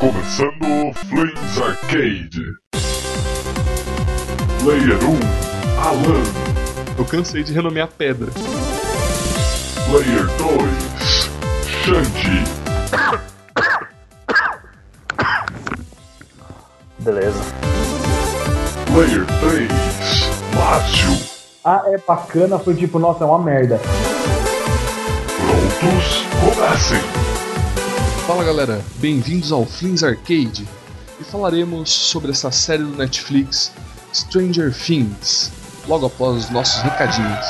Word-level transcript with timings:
Começando 0.00 0.94
Flames 1.08 1.60
Arcade. 1.60 2.42
Player 4.62 4.98
1, 5.02 5.82
Alan. 5.82 6.22
Eu 6.96 7.04
cansei 7.04 7.42
de 7.42 7.52
renomear 7.52 7.88
pedra. 7.88 8.30
Player 9.90 10.26
2, 10.36 11.30
Shandy. 11.84 12.44
Beleza. 17.00 17.40
Player 18.92 19.24
3, 19.40 19.68
Márcio. 20.54 21.38
Ah, 21.64 21.82
é 21.86 21.98
bacana, 21.98 22.58
foi 22.58 22.74
tipo, 22.74 22.98
nossa, 22.98 23.24
é 23.24 23.26
uma 23.26 23.38
merda. 23.38 23.80
Fala 28.26 28.42
galera, 28.42 28.84
bem-vindos 28.96 29.52
ao 29.52 29.64
Flins 29.64 30.02
Arcade. 30.02 30.66
E 31.20 31.24
falaremos 31.24 31.88
sobre 31.90 32.32
essa 32.32 32.50
série 32.50 32.82
do 32.82 32.96
Netflix 32.96 33.70
Stranger 34.12 34.74
Things, 34.74 35.52
logo 35.86 36.06
após 36.06 36.36
os 36.36 36.50
nossos 36.50 36.82
recadinhos. 36.82 37.46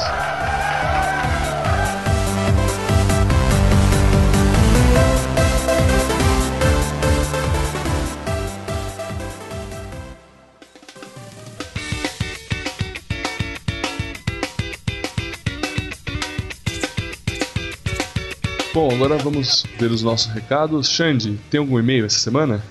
Bom, 18.78 18.94
agora 18.94 19.16
vamos 19.18 19.64
ver 19.76 19.90
os 19.90 20.04
nossos 20.04 20.32
recados. 20.32 20.88
Xande, 20.88 21.36
tem 21.50 21.58
algum 21.58 21.80
e-mail 21.80 22.06
essa 22.06 22.20
semana? 22.20 22.62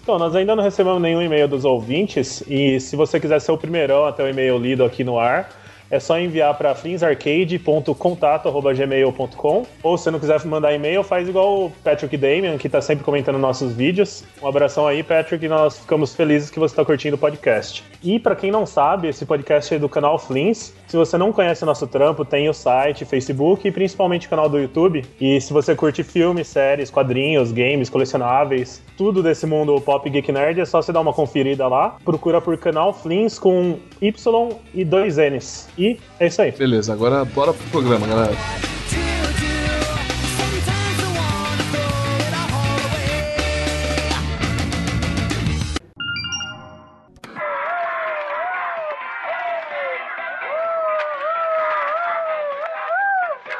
Então, 0.00 0.16
nós 0.16 0.32
ainda 0.36 0.54
não 0.54 0.62
recebemos 0.62 1.02
nenhum 1.02 1.20
e-mail 1.20 1.48
dos 1.48 1.64
ouvintes 1.64 2.40
e 2.46 2.78
se 2.78 2.94
você 2.94 3.18
quiser 3.18 3.40
ser 3.40 3.50
o 3.50 3.58
primeirão 3.58 4.06
até 4.06 4.22
o 4.22 4.28
e-mail 4.28 4.56
lido 4.58 4.84
aqui 4.84 5.02
no 5.02 5.18
ar, 5.18 5.50
é 5.90 6.00
só 6.00 6.18
enviar 6.18 6.56
para 6.56 6.74
flinsarcade.contato.gmail.com 6.74 9.66
ou 9.82 9.98
se 9.98 10.10
não 10.10 10.18
quiser 10.18 10.44
mandar 10.46 10.74
e-mail, 10.74 11.02
faz 11.02 11.28
igual 11.28 11.66
o 11.66 11.72
Patrick 11.82 12.16
Damian, 12.16 12.56
que 12.58 12.66
está 12.66 12.80
sempre 12.80 13.04
comentando 13.04 13.38
nossos 13.38 13.72
vídeos. 13.72 14.24
Um 14.42 14.46
abração 14.46 14.86
aí, 14.86 15.02
Patrick, 15.02 15.46
nós 15.48 15.78
ficamos 15.78 16.14
felizes 16.14 16.50
que 16.50 16.58
você 16.58 16.72
está 16.72 16.84
curtindo 16.84 17.16
o 17.16 17.18
podcast. 17.18 17.82
E 18.02 18.18
para 18.18 18.36
quem 18.36 18.50
não 18.50 18.66
sabe, 18.66 19.08
esse 19.08 19.24
podcast 19.24 19.74
é 19.74 19.78
do 19.78 19.88
canal 19.88 20.18
Flins. 20.18 20.74
Se 20.86 20.96
você 20.96 21.18
não 21.18 21.32
conhece 21.32 21.62
o 21.62 21.66
nosso 21.66 21.86
trampo, 21.86 22.24
tem 22.24 22.48
o 22.48 22.54
site, 22.54 23.04
Facebook 23.04 23.66
e 23.66 23.72
principalmente 23.72 24.26
o 24.26 24.30
canal 24.30 24.48
do 24.48 24.58
YouTube. 24.58 25.04
E 25.20 25.40
se 25.40 25.52
você 25.52 25.74
curte 25.74 26.02
filmes, 26.02 26.48
séries, 26.48 26.90
quadrinhos, 26.90 27.52
games, 27.52 27.90
colecionáveis, 27.90 28.82
tudo 28.96 29.22
desse 29.22 29.46
mundo 29.46 29.80
pop 29.80 30.08
geek 30.08 30.30
nerd, 30.30 30.60
é 30.60 30.64
só 30.64 30.80
você 30.80 30.92
dar 30.92 31.00
uma 31.00 31.12
conferida 31.12 31.66
lá. 31.66 31.96
Procura 32.04 32.40
por 32.40 32.56
canal 32.58 32.92
Flins 32.92 33.38
com 33.38 33.78
Y 34.00 34.48
e 34.74 34.84
dois 34.84 35.16
N's. 35.16 35.68
E 35.78 36.00
é 36.18 36.26
isso 36.26 36.40
aí. 36.40 36.50
Beleza, 36.52 36.92
agora 36.92 37.24
bora 37.24 37.52
pro 37.52 37.70
programa, 37.70 38.06
galera. 38.06 38.32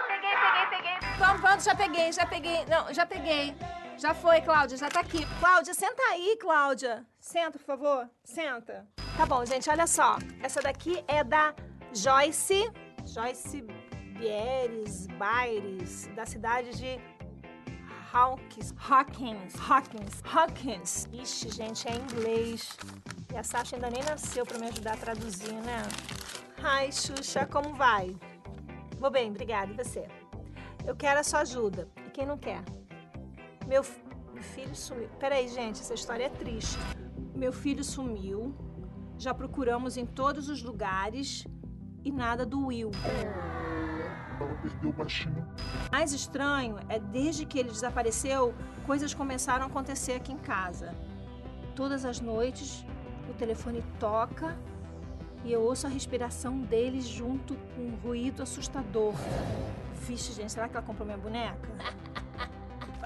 Peguei, 0.08 0.30
peguei, 0.30 0.66
peguei. 0.70 1.16
Pronto, 1.18 1.40
pronto, 1.40 1.62
já 1.62 1.74
peguei, 1.74 2.12
já 2.12 2.26
peguei. 2.26 2.64
Não, 2.66 2.92
já 2.94 3.04
peguei. 3.06 3.54
Já 3.98 4.12
foi, 4.14 4.40
Cláudia, 4.40 4.76
já 4.76 4.88
tá 4.88 5.00
aqui. 5.00 5.26
Cláudia, 5.40 5.74
senta 5.74 6.02
aí, 6.12 6.36
Cláudia. 6.40 7.04
Senta, 7.18 7.58
por 7.58 7.64
favor. 7.64 8.08
Senta. 8.24 8.86
Tá 9.16 9.24
bom, 9.24 9.44
gente, 9.44 9.68
olha 9.70 9.86
só. 9.86 10.18
Essa 10.42 10.60
daqui 10.60 11.02
é 11.08 11.24
da 11.24 11.54
Joyce. 11.96 12.70
Joyce 13.04 13.62
Bieres, 14.18 15.06
Baires, 15.18 16.08
da 16.14 16.26
cidade 16.26 16.76
de 16.76 16.98
Hawkins. 18.12 18.74
Hawkins. 18.76 19.54
Hawkins. 19.68 20.22
Hawkins. 20.24 21.08
Ixi, 21.12 21.50
gente, 21.50 21.88
é 21.88 21.94
inglês. 21.96 22.76
E 23.32 23.36
a 23.36 23.42
Sasha 23.42 23.76
ainda 23.76 23.90
nem 23.90 24.02
nasceu 24.04 24.44
pra 24.44 24.58
me 24.58 24.66
ajudar 24.68 24.94
a 24.94 24.96
traduzir, 24.96 25.52
né? 25.52 25.82
Ai, 26.62 26.90
Xuxa, 26.92 27.46
como 27.46 27.74
vai? 27.74 28.16
Vou 28.98 29.10
bem, 29.10 29.30
obrigada. 29.30 29.72
E 29.72 29.76
você? 29.76 30.06
Eu 30.86 30.96
quero 30.96 31.20
a 31.20 31.24
sua 31.24 31.40
ajuda. 31.40 31.88
E 32.06 32.10
quem 32.10 32.26
não 32.26 32.38
quer? 32.38 32.62
Meu, 33.66 33.82
f- 33.82 34.00
meu 34.32 34.42
filho 34.42 34.74
sumiu. 34.74 35.08
Peraí, 35.18 35.48
gente, 35.48 35.80
essa 35.80 35.94
história 35.94 36.24
é 36.24 36.28
triste. 36.28 36.78
Meu 37.34 37.52
filho 37.52 37.84
sumiu. 37.84 38.54
Já 39.18 39.32
procuramos 39.34 39.96
em 39.96 40.04
todos 40.06 40.48
os 40.48 40.62
lugares 40.62 41.46
e 42.06 42.12
nada 42.12 42.46
do 42.46 42.66
Will. 42.66 42.92
Ela 44.40 44.54
perdeu 44.62 44.90
o 44.90 44.92
baixinho. 44.92 45.44
Mais 45.90 46.12
estranho 46.12 46.76
é 46.88 47.00
desde 47.00 47.44
que 47.44 47.58
ele 47.58 47.70
desapareceu, 47.70 48.54
coisas 48.86 49.12
começaram 49.12 49.64
a 49.64 49.66
acontecer 49.66 50.12
aqui 50.12 50.32
em 50.32 50.38
casa. 50.38 50.94
Todas 51.74 52.04
as 52.04 52.20
noites, 52.20 52.86
o 53.28 53.34
telefone 53.34 53.82
toca 53.98 54.56
e 55.44 55.52
eu 55.52 55.62
ouço 55.62 55.88
a 55.88 55.90
respiração 55.90 56.60
dele 56.60 57.00
junto 57.00 57.56
com 57.74 57.82
um 57.82 57.96
ruído 57.96 58.40
assustador. 58.40 59.12
Vixe, 60.06 60.32
gente, 60.32 60.52
será 60.52 60.68
que 60.68 60.76
ela 60.76 60.86
comprou 60.86 61.04
minha 61.04 61.18
boneca? 61.18 61.68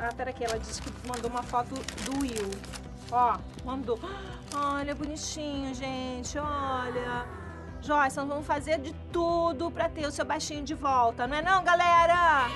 Ah, 0.03 0.09
peraí, 0.17 0.35
ela 0.41 0.59
disse 0.59 0.81
que 0.81 0.91
mandou 1.07 1.31
uma 1.31 1.43
foto 1.43 1.75
do 2.07 2.21
Will. 2.23 2.51
Ó, 3.13 3.39
mandou. 3.67 4.01
Olha, 4.57 4.95
bonitinho, 4.95 5.75
gente, 5.75 6.39
olha. 6.39 7.40
Joyce, 7.83 8.17
nós 8.17 8.29
vamos 8.29 8.47
fazer 8.47 8.79
de 8.79 8.93
tudo 9.13 9.71
pra 9.71 9.89
ter 9.89 10.07
o 10.07 10.13
seu 10.13 10.25
baixinho 10.25 10.63
de 10.63 10.75
volta, 10.75 11.27
não 11.27 11.37
é 11.37 11.43
não, 11.43 11.65
galera? 11.65 12.49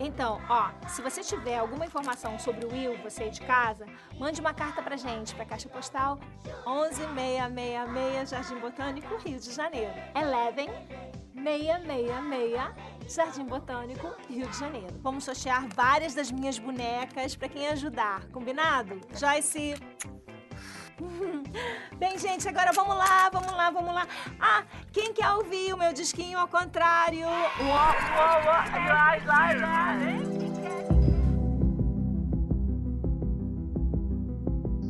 Então, 0.00 0.40
ó, 0.48 0.70
se 0.88 1.00
você 1.00 1.22
tiver 1.22 1.58
alguma 1.58 1.86
informação 1.86 2.36
sobre 2.38 2.66
o 2.66 2.72
Will, 2.72 2.98
você 3.02 3.24
aí 3.24 3.30
de 3.30 3.40
casa, 3.40 3.86
mande 4.18 4.40
uma 4.40 4.52
carta 4.52 4.82
pra 4.82 4.96
gente, 4.96 5.34
pra 5.34 5.44
Caixa 5.44 5.68
Postal 5.68 6.18
11666 6.66 8.30
Jardim 8.30 8.58
Botânico, 8.58 9.16
Rio 9.18 9.38
de 9.38 9.52
Janeiro. 9.52 9.92
Eleven 10.14 10.68
666 11.34 13.14
Jardim 13.14 13.44
Botânico, 13.44 14.12
Rio 14.28 14.48
de 14.48 14.58
Janeiro. 14.58 14.98
Vamos 15.00 15.22
sortear 15.24 15.68
várias 15.68 16.14
das 16.14 16.32
minhas 16.32 16.58
bonecas 16.58 17.36
pra 17.36 17.48
quem 17.48 17.68
ajudar, 17.68 18.26
combinado? 18.32 19.00
Joyce, 19.14 19.74
Bem, 21.98 22.18
gente, 22.18 22.48
agora 22.48 22.70
vamos 22.74 22.96
lá, 22.96 23.30
vamos 23.32 23.52
lá, 23.52 23.70
vamos 23.70 23.94
lá. 23.94 24.06
Ah, 24.40 24.62
quem 24.92 25.12
quer 25.12 25.30
ouvir 25.30 25.72
o 25.72 25.78
meu 25.78 25.92
disquinho 25.92 26.38
ao 26.38 26.48
contrário? 26.48 27.26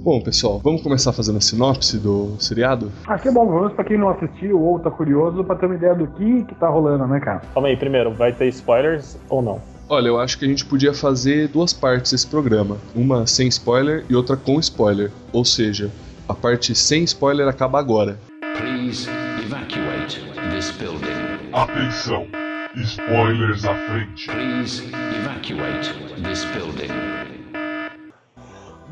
Bom, 0.03 0.21
pessoal, 0.21 0.59
vamos 0.59 0.83
começar 0.83 1.13
fazendo 1.13 1.39
a 1.39 1.41
sinopse 1.41 1.97
do 1.97 2.35
seriado? 2.41 2.91
Ah, 3.07 3.17
que 3.17 3.31
bom, 3.31 3.47
vamos 3.47 3.73
pra 3.73 3.85
quem 3.85 3.97
não 3.97 4.09
assistiu 4.09 4.61
ou 4.61 4.81
tá 4.81 4.91
curioso 4.91 5.45
pra 5.45 5.55
ter 5.55 5.67
uma 5.67 5.77
ideia 5.77 5.95
do 5.95 6.09
que 6.09 6.43
que 6.45 6.55
tá 6.57 6.69
rolando, 6.69 7.07
né, 7.07 7.21
cara? 7.21 7.41
Calma 7.55 7.69
aí, 7.69 7.77
primeiro, 7.77 8.13
vai 8.13 8.33
ter 8.33 8.49
spoilers 8.49 9.17
ou 9.29 9.41
não? 9.41 9.61
Olha, 9.93 10.09
eu 10.09 10.19
acho 10.19 10.39
que 10.39 10.47
a 10.47 10.49
gente 10.49 10.65
podia 10.65 10.95
fazer 10.95 11.49
duas 11.49 11.75
partes 11.75 12.13
desse 12.13 12.27
programa. 12.27 12.79
Uma 12.95 13.27
sem 13.27 13.47
spoiler 13.49 14.07
e 14.09 14.17
outra 14.17 14.39
com 14.39 14.59
spoiler. 14.59 15.13
Ou 15.35 15.45
seja, 15.45 15.93
a 16.27 16.33
parte 16.33 16.75
sem 16.75 17.05
spoiler 17.05 17.47
acaba 17.47 17.79
agora. 17.79 18.19
Please 18.57 19.07
evacuate 19.45 20.23
this 20.51 20.71
building. 20.71 21.53
Atenção. 21.53 22.27
Spoilers 22.75 23.67
à 23.67 23.75
frente. 23.87 24.31
Please 24.31 24.83
evacuate 25.21 25.93
this 26.27 26.47
building. 26.47 27.32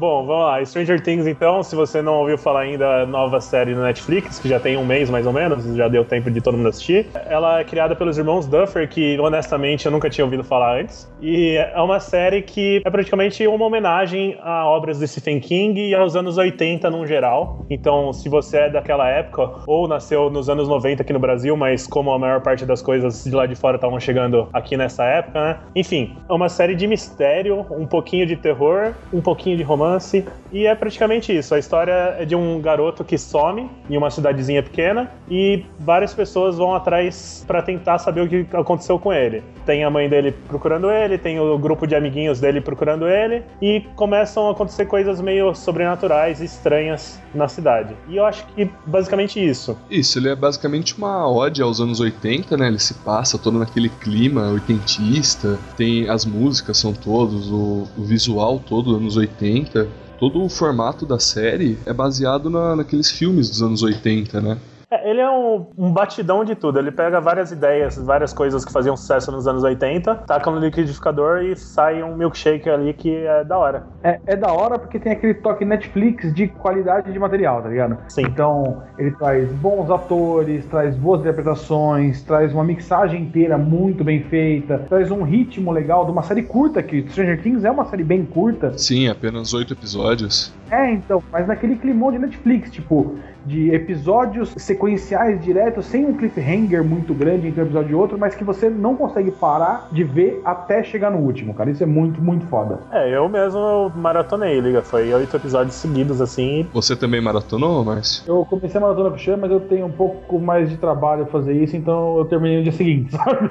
Bom, 0.00 0.24
vamos 0.24 0.46
lá. 0.46 0.64
Stranger 0.64 1.02
Things, 1.02 1.26
então, 1.26 1.62
se 1.62 1.76
você 1.76 2.00
não 2.00 2.20
ouviu 2.20 2.38
falar 2.38 2.60
ainda, 2.60 3.04
nova 3.04 3.38
série 3.38 3.74
no 3.74 3.82
Netflix, 3.82 4.38
que 4.38 4.48
já 4.48 4.58
tem 4.58 4.74
um 4.78 4.86
mês 4.86 5.10
mais 5.10 5.26
ou 5.26 5.32
menos, 5.34 5.62
já 5.76 5.88
deu 5.88 6.06
tempo 6.06 6.30
de 6.30 6.40
todo 6.40 6.56
mundo 6.56 6.70
assistir. 6.70 7.08
Ela 7.26 7.60
é 7.60 7.64
criada 7.64 7.94
pelos 7.94 8.16
irmãos 8.16 8.46
Duffer, 8.46 8.88
que 8.88 9.20
honestamente 9.20 9.84
eu 9.84 9.92
nunca 9.92 10.08
tinha 10.08 10.24
ouvido 10.24 10.42
falar 10.42 10.80
antes. 10.80 11.06
E 11.20 11.54
é 11.54 11.78
uma 11.82 12.00
série 12.00 12.40
que 12.40 12.80
é 12.82 12.88
praticamente 12.88 13.46
uma 13.46 13.66
homenagem 13.66 14.38
a 14.40 14.66
obras 14.66 14.98
do 14.98 15.06
Stephen 15.06 15.38
King 15.38 15.90
e 15.90 15.94
aos 15.94 16.16
anos 16.16 16.38
80 16.38 16.88
num 16.88 17.06
geral. 17.06 17.66
Então, 17.68 18.10
se 18.10 18.26
você 18.30 18.56
é 18.56 18.70
daquela 18.70 19.06
época, 19.06 19.50
ou 19.66 19.86
nasceu 19.86 20.30
nos 20.30 20.48
anos 20.48 20.66
90 20.66 21.02
aqui 21.02 21.12
no 21.12 21.18
Brasil, 21.18 21.54
mas 21.58 21.86
como 21.86 22.10
a 22.10 22.18
maior 22.18 22.40
parte 22.40 22.64
das 22.64 22.80
coisas 22.80 23.22
de 23.22 23.32
lá 23.32 23.44
de 23.44 23.54
fora 23.54 23.76
estavam 23.76 24.00
chegando 24.00 24.48
aqui 24.50 24.78
nessa 24.78 25.04
época, 25.04 25.38
né? 25.38 25.58
Enfim, 25.76 26.16
é 26.26 26.32
uma 26.32 26.48
série 26.48 26.74
de 26.74 26.86
mistério, 26.86 27.66
um 27.70 27.86
pouquinho 27.86 28.24
de 28.24 28.34
terror, 28.34 28.94
um 29.12 29.20
pouquinho 29.20 29.58
de 29.58 29.62
romance 29.62 29.89
romance. 29.90 30.24
E 30.52 30.66
é 30.66 30.74
praticamente 30.74 31.36
isso. 31.36 31.54
A 31.54 31.58
história 31.58 32.16
é 32.18 32.24
de 32.24 32.34
um 32.34 32.60
garoto 32.60 33.04
que 33.04 33.16
some 33.16 33.70
em 33.88 33.96
uma 33.96 34.10
cidadezinha 34.10 34.62
pequena 34.62 35.10
e 35.28 35.64
várias 35.78 36.12
pessoas 36.12 36.56
vão 36.56 36.74
atrás 36.74 37.44
para 37.46 37.62
tentar 37.62 37.98
saber 37.98 38.22
o 38.22 38.28
que 38.28 38.46
aconteceu 38.52 38.98
com 38.98 39.12
ele. 39.12 39.42
Tem 39.64 39.84
a 39.84 39.90
mãe 39.90 40.08
dele 40.08 40.32
procurando 40.48 40.90
ele, 40.90 41.18
tem 41.18 41.38
o 41.38 41.56
grupo 41.58 41.86
de 41.86 41.94
amiguinhos 41.94 42.40
dele 42.40 42.60
procurando 42.60 43.08
ele 43.08 43.42
e 43.62 43.84
começam 43.94 44.48
a 44.48 44.52
acontecer 44.52 44.86
coisas 44.86 45.20
meio 45.20 45.54
sobrenaturais 45.54 46.40
e 46.40 46.44
estranhas 46.46 47.20
na 47.32 47.46
cidade. 47.46 47.94
E 48.08 48.16
eu 48.16 48.24
acho 48.24 48.44
que 48.48 48.68
basicamente 48.86 49.44
isso. 49.44 49.78
Isso, 49.88 50.18
ele 50.18 50.30
é 50.30 50.34
basicamente 50.34 50.96
uma 50.98 51.30
ode 51.30 51.62
aos 51.62 51.80
anos 51.80 52.00
80, 52.00 52.56
né? 52.56 52.66
Ele 52.66 52.78
se 52.78 52.94
passa 52.94 53.38
todo 53.38 53.58
naquele 53.58 53.88
clima 53.88 54.48
oitentista, 54.48 55.58
tem 55.76 56.08
as 56.08 56.24
músicas 56.24 56.78
são 56.78 56.92
todos, 56.92 57.50
o, 57.50 57.86
o 57.96 58.02
visual 58.02 58.58
todo 58.58 58.96
anos 58.96 59.16
80. 59.16 59.79
Todo 60.18 60.42
o 60.42 60.48
formato 60.48 61.06
da 61.06 61.18
série 61.18 61.78
é 61.86 61.92
baseado 61.92 62.50
na, 62.50 62.76
naqueles 62.76 63.10
filmes 63.10 63.48
dos 63.48 63.62
anos 63.62 63.82
80, 63.82 64.40
né? 64.40 64.58
É, 64.90 65.08
ele 65.08 65.20
é 65.20 65.30
um, 65.30 65.66
um, 65.78 65.92
batidão 65.92 66.44
de 66.44 66.56
tudo. 66.56 66.80
Ele 66.80 66.90
pega 66.90 67.20
várias 67.20 67.52
ideias, 67.52 67.96
várias 67.96 68.32
coisas 68.32 68.64
que 68.64 68.72
faziam 68.72 68.96
sucesso 68.96 69.30
nos 69.30 69.46
anos 69.46 69.62
80, 69.62 70.16
taca 70.26 70.50
no 70.50 70.58
liquidificador 70.58 71.42
e 71.42 71.56
sai 71.56 72.02
um 72.02 72.16
milkshake 72.16 72.68
ali 72.68 72.92
que 72.92 73.14
é 73.14 73.44
da 73.44 73.56
hora. 73.56 73.86
É, 74.02 74.18
é 74.26 74.36
da 74.36 74.52
hora 74.52 74.80
porque 74.80 74.98
tem 74.98 75.12
aquele 75.12 75.34
toque 75.34 75.64
Netflix 75.64 76.34
de 76.34 76.48
qualidade 76.48 77.12
de 77.12 77.18
material, 77.20 77.62
tá 77.62 77.68
ligado? 77.68 77.98
Sim. 78.08 78.22
Então, 78.22 78.82
ele 78.98 79.12
traz 79.12 79.48
bons 79.52 79.88
atores, 79.90 80.66
traz 80.66 80.96
boas 80.96 81.20
interpretações, 81.20 82.22
traz 82.22 82.52
uma 82.52 82.64
mixagem 82.64 83.22
inteira 83.22 83.56
muito 83.56 84.02
bem 84.02 84.24
feita, 84.24 84.78
traz 84.88 85.08
um 85.12 85.22
ritmo 85.22 85.70
legal 85.70 86.04
de 86.04 86.10
uma 86.10 86.24
série 86.24 86.42
curta, 86.42 86.82
que 86.82 87.08
Stranger 87.10 87.40
Things 87.40 87.64
é 87.64 87.70
uma 87.70 87.84
série 87.84 88.02
bem 88.02 88.24
curta. 88.24 88.76
Sim, 88.76 89.06
apenas 89.06 89.54
oito 89.54 89.72
episódios. 89.72 90.52
É, 90.68 90.92
então, 90.92 91.22
mas 91.30 91.46
naquele 91.46 91.76
climão 91.76 92.10
de 92.10 92.18
Netflix, 92.18 92.70
tipo, 92.70 93.16
de 93.46 93.74
episódios 93.74 94.52
sequenciais 94.56 95.42
diretos, 95.42 95.86
sem 95.86 96.04
um 96.04 96.14
cliffhanger 96.14 96.84
muito 96.84 97.14
grande 97.14 97.48
entre 97.48 97.60
um 97.60 97.64
episódio 97.64 97.90
e 97.90 97.94
outro, 97.94 98.18
mas 98.18 98.34
que 98.34 98.44
você 98.44 98.68
não 98.68 98.96
consegue 98.96 99.30
parar 99.30 99.88
de 99.90 100.04
ver 100.04 100.40
até 100.44 100.82
chegar 100.82 101.10
no 101.10 101.18
último, 101.18 101.54
cara. 101.54 101.70
Isso 101.70 101.82
é 101.82 101.86
muito, 101.86 102.20
muito 102.20 102.46
foda. 102.46 102.80
É, 102.92 103.16
eu 103.16 103.28
mesmo 103.28 103.90
maratonei, 103.96 104.60
liga. 104.60 104.82
Foi 104.82 105.12
oito 105.12 105.36
episódios 105.36 105.74
seguidos, 105.74 106.20
assim. 106.20 106.66
Você 106.72 106.96
também 106.96 107.20
maratonou, 107.20 107.84
Márcio? 107.84 108.24
Eu 108.26 108.44
comecei 108.44 108.78
a 108.78 108.80
maratona 108.80 109.10
puxando, 109.10 109.40
mas 109.40 109.50
eu 109.50 109.60
tenho 109.60 109.86
um 109.86 109.92
pouco 109.92 110.38
mais 110.38 110.68
de 110.68 110.76
trabalho 110.76 111.24
a 111.24 111.26
fazer 111.26 111.52
isso, 111.54 111.76
então 111.76 112.18
eu 112.18 112.24
terminei 112.24 112.58
no 112.58 112.62
dia 112.64 112.72
seguinte, 112.72 113.12
sabe? 113.16 113.50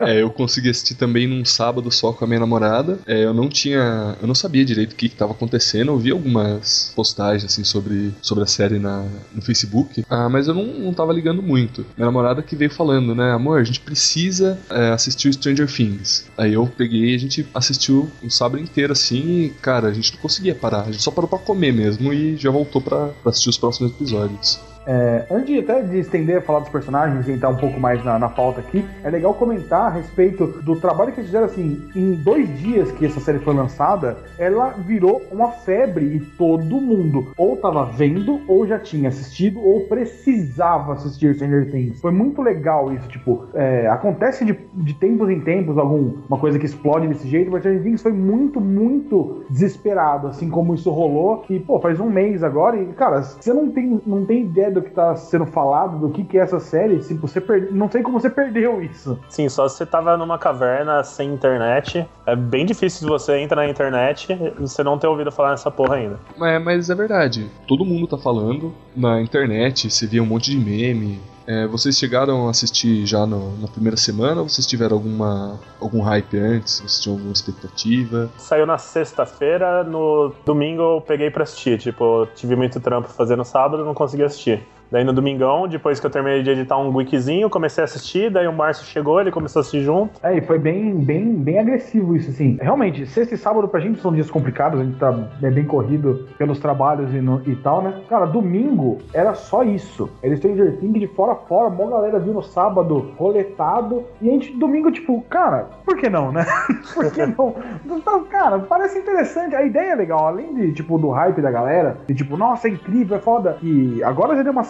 É, 0.00 0.22
eu 0.22 0.30
consegui 0.30 0.70
assistir 0.70 0.94
também 0.94 1.26
num 1.26 1.44
sábado 1.44 1.90
só 1.90 2.12
com 2.12 2.24
a 2.24 2.28
minha 2.28 2.40
namorada. 2.40 2.98
É, 3.06 3.24
eu 3.24 3.34
não 3.34 3.48
tinha. 3.48 4.16
Eu 4.20 4.26
não 4.26 4.34
sabia 4.34 4.64
direito 4.64 4.92
o 4.92 4.96
que 4.96 5.06
estava 5.06 5.32
acontecendo. 5.32 5.92
Eu 5.92 5.98
vi 5.98 6.10
algumas 6.10 6.92
postagens, 6.94 7.44
assim, 7.44 7.64
sobre, 7.64 8.12
sobre 8.20 8.44
a 8.44 8.46
série 8.46 8.78
na, 8.78 9.04
no 9.34 9.42
Facebook, 9.42 10.04
ah, 10.08 10.28
mas 10.28 10.48
eu 10.48 10.54
não, 10.54 10.66
não 10.66 10.94
tava 10.94 11.12
ligando 11.12 11.42
muito. 11.42 11.84
Minha 11.96 12.06
namorada 12.06 12.42
que 12.42 12.56
veio 12.56 12.70
falando, 12.70 13.14
né, 13.14 13.32
amor, 13.32 13.60
a 13.60 13.64
gente 13.64 13.80
precisa 13.80 14.58
é, 14.70 14.90
assistir 14.90 15.32
Stranger 15.32 15.70
Things. 15.70 16.26
Aí 16.36 16.54
eu 16.54 16.66
peguei 16.66 17.14
a 17.14 17.18
gente 17.18 17.46
assistiu 17.54 18.10
um 18.22 18.30
sábado 18.30 18.62
inteiro 18.62 18.92
assim 18.92 19.44
e, 19.44 19.50
cara, 19.60 19.88
a 19.88 19.92
gente 19.92 20.14
não 20.14 20.20
conseguia 20.20 20.54
parar. 20.54 20.82
A 20.82 20.92
gente 20.92 21.02
só 21.02 21.10
parou 21.10 21.28
pra 21.28 21.38
comer 21.38 21.72
mesmo 21.72 22.12
e 22.12 22.36
já 22.36 22.50
voltou 22.50 22.80
pra, 22.80 23.08
pra 23.08 23.30
assistir 23.30 23.50
os 23.50 23.58
próximos 23.58 23.92
episódios. 23.92 24.60
É, 24.86 25.26
antes 25.30 25.46
de, 25.46 25.58
até 25.58 25.82
de 25.82 25.98
estender 25.98 26.38
a 26.38 26.40
falar 26.40 26.60
dos 26.60 26.68
personagens 26.68 27.28
e 27.28 27.32
entrar 27.32 27.50
um 27.50 27.56
pouco 27.56 27.78
mais 27.78 28.04
na, 28.04 28.18
na 28.18 28.28
pauta 28.28 28.60
aqui, 28.60 28.84
é 29.04 29.10
legal 29.10 29.34
comentar 29.34 29.86
a 29.86 29.90
respeito 29.90 30.46
do 30.62 30.76
trabalho 30.76 31.12
que 31.12 31.20
eles 31.20 31.28
fizeram 31.28 31.46
assim. 31.46 31.82
Em 31.94 32.14
dois 32.14 32.48
dias 32.58 32.90
que 32.92 33.06
essa 33.06 33.20
série 33.20 33.38
foi 33.38 33.54
lançada, 33.54 34.16
ela 34.38 34.70
virou 34.70 35.22
uma 35.30 35.48
febre 35.48 36.04
e 36.04 36.20
todo 36.20 36.80
mundo 36.80 37.28
ou 37.36 37.56
tava 37.56 37.84
vendo, 37.84 38.40
ou 38.48 38.66
já 38.66 38.78
tinha 38.78 39.08
assistido, 39.08 39.60
ou 39.60 39.80
precisava 39.82 40.94
assistir 40.94 41.34
Stranger 41.34 41.70
Things. 41.70 42.00
Foi 42.00 42.10
muito 42.10 42.42
legal 42.42 42.92
isso, 42.92 43.08
tipo, 43.08 43.44
é, 43.54 43.86
acontece 43.88 44.44
de, 44.44 44.58
de 44.74 44.94
tempos 44.94 45.28
em 45.28 45.40
tempos 45.40 45.78
alguma 45.78 46.38
coisa 46.38 46.58
que 46.58 46.66
explode 46.66 47.06
desse 47.08 47.28
jeito, 47.28 47.50
mas 47.50 47.60
Stranger 47.60 47.82
Things 47.82 48.02
foi 48.02 48.12
muito, 48.12 48.60
muito 48.60 49.44
desesperado, 49.50 50.28
assim 50.28 50.48
como 50.48 50.74
isso 50.74 50.90
rolou. 50.90 51.44
E, 51.50 51.58
pô, 51.58 51.78
faz 51.80 52.00
um 52.00 52.08
mês 52.08 52.42
agora, 52.42 52.76
e, 52.76 52.86
cara, 52.86 53.22
você 53.22 53.52
não 53.52 53.70
tem, 53.70 54.00
não 54.06 54.24
tem 54.24 54.42
ideia 54.42 54.69
do 54.70 54.82
que 54.82 54.90
tá 54.90 55.14
sendo 55.16 55.46
falado, 55.46 55.98
do 55.98 56.10
que, 56.10 56.24
que 56.24 56.38
é 56.38 56.42
essa 56.42 56.60
série, 56.60 57.02
se 57.02 57.14
você 57.14 57.40
per... 57.40 57.72
não 57.72 57.90
sei 57.90 58.02
como 58.02 58.20
você 58.20 58.30
perdeu 58.30 58.82
isso. 58.82 59.18
Sim, 59.28 59.48
só 59.48 59.68
se 59.68 59.76
você 59.76 59.86
tava 59.86 60.16
numa 60.16 60.38
caverna 60.38 61.02
sem 61.02 61.32
internet. 61.32 62.06
É 62.26 62.36
bem 62.36 62.64
difícil 62.64 63.00
se 63.00 63.06
você 63.06 63.38
entra 63.38 63.56
na 63.56 63.68
internet 63.68 64.32
e 64.32 64.60
você 64.60 64.82
não 64.82 64.98
ter 64.98 65.06
ouvido 65.06 65.32
falar 65.32 65.50
nessa 65.50 65.70
porra 65.70 65.96
ainda. 65.96 66.18
É, 66.40 66.58
mas 66.58 66.90
é 66.90 66.94
verdade. 66.94 67.50
Todo 67.66 67.84
mundo 67.84 68.06
tá 68.06 68.18
falando. 68.18 68.72
Na 68.96 69.20
internet, 69.20 69.90
você 69.90 70.06
via 70.06 70.22
um 70.22 70.26
monte 70.26 70.50
de 70.50 70.58
meme. 70.58 71.20
É, 71.50 71.66
vocês 71.66 71.98
chegaram 71.98 72.46
a 72.46 72.50
assistir 72.52 73.04
já 73.04 73.26
no, 73.26 73.58
na 73.58 73.66
primeira 73.66 73.96
semana 73.96 74.40
ou 74.40 74.48
vocês 74.48 74.64
tiveram 74.64 74.96
alguma, 74.96 75.58
algum 75.80 76.00
hype 76.00 76.38
antes? 76.38 76.78
Vocês 76.78 77.00
tinham 77.00 77.16
alguma 77.16 77.32
expectativa? 77.32 78.30
Saiu 78.38 78.64
na 78.64 78.78
sexta-feira, 78.78 79.82
no 79.82 80.32
domingo 80.46 80.80
eu 80.80 81.00
peguei 81.00 81.28
pra 81.28 81.42
assistir. 81.42 81.76
Tipo, 81.76 82.28
tive 82.36 82.54
muito 82.54 82.78
trampo 82.78 83.08
fazendo 83.08 83.44
sábado, 83.44 83.84
não 83.84 83.94
consegui 83.94 84.22
assistir. 84.22 84.62
Daí 84.90 85.04
no 85.04 85.12
domingão, 85.12 85.68
depois 85.68 86.00
que 86.00 86.06
eu 86.06 86.10
terminei 86.10 86.42
de 86.42 86.50
editar 86.50 86.76
um 86.76 86.94
wikizinho, 86.94 87.48
comecei 87.48 87.82
a 87.82 87.84
assistir, 87.84 88.30
daí 88.30 88.48
o 88.48 88.52
Márcio 88.52 88.84
chegou, 88.86 89.20
ele 89.20 89.30
começou 89.30 89.60
a 89.60 89.62
assistir 89.62 89.82
junto. 89.82 90.18
É, 90.22 90.36
e 90.36 90.40
foi 90.40 90.58
bem, 90.58 90.94
bem, 90.96 91.34
bem 91.34 91.58
agressivo 91.58 92.16
isso, 92.16 92.30
assim. 92.30 92.58
Realmente, 92.60 93.06
sexta 93.06 93.34
e 93.34 93.38
sábado 93.38 93.68
pra 93.68 93.78
gente 93.78 94.00
são 94.00 94.12
dias 94.12 94.30
complicados, 94.30 94.80
a 94.80 94.84
gente 94.84 94.98
tá 94.98 95.16
é 95.42 95.50
bem 95.50 95.64
corrido 95.64 96.28
pelos 96.36 96.58
trabalhos 96.58 97.14
e, 97.14 97.20
no, 97.20 97.40
e 97.46 97.54
tal, 97.56 97.82
né? 97.82 98.00
Cara, 98.08 98.26
domingo 98.26 98.98
era 99.14 99.34
só 99.34 99.62
isso. 99.62 100.10
Era 100.22 100.36
Stranger 100.36 100.78
Things 100.78 101.00
de 101.00 101.06
fora 101.06 101.32
a 101.32 101.36
fora, 101.36 101.70
maior 101.70 101.90
galera 101.90 102.18
viu 102.18 102.32
no 102.32 102.42
sábado, 102.42 103.12
roletado, 103.16 104.04
e 104.20 104.28
a 104.28 104.32
gente, 104.32 104.56
domingo, 104.56 104.90
tipo, 104.90 105.22
cara, 105.28 105.68
por 105.84 105.96
que 105.96 106.08
não, 106.08 106.32
né? 106.32 106.44
por 106.94 107.10
que 107.12 107.26
não? 107.26 107.54
Então, 107.84 108.24
cara, 108.24 108.58
parece 108.58 108.98
interessante, 108.98 109.54
a 109.54 109.62
ideia 109.62 109.92
é 109.92 109.94
legal, 109.94 110.26
além 110.26 110.54
de, 110.54 110.72
tipo, 110.72 110.98
do 110.98 111.10
hype 111.10 111.40
da 111.40 111.50
galera, 111.50 111.98
de 112.06 112.14
tipo, 112.14 112.36
nossa, 112.36 112.68
é 112.68 112.72
incrível, 112.72 113.16
é 113.16 113.20
foda, 113.20 113.56
e 113.62 114.02
agora 114.02 114.36
já 114.36 114.42
deu 114.42 114.52
uma 114.52 114.64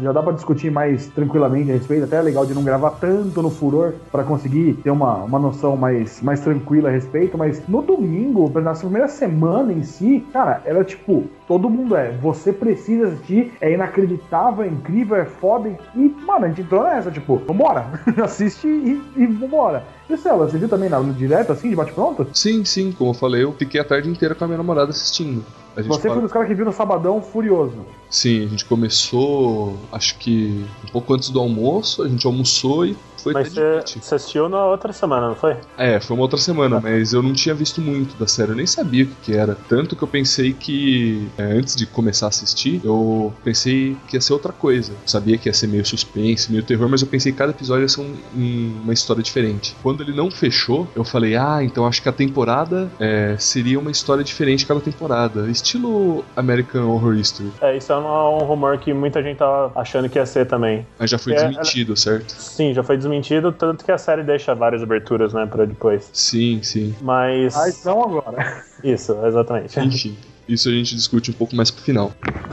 já 0.00 0.12
dá 0.12 0.22
pra 0.22 0.32
discutir 0.32 0.70
mais 0.70 1.06
tranquilamente 1.08 1.70
a 1.70 1.74
respeito. 1.74 2.04
Até 2.04 2.16
é 2.16 2.22
legal 2.22 2.46
de 2.46 2.54
não 2.54 2.62
gravar 2.64 2.90
tanto 2.92 3.42
no 3.42 3.50
furor 3.50 3.94
para 4.10 4.24
conseguir 4.24 4.74
ter 4.82 4.90
uma, 4.90 5.16
uma 5.16 5.38
noção 5.38 5.76
mais, 5.76 6.20
mais 6.22 6.40
tranquila 6.40 6.88
a 6.88 6.92
respeito. 6.92 7.36
Mas 7.36 7.66
no 7.68 7.82
domingo, 7.82 8.50
na 8.60 8.72
primeira 8.74 9.08
semana 9.08 9.72
em 9.72 9.82
si, 9.82 10.24
cara, 10.32 10.62
era 10.64 10.84
tipo, 10.84 11.24
todo 11.46 11.70
mundo 11.70 11.96
é. 11.96 12.12
Você 12.12 12.52
precisa 12.52 13.08
assistir, 13.08 13.52
é 13.60 13.72
inacreditável, 13.72 14.64
é 14.64 14.68
incrível, 14.68 15.16
é 15.16 15.24
foda. 15.24 15.70
E, 15.94 16.14
mano, 16.26 16.46
a 16.46 16.48
gente 16.48 16.62
entrou 16.62 16.82
nessa, 16.82 17.10
tipo, 17.10 17.36
vambora, 17.46 17.86
assiste 18.22 18.66
e, 18.66 19.02
e 19.16 19.26
vambora. 19.26 19.84
E 20.08 20.16
Cela, 20.16 20.48
você 20.48 20.58
viu 20.58 20.68
também 20.68 20.88
na, 20.88 21.00
direto, 21.00 21.52
assim, 21.52 21.70
de 21.70 21.76
bate-pronto? 21.76 22.26
Sim, 22.34 22.64
sim, 22.64 22.92
como 22.92 23.10
eu 23.10 23.14
falei, 23.14 23.42
eu 23.42 23.52
fiquei 23.52 23.80
a 23.80 23.84
tarde 23.84 24.08
inteira 24.08 24.34
com 24.34 24.44
a 24.44 24.46
minha 24.46 24.58
namorada 24.58 24.90
assistindo. 24.90 25.44
Você 25.76 26.08
foi 26.08 26.18
um 26.18 26.20
dos 26.20 26.32
caras 26.32 26.46
que 26.46 26.54
viu 26.54 26.64
no 26.64 26.72
sabadão 26.72 27.20
furioso. 27.20 27.84
Sim, 28.08 28.44
a 28.44 28.48
gente 28.48 28.64
começou, 28.64 29.76
acho 29.90 30.16
que 30.18 30.64
um 30.84 30.92
pouco 30.92 31.14
antes 31.14 31.30
do 31.30 31.40
almoço, 31.40 32.02
a 32.02 32.08
gente 32.08 32.24
almoçou 32.26 32.86
e 32.86 32.96
foi 33.24 33.32
Mas 33.32 33.52
você, 33.54 34.14
assistiu 34.14 34.48
na 34.48 34.64
outra 34.66 34.92
semana, 34.92 35.28
não 35.28 35.34
foi? 35.34 35.56
É, 35.78 35.98
foi 35.98 36.14
uma 36.14 36.22
outra 36.22 36.38
semana, 36.38 36.78
mas 36.80 37.12
eu 37.12 37.22
não 37.22 37.32
tinha 37.32 37.54
visto 37.54 37.80
muito 37.80 38.14
da 38.16 38.26
série, 38.26 38.52
eu 38.52 38.56
nem 38.56 38.66
sabia 38.66 39.04
o 39.04 39.06
que, 39.06 39.14
que 39.32 39.32
era. 39.36 39.54
Tanto 39.54 39.96
que 39.96 40.04
eu 40.04 40.08
pensei 40.08 40.52
que, 40.52 41.28
é, 41.38 41.44
antes 41.44 41.74
de 41.74 41.86
começar 41.86 42.26
a 42.26 42.28
assistir, 42.28 42.80
eu 42.84 43.32
pensei 43.42 43.96
que 44.06 44.16
ia 44.16 44.20
ser 44.20 44.34
outra 44.34 44.52
coisa. 44.52 44.92
Eu 44.92 44.98
sabia 45.08 45.38
que 45.38 45.48
ia 45.48 45.54
ser 45.54 45.66
meio 45.68 45.84
suspense, 45.86 46.50
meio 46.52 46.62
terror, 46.62 46.88
mas 46.88 47.00
eu 47.00 47.08
pensei 47.08 47.32
que 47.32 47.38
cada 47.38 47.50
episódio 47.52 47.82
ia 47.82 47.88
ser 47.88 48.02
um- 48.02 48.14
um- 48.36 48.80
uma 48.84 48.92
história 48.92 49.22
diferente. 49.22 49.74
Quando 49.82 50.02
ele 50.02 50.12
não 50.14 50.30
fechou, 50.30 50.86
eu 50.94 51.04
falei, 51.04 51.34
ah, 51.34 51.60
então 51.62 51.86
acho 51.86 52.02
que 52.02 52.08
a 52.08 52.12
temporada 52.12 52.90
é, 53.00 53.36
seria 53.38 53.78
uma 53.78 53.90
história 53.90 54.22
diferente 54.22 54.66
cada 54.66 54.80
temporada. 54.80 55.48
Estilo 55.50 56.24
American 56.36 56.88
Horror 56.90 57.14
History. 57.16 57.50
É, 57.62 57.76
isso 57.76 57.90
é 57.92 57.96
um, 57.98 58.36
um 58.36 58.44
rumor 58.44 58.78
que 58.78 58.92
muita 58.92 59.22
gente 59.22 59.38
tava 59.38 59.72
achando 59.74 60.08
que 60.08 60.18
ia 60.18 60.26
ser 60.26 60.46
também. 60.46 60.86
Mas 60.98 61.08
já 61.10 61.16
foi 61.18 61.32
desmentido, 61.34 61.96
certo? 61.96 62.30
Sim, 62.32 62.74
já 62.74 62.82
foi 62.82 62.96
desmentido, 62.96 63.13
tanto 63.52 63.84
que 63.84 63.92
a 63.92 63.98
série 63.98 64.22
deixa 64.22 64.54
várias 64.54 64.82
aberturas, 64.82 65.32
né, 65.32 65.46
pra 65.46 65.64
depois. 65.64 66.10
Sim, 66.12 66.62
sim. 66.62 66.94
Mas. 67.00 67.54
Mas 67.54 67.84
não 67.84 68.02
agora. 68.02 68.64
Isso, 68.82 69.16
exatamente. 69.24 69.78
Enfim. 69.78 70.16
Isso 70.48 70.68
a 70.68 70.72
gente 70.72 70.94
discute 70.94 71.30
um 71.30 71.34
pouco 71.34 71.56
mais 71.56 71.70
pro 71.70 71.82
final. 71.82 72.12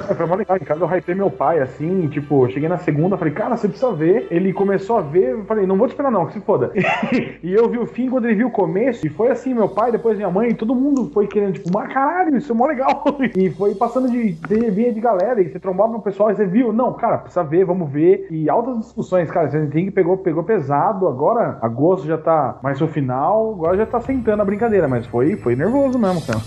É, 0.10 0.14
foi 0.14 0.26
mó 0.26 0.36
legal. 0.36 0.58
Em 0.58 0.62
casa 0.62 0.82
eu 0.82 0.88
hypei 0.88 1.16
meu 1.16 1.30
pai, 1.30 1.60
assim, 1.60 2.08
tipo, 2.08 2.50
cheguei 2.50 2.70
na 2.70 2.78
segunda, 2.78 3.18
falei, 3.18 3.34
cara, 3.34 3.58
você 3.58 3.68
precisa 3.68 3.92
ver. 3.92 4.28
Ele 4.32 4.54
começou 4.54 4.98
a 4.98 5.02
ver, 5.02 5.32
eu 5.32 5.46
falei, 5.46 5.66
não 5.66 5.78
vou 5.78 5.88
te 5.88 5.92
esperar 5.92 6.12
não, 6.12 6.26
que 6.26 6.34
se 6.34 6.42
foda. 6.42 6.72
e 7.44 7.54
eu 7.54 7.70
vi 7.70 7.78
o 7.78 7.86
fim 7.86 8.10
quando 8.10 8.26
ele 8.26 8.36
viu 8.36 8.48
o 8.48 8.52
começo, 8.52 9.06
e 9.06 9.10
foi 9.10 9.30
assim, 9.30 9.54
meu 9.54 9.68
pai, 9.68 9.92
depois 9.92 10.18
minha 10.18 10.30
mãe, 10.30 10.54
todo 10.54 10.76
mundo 10.76 11.10
foi 11.14 11.28
querendo, 11.28 11.54
tipo, 11.54 11.70
mas 11.74 11.92
caralho, 11.92 12.38
isso 12.38 12.52
é 12.52 12.56
mó 12.56 12.66
legal. 12.66 13.04
e 13.36 13.50
foi 13.50 13.76
passando 13.76 14.10
de, 14.10 14.34
de 14.34 14.72
via 14.72 14.94
de 14.94 15.02
galera, 15.02 15.42
e 15.42 15.50
você 15.50 15.60
trombava 15.60 15.92
no 15.92 16.02
pessoal, 16.02 16.32
e 16.32 16.36
você 16.36 16.46
viu, 16.46 16.72
não, 16.72 16.94
cara, 16.94 17.18
precisa 17.18 17.44
ver, 17.44 17.66
vamos 17.66 17.92
ver. 17.92 18.28
E 18.32 18.50
altas 18.50 18.80
discussões, 18.80 19.30
cara, 19.30 19.50
você 19.50 19.66
tem 19.68 19.86
que 19.86 19.92
pegou, 19.92 20.18
pegou 20.18 20.44
pesado, 20.44 21.08
agora 21.08 21.58
agosto 21.62 22.08
já 22.08 22.18
tá 22.18 22.60
mais 22.64 22.80
no 22.80 22.88
final, 22.88 23.54
agora 23.54 23.78
já 23.78 23.86
tá 23.86 24.00
sentando 24.00 24.42
a 24.42 24.46
brincadeira, 24.46 24.88
mas 24.88 25.06
foi, 25.06 25.36
foi 25.36 25.56
nervoso 25.56 26.00
mesmo, 26.00 26.22
cara. 26.22 26.40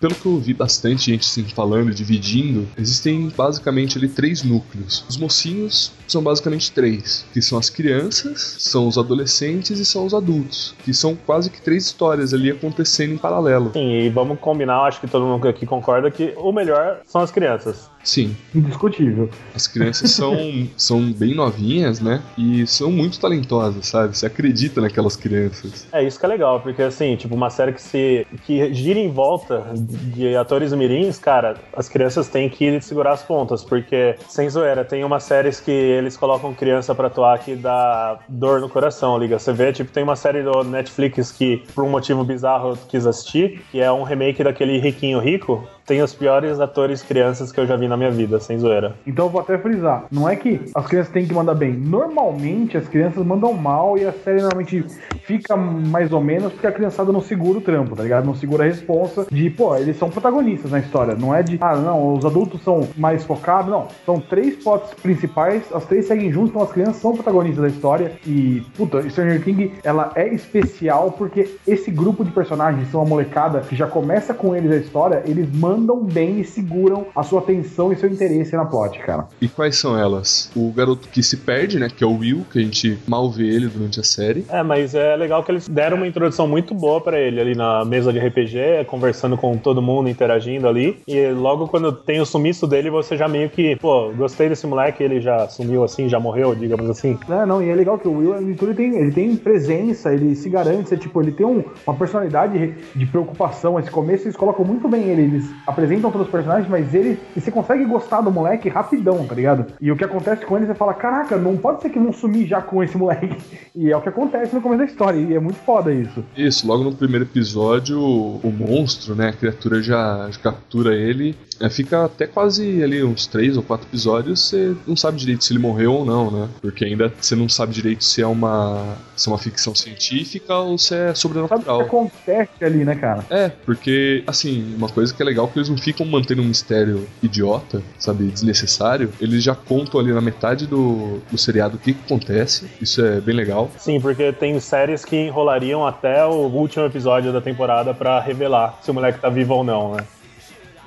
Pelo 0.00 0.14
que 0.14 0.24
eu 0.24 0.32
ouvi 0.32 0.54
bastante 0.54 1.10
gente 1.10 1.28
assim, 1.28 1.44
falando, 1.44 1.92
dividindo, 1.92 2.66
existem 2.78 3.28
basicamente 3.28 3.98
ali 3.98 4.08
três 4.08 4.42
núcleos. 4.42 5.04
Os 5.06 5.18
mocinhos 5.18 5.92
são 6.08 6.22
basicamente 6.22 6.72
três, 6.72 7.26
que 7.34 7.42
são 7.42 7.58
as 7.58 7.68
crianças, 7.68 8.56
são 8.60 8.88
os 8.88 8.96
adolescentes 8.96 9.78
e 9.78 9.84
são 9.84 10.06
os 10.06 10.14
adultos, 10.14 10.74
que 10.82 10.94
são 10.94 11.14
quase 11.14 11.50
que 11.50 11.60
três 11.60 11.84
histórias 11.84 12.32
ali 12.32 12.50
acontecendo 12.50 13.12
em 13.12 13.18
paralelo. 13.18 13.72
Sim, 13.74 13.90
e 13.90 14.08
vamos 14.08 14.40
combinar, 14.40 14.84
acho 14.84 15.02
que 15.02 15.06
todo 15.06 15.26
mundo 15.26 15.46
aqui 15.46 15.66
concorda 15.66 16.10
que 16.10 16.32
o 16.38 16.50
melhor 16.50 17.02
são 17.04 17.20
as 17.20 17.30
crianças. 17.30 17.89
Sim, 18.02 18.36
Indiscutível. 18.54 19.28
as 19.54 19.66
crianças 19.66 20.10
são, 20.10 20.36
são 20.76 21.12
bem 21.12 21.34
novinhas, 21.34 22.00
né? 22.00 22.22
E 22.36 22.66
são 22.66 22.90
muito 22.90 23.20
talentosas, 23.20 23.86
sabe? 23.86 24.16
Você 24.16 24.26
acredita 24.26 24.80
naquelas 24.80 25.16
crianças. 25.16 25.86
É 25.92 26.02
isso 26.02 26.18
que 26.18 26.24
é 26.24 26.28
legal, 26.28 26.60
porque 26.60 26.82
assim, 26.82 27.16
tipo, 27.16 27.34
uma 27.34 27.50
série 27.50 27.72
que 27.72 27.82
se 27.82 28.26
que 28.44 28.72
gira 28.72 28.98
em 28.98 29.10
volta 29.10 29.64
de 29.74 30.34
atores 30.36 30.72
mirins, 30.72 31.18
cara, 31.18 31.56
as 31.74 31.88
crianças 31.88 32.28
têm 32.28 32.48
que 32.48 32.80
segurar 32.80 33.12
as 33.12 33.22
pontas, 33.22 33.62
porque 33.62 34.16
sem 34.28 34.48
zoeira, 34.48 34.84
tem 34.84 35.04
umas 35.04 35.24
séries 35.24 35.60
que 35.60 35.70
eles 35.70 36.16
colocam 36.16 36.54
criança 36.54 36.94
pra 36.94 37.08
atuar 37.08 37.38
que 37.38 37.54
dá 37.54 38.18
dor 38.28 38.60
no 38.60 38.68
coração, 38.68 39.18
liga. 39.18 39.38
Você 39.38 39.52
vê, 39.52 39.72
tipo, 39.72 39.92
tem 39.92 40.02
uma 40.02 40.16
série 40.16 40.42
do 40.42 40.64
Netflix 40.64 41.32
que 41.32 41.62
por 41.74 41.84
um 41.84 41.90
motivo 41.90 42.24
bizarro 42.24 42.70
eu 42.70 42.78
quis 42.88 43.06
assistir, 43.06 43.62
que 43.70 43.80
é 43.80 43.90
um 43.92 44.02
remake 44.02 44.42
daquele 44.42 44.78
Riquinho 44.78 45.18
Rico, 45.20 45.66
tem 45.90 46.00
os 46.02 46.14
piores 46.14 46.60
atores 46.60 47.02
crianças 47.02 47.50
que 47.50 47.58
eu 47.58 47.66
já 47.66 47.74
vi 47.74 47.88
na 47.88 47.96
minha 47.96 48.12
vida, 48.12 48.38
sem 48.38 48.56
zoeira. 48.56 48.94
Então 49.04 49.24
eu 49.24 49.28
vou 49.28 49.40
até 49.40 49.58
frisar. 49.58 50.04
Não 50.08 50.28
é 50.28 50.36
que 50.36 50.60
as 50.72 50.86
crianças 50.86 51.12
têm 51.12 51.26
que 51.26 51.34
mandar 51.34 51.54
bem. 51.54 51.72
Normalmente 51.72 52.76
as 52.76 52.86
crianças 52.86 53.26
mandam 53.26 53.52
mal 53.54 53.98
e 53.98 54.06
a 54.06 54.12
série 54.12 54.40
normalmente 54.40 54.84
fica 55.24 55.56
mais 55.56 56.12
ou 56.12 56.20
menos 56.20 56.52
porque 56.52 56.68
a 56.68 56.70
criançada 56.70 57.10
não 57.10 57.20
segura 57.20 57.58
o 57.58 57.60
trampo, 57.60 57.96
tá 57.96 58.04
ligado? 58.04 58.24
Não 58.24 58.36
segura 58.36 58.62
a 58.62 58.66
responsa 58.68 59.26
de, 59.28 59.50
pô, 59.50 59.74
eles 59.74 59.96
são 59.96 60.08
protagonistas 60.08 60.70
na 60.70 60.78
história. 60.78 61.16
Não 61.16 61.34
é 61.34 61.42
de, 61.42 61.58
ah, 61.60 61.74
não, 61.74 62.14
os 62.14 62.24
adultos 62.24 62.62
são 62.62 62.86
mais 62.96 63.24
focados. 63.24 63.68
Não. 63.68 63.88
São 64.06 64.20
três 64.20 64.62
plots 64.62 64.94
principais, 64.94 65.64
as 65.74 65.84
três 65.86 66.06
seguem 66.06 66.30
juntos, 66.30 66.50
então 66.50 66.62
as 66.62 66.70
crianças 66.70 66.98
são 66.98 67.14
protagonistas 67.14 67.62
da 67.62 67.68
história. 67.68 68.12
E, 68.24 68.62
puta, 68.76 69.02
Stranger 69.10 69.42
Things, 69.42 69.72
ela 69.82 70.12
é 70.14 70.32
especial 70.32 71.10
porque 71.10 71.50
esse 71.66 71.90
grupo 71.90 72.24
de 72.24 72.30
personagens 72.30 72.88
são 72.92 73.00
uma 73.00 73.08
molecada 73.08 73.58
que 73.62 73.74
já 73.74 73.88
começa 73.88 74.32
com 74.32 74.54
eles 74.54 74.70
a 74.70 74.76
história, 74.76 75.24
eles 75.26 75.50
mandam 75.52 75.79
bem 75.88 76.40
e 76.40 76.44
seguram 76.44 77.06
a 77.14 77.22
sua 77.22 77.40
atenção 77.40 77.92
e 77.92 77.96
seu 77.96 78.08
interesse 78.08 78.54
na 78.56 78.64
plot, 78.64 78.98
cara. 79.00 79.26
E 79.40 79.48
quais 79.48 79.76
são 79.76 79.98
elas? 79.98 80.50
O 80.56 80.70
garoto 80.72 81.08
que 81.08 81.22
se 81.22 81.38
perde, 81.38 81.78
né? 81.78 81.88
Que 81.94 82.04
é 82.04 82.06
o 82.06 82.16
Will, 82.18 82.44
que 82.50 82.58
a 82.58 82.62
gente 82.62 82.98
mal 83.06 83.30
vê 83.30 83.46
ele 83.48 83.68
durante 83.68 84.00
a 84.00 84.02
série. 84.04 84.44
É, 84.48 84.62
mas 84.62 84.94
é 84.94 85.16
legal 85.16 85.42
que 85.42 85.50
eles 85.52 85.68
deram 85.68 85.96
uma 85.96 86.06
introdução 86.06 86.46
muito 86.46 86.74
boa 86.74 87.00
pra 87.00 87.18
ele 87.18 87.40
ali 87.40 87.54
na 87.54 87.84
mesa 87.84 88.12
de 88.12 88.18
RPG, 88.18 88.84
conversando 88.86 89.36
com 89.36 89.56
todo 89.56 89.80
mundo, 89.82 90.08
interagindo 90.08 90.68
ali. 90.68 90.98
E 91.06 91.28
logo 91.30 91.68
quando 91.68 91.92
tem 91.92 92.20
o 92.20 92.26
sumiço 92.26 92.66
dele, 92.66 92.90
você 92.90 93.16
já 93.16 93.28
meio 93.28 93.48
que, 93.50 93.76
pô, 93.76 94.10
gostei 94.16 94.48
desse 94.48 94.66
moleque, 94.66 95.02
ele 95.02 95.20
já 95.20 95.48
sumiu 95.48 95.82
assim, 95.84 96.08
já 96.08 96.18
morreu, 96.20 96.54
digamos 96.54 96.88
assim. 96.90 97.18
É, 97.28 97.46
não, 97.46 97.62
e 97.62 97.68
é 97.68 97.74
legal 97.74 97.98
que 97.98 98.08
o 98.08 98.12
Will, 98.18 98.36
ele, 98.36 98.56
ele 98.60 98.74
tem, 98.74 98.96
ele 98.96 99.12
tem 99.12 99.36
presença, 99.36 100.12
ele 100.12 100.34
se 100.34 100.48
garante, 100.48 100.92
é, 100.94 100.96
tipo, 100.96 101.20
ele 101.20 101.32
tem 101.32 101.46
um- 101.46 101.64
uma 101.86 101.96
personalidade 101.96 102.74
de 102.94 103.06
preocupação. 103.06 103.78
Esse 103.78 103.90
começo 103.90 104.24
eles 104.24 104.36
colocam 104.36 104.64
muito 104.64 104.88
bem 104.88 105.02
ele, 105.04 105.22
eles 105.22 105.50
apresentam 105.70 106.10
todos 106.10 106.26
os 106.26 106.32
personagens, 106.32 106.68
mas 106.68 106.94
ele, 106.94 107.18
e 107.34 107.40
você 107.40 107.50
consegue 107.50 107.84
gostar 107.84 108.20
do 108.20 108.30
moleque 108.30 108.68
rapidão, 108.68 109.26
tá 109.26 109.34
ligado? 109.34 109.66
E 109.80 109.90
o 109.90 109.96
que 109.96 110.04
acontece 110.04 110.44
com 110.44 110.56
ele, 110.56 110.66
você 110.66 110.74
fala, 110.74 110.94
caraca, 110.94 111.36
não 111.36 111.56
pode 111.56 111.82
ser 111.82 111.90
que 111.90 111.98
vão 111.98 112.12
sumir 112.12 112.46
já 112.46 112.60
com 112.60 112.82
esse 112.82 112.96
moleque. 112.96 113.36
E 113.72 113.90
é 113.90 113.96
o 113.96 114.00
que 114.00 114.08
acontece 114.08 114.54
no 114.54 114.60
começo 114.60 114.80
da 114.80 114.84
história, 114.84 115.18
e 115.18 115.34
é 115.34 115.38
muito 115.38 115.58
foda 115.58 115.92
isso. 115.92 116.24
Isso, 116.36 116.66
logo 116.66 116.82
no 116.82 116.92
primeiro 116.92 117.24
episódio, 117.24 118.00
o 118.00 118.52
monstro, 118.52 119.14
né? 119.14 119.28
A 119.28 119.32
criatura 119.32 119.80
já, 119.80 120.28
já 120.30 120.38
captura 120.40 120.94
ele. 120.94 121.36
É, 121.60 121.68
fica 121.68 122.04
até 122.06 122.26
quase 122.26 122.82
ali 122.82 123.02
uns 123.04 123.26
três 123.26 123.56
ou 123.56 123.62
quatro 123.62 123.86
episódios, 123.86 124.48
você 124.48 124.74
não 124.86 124.96
sabe 124.96 125.18
direito 125.18 125.44
se 125.44 125.52
ele 125.52 125.60
morreu 125.60 125.92
ou 125.92 126.04
não, 126.04 126.30
né? 126.30 126.48
Porque 126.60 126.84
ainda 126.84 127.12
você 127.20 127.36
não 127.36 127.48
sabe 127.48 127.72
direito 127.72 128.02
se 128.04 128.22
é 128.22 128.26
uma, 128.26 128.96
se 129.14 129.28
é 129.28 129.32
uma 129.32 129.38
ficção 129.38 129.74
científica 129.74 130.54
ou 130.56 130.78
se 130.78 130.94
é 130.94 130.98
Sabe 130.98 131.10
o 131.10 131.12
que 131.12 131.18
sobrenatural. 131.18 131.80
acontece 131.82 132.64
ali, 132.64 132.84
né, 132.84 132.94
cara? 132.94 133.24
É, 133.30 133.48
porque, 133.48 134.24
assim, 134.26 134.74
uma 134.76 134.88
coisa 134.88 135.12
que 135.12 135.20
é 135.22 135.24
legal 135.24 135.46
é 135.46 135.48
que 135.52 135.58
eles 135.58 135.68
não 135.68 135.76
ficam 135.76 136.06
mantendo 136.06 136.40
um 136.42 136.46
mistério 136.46 137.06
idiota, 137.22 137.82
sabe, 137.98 138.24
desnecessário. 138.24 139.12
Eles 139.20 139.42
já 139.42 139.54
contam 139.54 140.00
ali 140.00 140.12
na 140.12 140.20
metade 140.20 140.66
do, 140.66 141.18
do 141.30 141.36
seriado 141.38 141.76
o 141.76 141.78
que, 141.78 141.92
que 141.92 142.00
acontece. 142.04 142.66
Isso 142.80 143.04
é 143.04 143.20
bem 143.20 143.34
legal. 143.34 143.70
Sim, 143.76 144.00
porque 144.00 144.32
tem 144.32 144.58
séries 144.60 145.04
que 145.04 145.16
enrolariam 145.16 145.86
até 145.86 146.24
o 146.24 146.46
último 146.46 146.86
episódio 146.86 147.32
da 147.32 147.40
temporada 147.40 147.92
pra 147.92 148.20
revelar 148.20 148.78
se 148.82 148.90
o 148.90 148.94
moleque 148.94 149.20
tá 149.20 149.28
vivo 149.28 149.54
ou 149.54 149.64
não, 149.64 149.94
né? 149.94 150.04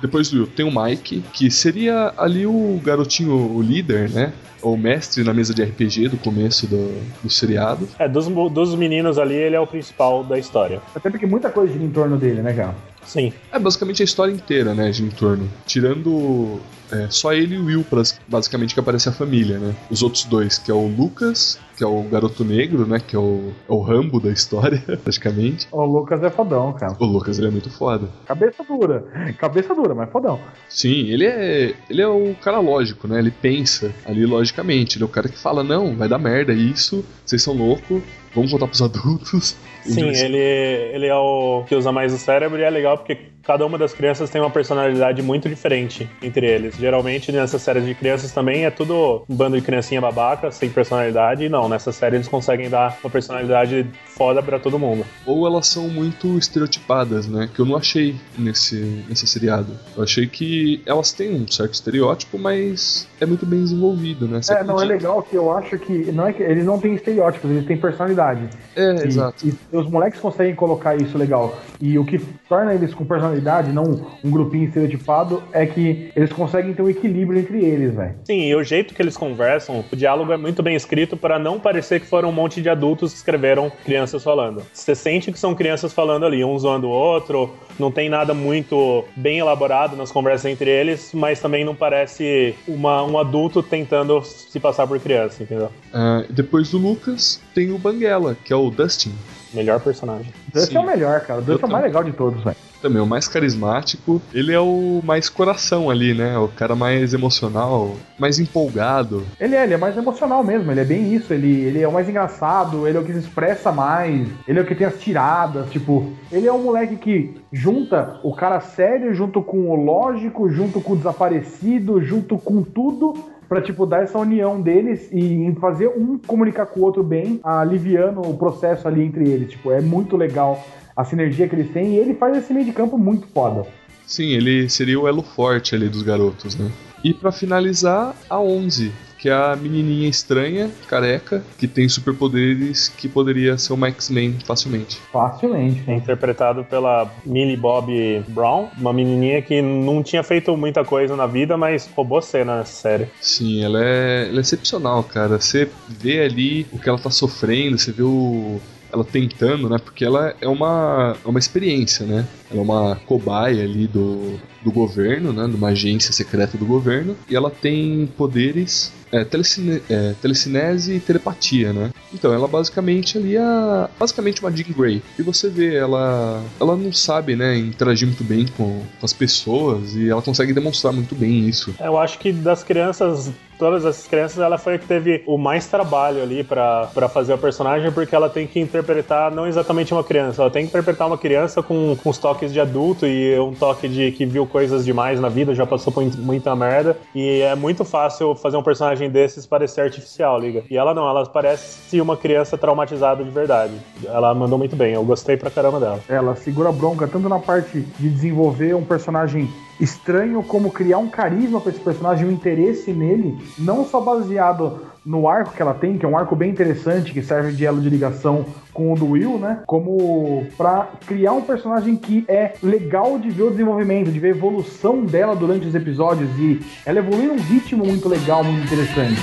Depois 0.04 0.28
do 0.28 0.36
Will 0.36 0.46
tem 0.46 0.66
o 0.66 0.70
Mike, 0.70 1.24
que 1.32 1.50
seria 1.50 2.12
ali 2.18 2.44
o 2.46 2.78
garotinho, 2.84 3.32
o 3.32 3.62
líder, 3.62 4.10
né? 4.10 4.34
Ou 4.60 4.76
mestre 4.76 5.24
na 5.24 5.32
mesa 5.32 5.54
de 5.54 5.62
RPG 5.62 6.08
do 6.08 6.18
começo 6.18 6.66
do, 6.66 6.92
do 7.22 7.30
seriado. 7.30 7.88
É, 7.98 8.06
dos, 8.06 8.28
dos 8.52 8.74
meninos 8.74 9.18
ali, 9.18 9.32
ele 9.32 9.56
é 9.56 9.60
o 9.60 9.66
principal 9.66 10.22
da 10.22 10.38
história. 10.38 10.82
Até 10.94 11.08
porque 11.08 11.24
muita 11.24 11.48
coisa 11.48 11.72
gira 11.72 11.82
em 11.82 11.90
torno 11.90 12.18
dele, 12.18 12.42
né, 12.42 12.52
cara? 12.52 12.74
Sim. 13.06 13.32
É 13.50 13.58
basicamente 13.58 14.02
a 14.02 14.04
história 14.04 14.30
inteira, 14.30 14.74
né, 14.74 14.90
de 14.90 15.02
em 15.02 15.08
torno. 15.08 15.48
Tirando 15.64 16.60
é, 16.94 17.10
só 17.10 17.32
ele 17.32 17.56
e 17.56 17.58
o 17.58 17.66
Will, 17.66 17.84
basicamente, 18.28 18.72
que 18.72 18.80
aparece 18.80 19.08
a 19.08 19.12
família, 19.12 19.58
né? 19.58 19.74
Os 19.90 20.02
outros 20.02 20.24
dois, 20.24 20.58
que 20.58 20.70
é 20.70 20.74
o 20.74 20.86
Lucas, 20.86 21.58
que 21.76 21.82
é 21.82 21.86
o 21.86 22.02
garoto 22.04 22.44
negro, 22.44 22.86
né? 22.86 23.00
Que 23.00 23.16
é 23.16 23.18
o, 23.18 23.52
é 23.68 23.72
o 23.72 23.80
Rambo 23.80 24.20
da 24.20 24.30
história, 24.30 24.82
praticamente. 25.02 25.66
O 25.72 25.84
Lucas 25.84 26.22
é 26.22 26.30
fodão, 26.30 26.72
cara. 26.72 26.96
O 26.98 27.04
Lucas, 27.04 27.38
ele 27.38 27.48
é 27.48 27.50
muito 27.50 27.68
foda. 27.70 28.08
Cabeça 28.26 28.62
dura. 28.62 29.04
Cabeça 29.38 29.74
dura, 29.74 29.94
mas 29.94 30.10
fodão. 30.10 30.38
Sim, 30.68 31.08
ele 31.10 31.26
é, 31.26 31.74
ele 31.90 32.00
é 32.00 32.06
o 32.06 32.34
cara 32.36 32.60
lógico, 32.60 33.08
né? 33.08 33.18
Ele 33.18 33.32
pensa 33.32 33.92
ali 34.04 34.24
logicamente. 34.24 34.96
Ele 34.96 35.04
é 35.04 35.06
o 35.06 35.10
cara 35.10 35.28
que 35.28 35.38
fala, 35.38 35.64
não, 35.64 35.96
vai 35.96 36.08
dar 36.08 36.18
merda 36.18 36.52
isso, 36.52 37.04
vocês 37.24 37.42
são 37.42 37.54
loucos, 37.54 38.02
vamos 38.34 38.52
contar 38.52 38.68
pros 38.68 38.82
adultos. 38.82 39.56
Sim, 39.84 40.08
ele, 40.08 40.38
ele 40.38 41.06
é 41.06 41.14
o 41.14 41.64
que 41.66 41.74
usa 41.74 41.90
mais 41.90 42.12
o 42.12 42.18
cérebro 42.18 42.58
e 42.58 42.62
é 42.62 42.70
legal 42.70 42.96
porque 42.96 43.33
cada 43.46 43.64
uma 43.66 43.76
das 43.78 43.92
crianças 43.92 44.30
tem 44.30 44.40
uma 44.40 44.50
personalidade 44.50 45.22
muito 45.22 45.48
diferente 45.48 46.08
entre 46.22 46.46
eles. 46.46 46.76
Geralmente 46.76 47.30
nessas 47.32 47.62
séries 47.62 47.84
de 47.84 47.94
crianças 47.94 48.32
também 48.32 48.64
é 48.64 48.70
tudo 48.70 49.24
um 49.28 49.34
bando 49.36 49.56
de 49.56 49.62
criancinha 49.62 50.00
babaca, 50.00 50.50
sem 50.50 50.68
personalidade, 50.70 51.44
e 51.44 51.48
não, 51.48 51.68
nessa 51.68 51.92
série 51.92 52.16
eles 52.16 52.28
conseguem 52.28 52.68
dar 52.70 52.98
uma 53.02 53.10
personalidade 53.10 53.86
foda 54.06 54.42
pra 54.42 54.58
todo 54.58 54.78
mundo. 54.78 55.04
Ou 55.26 55.46
elas 55.46 55.66
são 55.66 55.88
muito 55.88 56.38
estereotipadas, 56.38 57.26
né? 57.26 57.48
Que 57.52 57.60
eu 57.60 57.66
não 57.66 57.76
achei 57.76 58.16
nesse, 58.38 59.04
nesse 59.08 59.26
seriado. 59.26 59.72
Eu 59.96 60.02
achei 60.04 60.26
que 60.26 60.82
elas 60.86 61.12
têm 61.12 61.34
um 61.34 61.46
certo 61.48 61.74
estereótipo, 61.74 62.38
mas 62.38 63.08
é 63.20 63.26
muito 63.26 63.44
bem 63.44 63.60
desenvolvido, 63.62 64.26
né? 64.26 64.40
Você 64.42 64.52
É, 64.52 64.62
não, 64.64 64.74
é 64.80 64.84
acredita- 64.84 64.94
legal 65.08 65.22
que 65.22 65.36
eu 65.36 65.52
acho 65.56 65.78
que. 65.78 66.12
Não 66.12 66.26
é 66.26 66.32
que 66.32 66.42
eles 66.42 66.64
não 66.64 66.78
têm 66.78 66.94
estereótipos, 66.94 67.50
eles 67.50 67.66
têm 67.66 67.76
personalidade. 67.76 68.48
É, 68.76 68.94
E- 68.94 69.06
exato. 69.06 69.46
E, 69.46 69.54
os 69.76 69.88
moleques 69.90 70.20
conseguem 70.20 70.54
colocar 70.54 70.96
isso 70.96 71.16
legal. 71.18 71.58
E 71.80 71.98
o 71.98 72.04
que 72.04 72.18
torna 72.48 72.72
eles 72.74 72.94
com 72.94 73.04
personalidade, 73.04 73.33
não 73.72 74.00
um 74.22 74.30
grupinho 74.30 74.64
estereotipado, 74.64 75.42
é 75.52 75.66
que 75.66 76.10
eles 76.14 76.32
conseguem 76.32 76.72
ter 76.74 76.82
um 76.82 76.88
equilíbrio 76.88 77.40
entre 77.40 77.64
eles, 77.64 77.94
velho. 77.94 78.14
Sim, 78.24 78.42
e 78.48 78.54
o 78.54 78.62
jeito 78.62 78.94
que 78.94 79.02
eles 79.02 79.16
conversam, 79.16 79.84
o 79.90 79.96
diálogo 79.96 80.32
é 80.32 80.36
muito 80.36 80.62
bem 80.62 80.74
escrito 80.74 81.16
para 81.16 81.38
não 81.38 81.58
parecer 81.60 82.00
que 82.00 82.06
foram 82.06 82.28
um 82.30 82.32
monte 82.32 82.60
de 82.62 82.68
adultos 82.68 83.12
que 83.12 83.18
escreveram 83.18 83.70
crianças 83.84 84.22
falando. 84.22 84.62
Você 84.72 84.94
sente 84.94 85.32
que 85.32 85.38
são 85.38 85.54
crianças 85.54 85.92
falando 85.92 86.24
ali, 86.26 86.44
um 86.44 86.58
zoando 86.58 86.86
o 86.86 86.90
outro, 86.90 87.54
não 87.78 87.90
tem 87.90 88.08
nada 88.08 88.34
muito 88.34 89.04
bem 89.16 89.38
elaborado 89.38 89.96
nas 89.96 90.12
conversas 90.12 90.50
entre 90.50 90.70
eles, 90.70 91.10
mas 91.12 91.40
também 91.40 91.64
não 91.64 91.74
parece 91.74 92.54
uma- 92.66 93.02
um 93.02 93.18
adulto 93.18 93.62
tentando 93.62 94.22
se 94.22 94.60
passar 94.60 94.86
por 94.86 94.98
criança, 95.00 95.42
entendeu? 95.42 95.70
Ah, 95.92 96.24
depois 96.30 96.70
do 96.70 96.78
Lucas, 96.78 97.40
tem 97.54 97.72
o 97.72 97.78
Banguela, 97.78 98.36
que 98.44 98.52
é 98.52 98.56
o 98.56 98.70
Dustin. 98.70 99.12
Melhor 99.54 99.80
personagem. 99.80 100.32
Sim. 100.54 100.76
é 100.76 100.80
o 100.80 100.86
melhor, 100.86 101.20
cara. 101.20 101.40
O 101.40 101.42
Dustin 101.42 101.64
é 101.64 101.68
o 101.68 101.70
mais 101.70 101.84
legal 101.84 102.04
de 102.04 102.12
todos, 102.12 102.42
velho. 102.42 102.56
Também 102.82 103.00
o 103.00 103.06
mais 103.06 103.26
carismático. 103.26 104.20
Ele 104.32 104.52
é 104.52 104.60
o 104.60 105.00
mais 105.02 105.28
coração 105.28 105.88
ali, 105.88 106.12
né? 106.12 106.36
O 106.36 106.48
cara 106.48 106.74
mais 106.76 107.14
emocional, 107.14 107.96
mais 108.18 108.38
empolgado. 108.38 109.24
Ele 109.40 109.54
é, 109.54 109.64
ele 109.64 109.74
é 109.74 109.76
mais 109.78 109.96
emocional 109.96 110.44
mesmo, 110.44 110.70
ele 110.70 110.80
é 110.80 110.84
bem 110.84 111.14
isso, 111.14 111.32
ele, 111.32 111.50
ele 111.62 111.80
é 111.80 111.88
o 111.88 111.92
mais 111.92 112.08
engraçado, 112.08 112.86
ele 112.86 112.98
é 112.98 113.00
o 113.00 113.04
que 113.04 113.12
se 113.12 113.20
expressa 113.20 113.72
mais, 113.72 114.28
ele 114.46 114.58
é 114.58 114.62
o 114.62 114.66
que 114.66 114.74
tem 114.74 114.86
as 114.86 115.00
tiradas, 115.00 115.70
tipo, 115.70 116.12
ele 116.30 116.46
é 116.46 116.52
um 116.52 116.62
moleque 116.62 116.96
que 116.96 117.34
junta 117.50 118.20
o 118.22 118.34
cara 118.34 118.60
sério 118.60 119.14
junto 119.14 119.40
com 119.40 119.70
o 119.70 119.74
lógico, 119.74 120.50
junto 120.50 120.80
com 120.80 120.92
o 120.92 120.96
desaparecido, 120.96 122.02
junto 122.02 122.36
com 122.36 122.62
tudo, 122.62 123.14
pra, 123.54 123.62
tipo, 123.62 123.86
dar 123.86 124.02
essa 124.02 124.18
união 124.18 124.60
deles 124.60 125.08
e 125.12 125.54
fazer 125.60 125.86
um 125.86 126.18
comunicar 126.18 126.66
com 126.66 126.80
o 126.80 126.82
outro 126.82 127.04
bem, 127.04 127.38
aliviando 127.44 128.20
o 128.20 128.36
processo 128.36 128.88
ali 128.88 129.04
entre 129.04 129.28
eles, 129.28 129.50
tipo, 129.50 129.70
é 129.70 129.80
muito 129.80 130.16
legal 130.16 130.60
a 130.96 131.04
sinergia 131.04 131.48
que 131.48 131.54
eles 131.54 131.70
têm 131.70 131.94
e 131.94 131.98
ele 131.98 132.14
faz 132.14 132.36
esse 132.36 132.52
meio 132.52 132.66
de 132.66 132.72
campo 132.72 132.98
muito 132.98 133.28
foda. 133.28 133.64
Sim, 134.04 134.30
ele 134.30 134.68
seria 134.68 134.98
o 134.98 135.06
elo 135.06 135.22
forte 135.22 135.72
ali 135.72 135.88
dos 135.88 136.02
garotos, 136.02 136.56
né? 136.56 136.68
E 137.04 137.14
pra 137.14 137.30
finalizar, 137.30 138.16
a 138.28 138.40
11, 138.40 138.90
que 139.24 139.30
é 139.30 139.32
a 139.32 139.56
menininha 139.56 140.06
estranha, 140.06 140.70
careca, 140.86 141.42
que 141.56 141.66
tem 141.66 141.88
superpoderes 141.88 142.88
que 142.88 143.08
poderia 143.08 143.56
ser 143.56 143.72
uma 143.72 143.88
X-Men 143.88 144.36
facilmente. 144.44 145.00
Facilmente. 145.10 145.82
É 145.90 145.94
interpretado 145.94 146.62
pela 146.62 147.10
Millie 147.24 147.56
Bob 147.56 148.22
Brown, 148.28 148.68
uma 148.76 148.92
menininha 148.92 149.40
que 149.40 149.62
não 149.62 150.02
tinha 150.02 150.22
feito 150.22 150.54
muita 150.58 150.84
coisa 150.84 151.16
na 151.16 151.26
vida, 151.26 151.56
mas 151.56 151.90
roubou 151.96 152.20
cena 152.20 152.58
nessa 152.58 152.74
série. 152.74 153.08
Sim, 153.18 153.64
ela 153.64 153.82
é, 153.82 154.28
ela 154.28 154.36
é 154.36 154.40
excepcional, 154.42 155.02
cara. 155.02 155.40
Você 155.40 155.70
vê 155.88 156.20
ali 156.20 156.66
o 156.70 156.78
que 156.78 156.86
ela 156.86 156.98
tá 156.98 157.10
sofrendo, 157.10 157.78
você 157.78 157.92
vê 157.92 158.02
o, 158.02 158.60
ela 158.94 159.04
tentando, 159.04 159.68
né? 159.68 159.76
Porque 159.78 160.04
ela 160.04 160.34
é 160.40 160.48
uma, 160.48 161.16
é 161.24 161.28
uma 161.28 161.38
experiência, 161.38 162.06
né? 162.06 162.24
Ela 162.50 162.60
é 162.60 162.62
uma 162.62 162.96
cobaia 163.04 163.64
ali 163.64 163.86
do, 163.86 164.38
do 164.62 164.70
governo, 164.70 165.32
né? 165.32 165.48
De 165.48 165.56
uma 165.56 165.68
agência 165.68 166.12
secreta 166.12 166.56
do 166.56 166.64
governo. 166.64 167.16
E 167.28 167.34
ela 167.34 167.50
tem 167.50 168.08
poderes 168.16 168.92
é, 169.10 169.24
telecine, 169.24 169.82
é, 169.88 170.14
telecinese 170.20 170.94
e 170.94 171.00
telepatia, 171.00 171.72
né? 171.72 171.90
Então, 172.12 172.32
ela 172.32 172.46
basicamente 172.46 173.18
ali 173.18 173.36
é 173.36 173.88
basicamente 173.98 174.40
uma 174.40 174.50
Jean 174.50 174.72
Grey. 174.76 175.02
E 175.18 175.22
você 175.22 175.48
vê, 175.48 175.74
ela 175.74 176.42
ela 176.60 176.76
não 176.76 176.92
sabe, 176.92 177.34
né, 177.34 177.56
interagir 177.56 178.06
muito 178.06 178.24
bem 178.24 178.46
com, 178.56 178.82
com 178.98 179.06
as 179.06 179.12
pessoas 179.12 179.94
e 179.94 180.08
ela 180.08 180.22
consegue 180.22 180.52
demonstrar 180.52 180.92
muito 180.92 181.14
bem 181.14 181.48
isso. 181.48 181.74
Eu 181.80 181.98
acho 181.98 182.18
que 182.18 182.32
das 182.32 182.62
crianças 182.62 183.32
todas 183.58 183.84
as 183.84 184.06
crianças, 184.06 184.38
ela 184.38 184.58
foi 184.58 184.74
a 184.74 184.78
que 184.78 184.86
teve 184.86 185.22
o 185.26 185.38
mais 185.38 185.66
trabalho 185.66 186.22
ali 186.22 186.42
pra 186.44 186.88
fazer 187.08 187.34
o 187.34 187.38
personagem, 187.38 187.90
porque 187.92 188.14
ela 188.14 188.28
tem 188.28 188.46
que 188.46 188.60
interpretar 188.60 189.30
não 189.30 189.46
exatamente 189.46 189.92
uma 189.92 190.04
criança, 190.04 190.42
ela 190.42 190.50
tem 190.50 190.62
que 190.62 190.68
interpretar 190.68 191.06
uma 191.06 191.18
criança 191.18 191.62
com, 191.62 191.96
com 191.96 192.10
os 192.10 192.18
toques 192.18 192.52
de 192.52 192.60
adulto 192.60 193.06
e 193.06 193.38
um 193.38 193.54
toque 193.54 193.88
de 193.88 194.12
que 194.12 194.26
viu 194.26 194.46
coisas 194.46 194.84
demais 194.84 195.20
na 195.20 195.28
vida, 195.28 195.54
já 195.54 195.66
passou 195.66 195.92
por 195.92 196.04
muita 196.18 196.54
merda, 196.54 196.96
e 197.14 197.40
é 197.40 197.54
muito 197.54 197.84
fácil 197.84 198.34
fazer 198.34 198.56
um 198.56 198.62
personagem 198.62 199.10
desses 199.10 199.46
parecer 199.46 199.82
artificial, 199.82 200.38
liga. 200.38 200.64
E 200.70 200.76
ela 200.76 200.94
não, 200.94 201.08
ela 201.08 201.24
parece 201.26 202.00
uma 202.00 202.16
criança 202.16 202.56
traumatizada 202.58 203.22
de 203.22 203.30
verdade. 203.30 203.72
Ela 204.04 204.34
mandou 204.34 204.58
muito 204.58 204.76
bem, 204.76 204.94
eu 204.94 205.04
gostei 205.04 205.36
pra 205.36 205.50
caramba 205.50 205.80
dela. 205.80 206.00
Ela 206.08 206.34
segura 206.36 206.72
bronca 206.72 207.06
tanto 207.06 207.28
na 207.28 207.38
parte 207.38 207.80
de 207.80 208.08
desenvolver 208.08 208.74
um 208.74 208.84
personagem 208.84 209.48
estranho, 209.80 210.42
como 210.42 210.70
criar 210.70 210.98
um 210.98 211.08
carisma 211.08 211.60
pra 211.60 211.70
esse 211.70 211.80
personagem, 211.80 212.26
um 212.26 212.32
interesse 212.32 212.92
nele, 212.92 213.38
não 213.58 213.84
só 213.84 214.00
baseado 214.00 214.80
no 215.04 215.28
arco 215.28 215.52
que 215.52 215.60
ela 215.60 215.74
tem, 215.74 215.98
que 215.98 216.06
é 216.06 216.08
um 216.08 216.16
arco 216.16 216.34
bem 216.34 216.50
interessante, 216.50 217.12
que 217.12 217.22
serve 217.22 217.52
de 217.52 217.66
elo 217.66 217.80
de 217.80 217.90
ligação 217.90 218.46
com 218.72 218.92
o 218.92 218.96
do 218.96 219.10
Will, 219.10 219.38
né? 219.38 219.62
Como 219.66 220.46
pra 220.56 220.88
criar 221.06 221.32
um 221.32 221.42
personagem 221.42 221.94
que 221.96 222.24
é 222.26 222.54
legal 222.62 223.18
de 223.18 223.30
ver 223.30 223.42
o 223.42 223.50
desenvolvimento, 223.50 224.10
de 224.10 224.18
ver 224.18 224.28
a 224.28 224.36
evolução 224.36 225.04
dela 225.04 225.36
durante 225.36 225.66
os 225.66 225.74
episódios 225.74 226.30
e 226.38 226.60
ela 226.86 226.98
evolui 226.98 227.26
num 227.26 227.38
ritmo 227.38 227.84
muito 227.84 228.08
legal, 228.08 228.42
muito 228.42 228.64
interessante. 228.64 229.20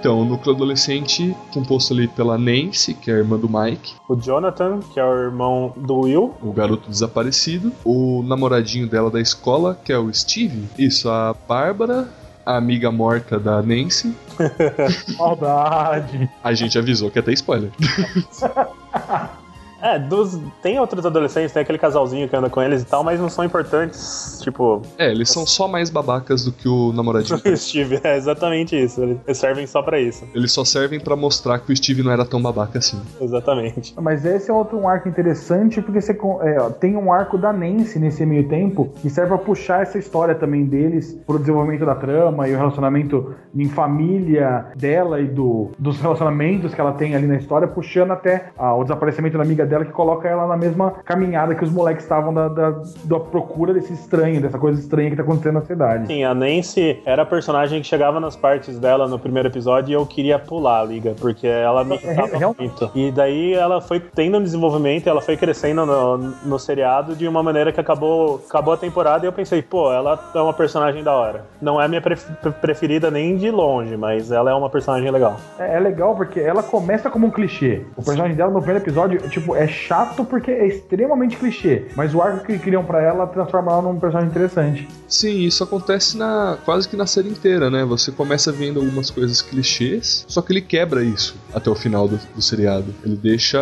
Então, 0.00 0.22
o 0.22 0.24
núcleo 0.24 0.54
adolescente, 0.54 1.36
composto 1.52 1.92
ali 1.92 2.08
pela 2.08 2.38
Nancy, 2.38 2.94
que 2.94 3.10
é 3.10 3.14
a 3.14 3.18
irmã 3.18 3.38
do 3.38 3.50
Mike, 3.50 3.96
O 4.08 4.16
Jonathan, 4.16 4.80
que 4.80 4.98
é 4.98 5.04
o 5.04 5.14
irmão 5.14 5.74
do 5.76 6.00
Will, 6.00 6.34
o 6.40 6.54
garoto 6.54 6.88
desaparecido, 6.88 7.70
o 7.84 8.22
namoradinho 8.22 8.88
dela 8.88 9.10
da 9.10 9.20
escola, 9.20 9.78
que 9.84 9.92
é 9.92 9.98
o 9.98 10.10
Steve, 10.10 10.66
isso, 10.78 11.10
a 11.10 11.36
Bárbara, 11.46 12.08
a 12.46 12.56
amiga 12.56 12.90
morta 12.90 13.38
da 13.38 13.60
Nancy. 13.60 14.16
Maldade. 15.18 16.30
A 16.42 16.54
gente 16.54 16.78
avisou 16.78 17.10
que 17.10 17.20
ter 17.20 17.34
spoiler. 17.34 17.70
É, 19.82 19.98
dos, 19.98 20.38
tem 20.62 20.78
outros 20.78 21.04
adolescentes, 21.04 21.52
tem 21.52 21.62
aquele 21.62 21.78
casalzinho 21.78 22.28
que 22.28 22.36
anda 22.36 22.50
com 22.50 22.62
eles 22.62 22.82
e 22.82 22.84
tal, 22.84 23.02
mas 23.02 23.20
não 23.20 23.28
são 23.28 23.44
importantes. 23.44 24.40
Tipo, 24.42 24.82
É, 24.98 25.10
eles 25.10 25.30
são 25.30 25.46
só 25.46 25.66
mais 25.66 25.90
babacas 25.90 26.44
do 26.44 26.52
que 26.52 26.68
o 26.68 26.92
namoradinho. 26.92 27.40
o 27.44 27.56
Steve, 27.56 28.00
é 28.02 28.16
exatamente 28.16 28.80
isso. 28.80 29.02
Eles 29.02 29.38
servem 29.38 29.66
só 29.66 29.82
pra 29.82 30.00
isso. 30.00 30.24
Eles 30.34 30.52
só 30.52 30.64
servem 30.64 31.00
pra 31.00 31.16
mostrar 31.16 31.58
que 31.58 31.72
o 31.72 31.76
Steve 31.76 32.02
não 32.02 32.12
era 32.12 32.24
tão 32.24 32.40
babaca 32.40 32.78
assim. 32.78 33.00
Exatamente. 33.20 33.94
Mas 34.00 34.24
esse 34.24 34.50
é 34.50 34.54
outro 34.54 34.78
um 34.78 34.88
arco 34.88 35.08
interessante, 35.08 35.80
porque 35.80 36.00
você 36.00 36.12
é, 36.12 36.60
ó, 36.60 36.70
tem 36.70 36.96
um 36.96 37.12
arco 37.12 37.38
da 37.38 37.52
Nancy 37.52 37.98
nesse 37.98 38.24
meio 38.26 38.48
tempo, 38.48 38.92
que 39.00 39.10
serve 39.10 39.28
pra 39.28 39.38
puxar 39.38 39.82
essa 39.82 39.98
história 39.98 40.34
também 40.34 40.64
deles 40.64 41.18
pro 41.26 41.38
desenvolvimento 41.38 41.84
da 41.84 41.94
trama 41.94 42.48
e 42.48 42.54
o 42.54 42.56
relacionamento 42.56 43.34
em 43.54 43.68
família 43.68 44.66
dela 44.76 45.20
e 45.20 45.26
do, 45.26 45.70
dos 45.78 46.00
relacionamentos 46.00 46.74
que 46.74 46.80
ela 46.80 46.92
tem 46.92 47.14
ali 47.14 47.26
na 47.26 47.36
história, 47.36 47.66
puxando 47.66 48.12
até 48.12 48.50
ah, 48.58 48.74
o 48.74 48.82
desaparecimento 48.82 49.36
da 49.36 49.44
amiga 49.44 49.66
dela, 49.70 49.84
que 49.84 49.92
coloca 49.92 50.28
ela 50.28 50.46
na 50.46 50.56
mesma 50.56 50.90
caminhada 51.04 51.54
que 51.54 51.64
os 51.64 51.70
moleques 51.70 52.04
estavam 52.04 52.32
da, 52.34 52.48
da, 52.48 52.70
da 53.04 53.20
procura 53.20 53.72
desse 53.72 53.92
estranho, 53.92 54.40
dessa 54.40 54.58
coisa 54.58 54.78
estranha 54.80 55.10
que 55.10 55.16
tá 55.16 55.22
acontecendo 55.22 55.54
na 55.54 55.62
cidade. 55.62 56.06
Sim, 56.06 56.24
a 56.24 56.34
Nancy 56.34 57.00
era 57.06 57.22
a 57.22 57.26
personagem 57.26 57.80
que 57.80 57.86
chegava 57.86 58.20
nas 58.20 58.36
partes 58.36 58.78
dela 58.78 59.06
no 59.08 59.18
primeiro 59.18 59.48
episódio 59.48 59.90
e 59.90 59.94
eu 59.94 60.04
queria 60.04 60.38
pular 60.38 60.80
a 60.80 60.84
liga, 60.84 61.14
porque 61.20 61.46
ela 61.46 61.84
me 61.84 61.96
É, 61.96 62.02
irritava 62.02 62.36
real- 62.36 62.56
muito. 62.58 62.90
E 62.94 63.10
daí 63.10 63.54
ela 63.54 63.80
foi 63.80 64.00
tendo 64.00 64.38
um 64.38 64.42
desenvolvimento, 64.42 65.06
ela 65.08 65.20
foi 65.20 65.36
crescendo 65.36 65.86
no, 65.86 66.18
no 66.18 66.58
seriado 66.58 67.14
de 67.14 67.26
uma 67.28 67.42
maneira 67.42 67.72
que 67.72 67.80
acabou, 67.80 68.40
acabou 68.48 68.74
a 68.74 68.76
temporada 68.76 69.24
e 69.24 69.28
eu 69.28 69.32
pensei, 69.32 69.62
pô, 69.62 69.92
ela 69.92 70.18
é 70.34 70.40
uma 70.40 70.52
personagem 70.52 71.02
da 71.02 71.12
hora. 71.14 71.44
Não 71.60 71.80
é 71.80 71.84
a 71.84 71.88
minha 71.88 72.00
pref- 72.00 72.28
preferida 72.60 73.10
nem 73.10 73.36
de 73.36 73.50
longe, 73.50 73.96
mas 73.96 74.30
ela 74.32 74.50
é 74.50 74.54
uma 74.54 74.68
personagem 74.70 75.10
legal. 75.10 75.36
É, 75.58 75.76
é 75.76 75.80
legal 75.80 76.14
porque 76.16 76.40
ela 76.40 76.62
começa 76.62 77.08
como 77.10 77.26
um 77.26 77.30
clichê. 77.30 77.82
O 77.96 78.02
personagem 78.02 78.36
dela 78.36 78.50
no 78.50 78.58
primeiro 78.60 78.82
episódio, 78.84 79.20
tipo, 79.28 79.54
é 79.60 79.68
chato 79.68 80.24
porque 80.24 80.50
é 80.50 80.66
extremamente 80.66 81.36
clichê. 81.36 81.84
Mas 81.94 82.14
o 82.14 82.22
arco 82.22 82.46
que 82.46 82.58
criam 82.58 82.84
pra 82.84 83.02
ela 83.02 83.26
transforma 83.26 83.72
ela 83.72 83.82
num 83.82 83.98
personagem 83.98 84.30
interessante. 84.30 84.88
Sim, 85.06 85.40
isso 85.40 85.62
acontece 85.62 86.16
na 86.16 86.56
quase 86.64 86.88
que 86.88 86.96
na 86.96 87.06
série 87.06 87.28
inteira, 87.28 87.68
né? 87.70 87.84
Você 87.84 88.10
começa 88.10 88.50
vendo 88.50 88.80
algumas 88.80 89.10
coisas 89.10 89.42
clichês, 89.42 90.24
só 90.28 90.40
que 90.40 90.52
ele 90.52 90.62
quebra 90.62 91.04
isso 91.04 91.36
até 91.52 91.68
o 91.68 91.74
final 91.74 92.08
do, 92.08 92.18
do 92.34 92.40
seriado. 92.40 92.94
Ele 93.04 93.16
deixa. 93.16 93.60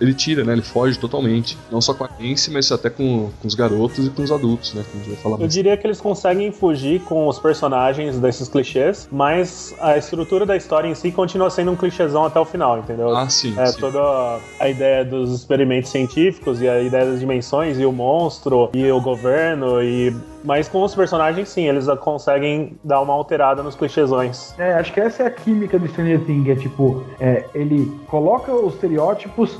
Ele 0.00 0.14
tira, 0.14 0.44
né? 0.44 0.52
Ele 0.52 0.62
foge 0.62 0.98
totalmente. 0.98 1.58
Não 1.70 1.80
só 1.80 1.92
com 1.94 2.04
a 2.04 2.08
Nancy, 2.20 2.50
mas 2.50 2.70
até 2.70 2.88
com, 2.88 3.30
com 3.40 3.48
os 3.48 3.54
garotos 3.54 4.06
e 4.06 4.10
com 4.10 4.22
os 4.22 4.30
adultos, 4.30 4.74
né? 4.74 4.84
Que 4.88 4.96
a 4.96 5.00
gente 5.00 5.08
vai 5.08 5.22
falar 5.22 5.34
Eu 5.36 5.40
mais. 5.40 5.52
diria 5.52 5.76
que 5.76 5.86
eles 5.86 6.00
conseguem 6.00 6.52
fugir 6.52 7.00
com 7.00 7.26
os 7.26 7.38
personagens 7.38 8.18
desses 8.18 8.48
clichês, 8.48 9.08
mas 9.10 9.74
a 9.80 9.96
estrutura 9.96 10.46
da 10.46 10.56
história 10.56 10.86
em 10.86 10.94
si 10.94 11.10
continua 11.10 11.50
sendo 11.50 11.72
um 11.72 11.76
clichêzão 11.76 12.24
até 12.24 12.38
o 12.38 12.44
final, 12.44 12.78
entendeu? 12.78 13.16
Ah, 13.16 13.28
sim. 13.28 13.54
É 13.58 13.66
sim. 13.66 13.80
toda 13.80 14.38
a 14.60 14.68
ideia 14.68 15.04
dos 15.04 15.31
experimentos 15.34 15.90
científicos 15.90 16.60
e 16.60 16.68
a 16.68 16.80
ideia 16.80 17.06
das 17.06 17.20
dimensões 17.20 17.78
e 17.78 17.84
o 17.84 17.92
monstro 17.92 18.70
e 18.74 18.90
o 18.90 19.00
governo 19.00 19.82
e 19.82 20.14
mas 20.44 20.68
com 20.68 20.82
os 20.82 20.94
personagens 20.94 21.48
sim, 21.48 21.68
eles 21.68 21.86
conseguem 22.00 22.76
dar 22.82 23.00
uma 23.00 23.12
alterada 23.12 23.62
nos 23.62 23.76
clichêsões. 23.76 24.58
É, 24.58 24.74
acho 24.74 24.92
que 24.92 25.00
essa 25.00 25.22
é 25.22 25.26
a 25.26 25.30
química 25.30 25.78
do 25.78 25.86
Stranger 25.86 26.20
Things. 26.24 26.48
É 26.48 26.56
tipo, 26.56 27.04
é, 27.20 27.44
ele 27.54 27.86
coloca 28.08 28.52
os 28.52 28.74
estereótipos 28.74 29.58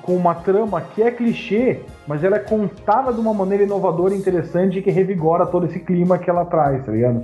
com 0.00 0.16
uma 0.16 0.34
trama 0.34 0.80
que 0.80 1.02
é 1.02 1.10
clichê, 1.10 1.80
mas 2.06 2.24
ela 2.24 2.36
é 2.36 2.38
contada 2.38 3.12
de 3.12 3.20
uma 3.20 3.34
maneira 3.34 3.64
inovadora 3.64 4.14
e 4.14 4.18
interessante 4.18 4.80
que 4.80 4.90
revigora 4.90 5.44
todo 5.44 5.66
esse 5.66 5.80
clima 5.80 6.18
que 6.18 6.30
ela 6.30 6.44
traz, 6.44 6.84
tá 6.84 6.92
ligado? 6.92 7.22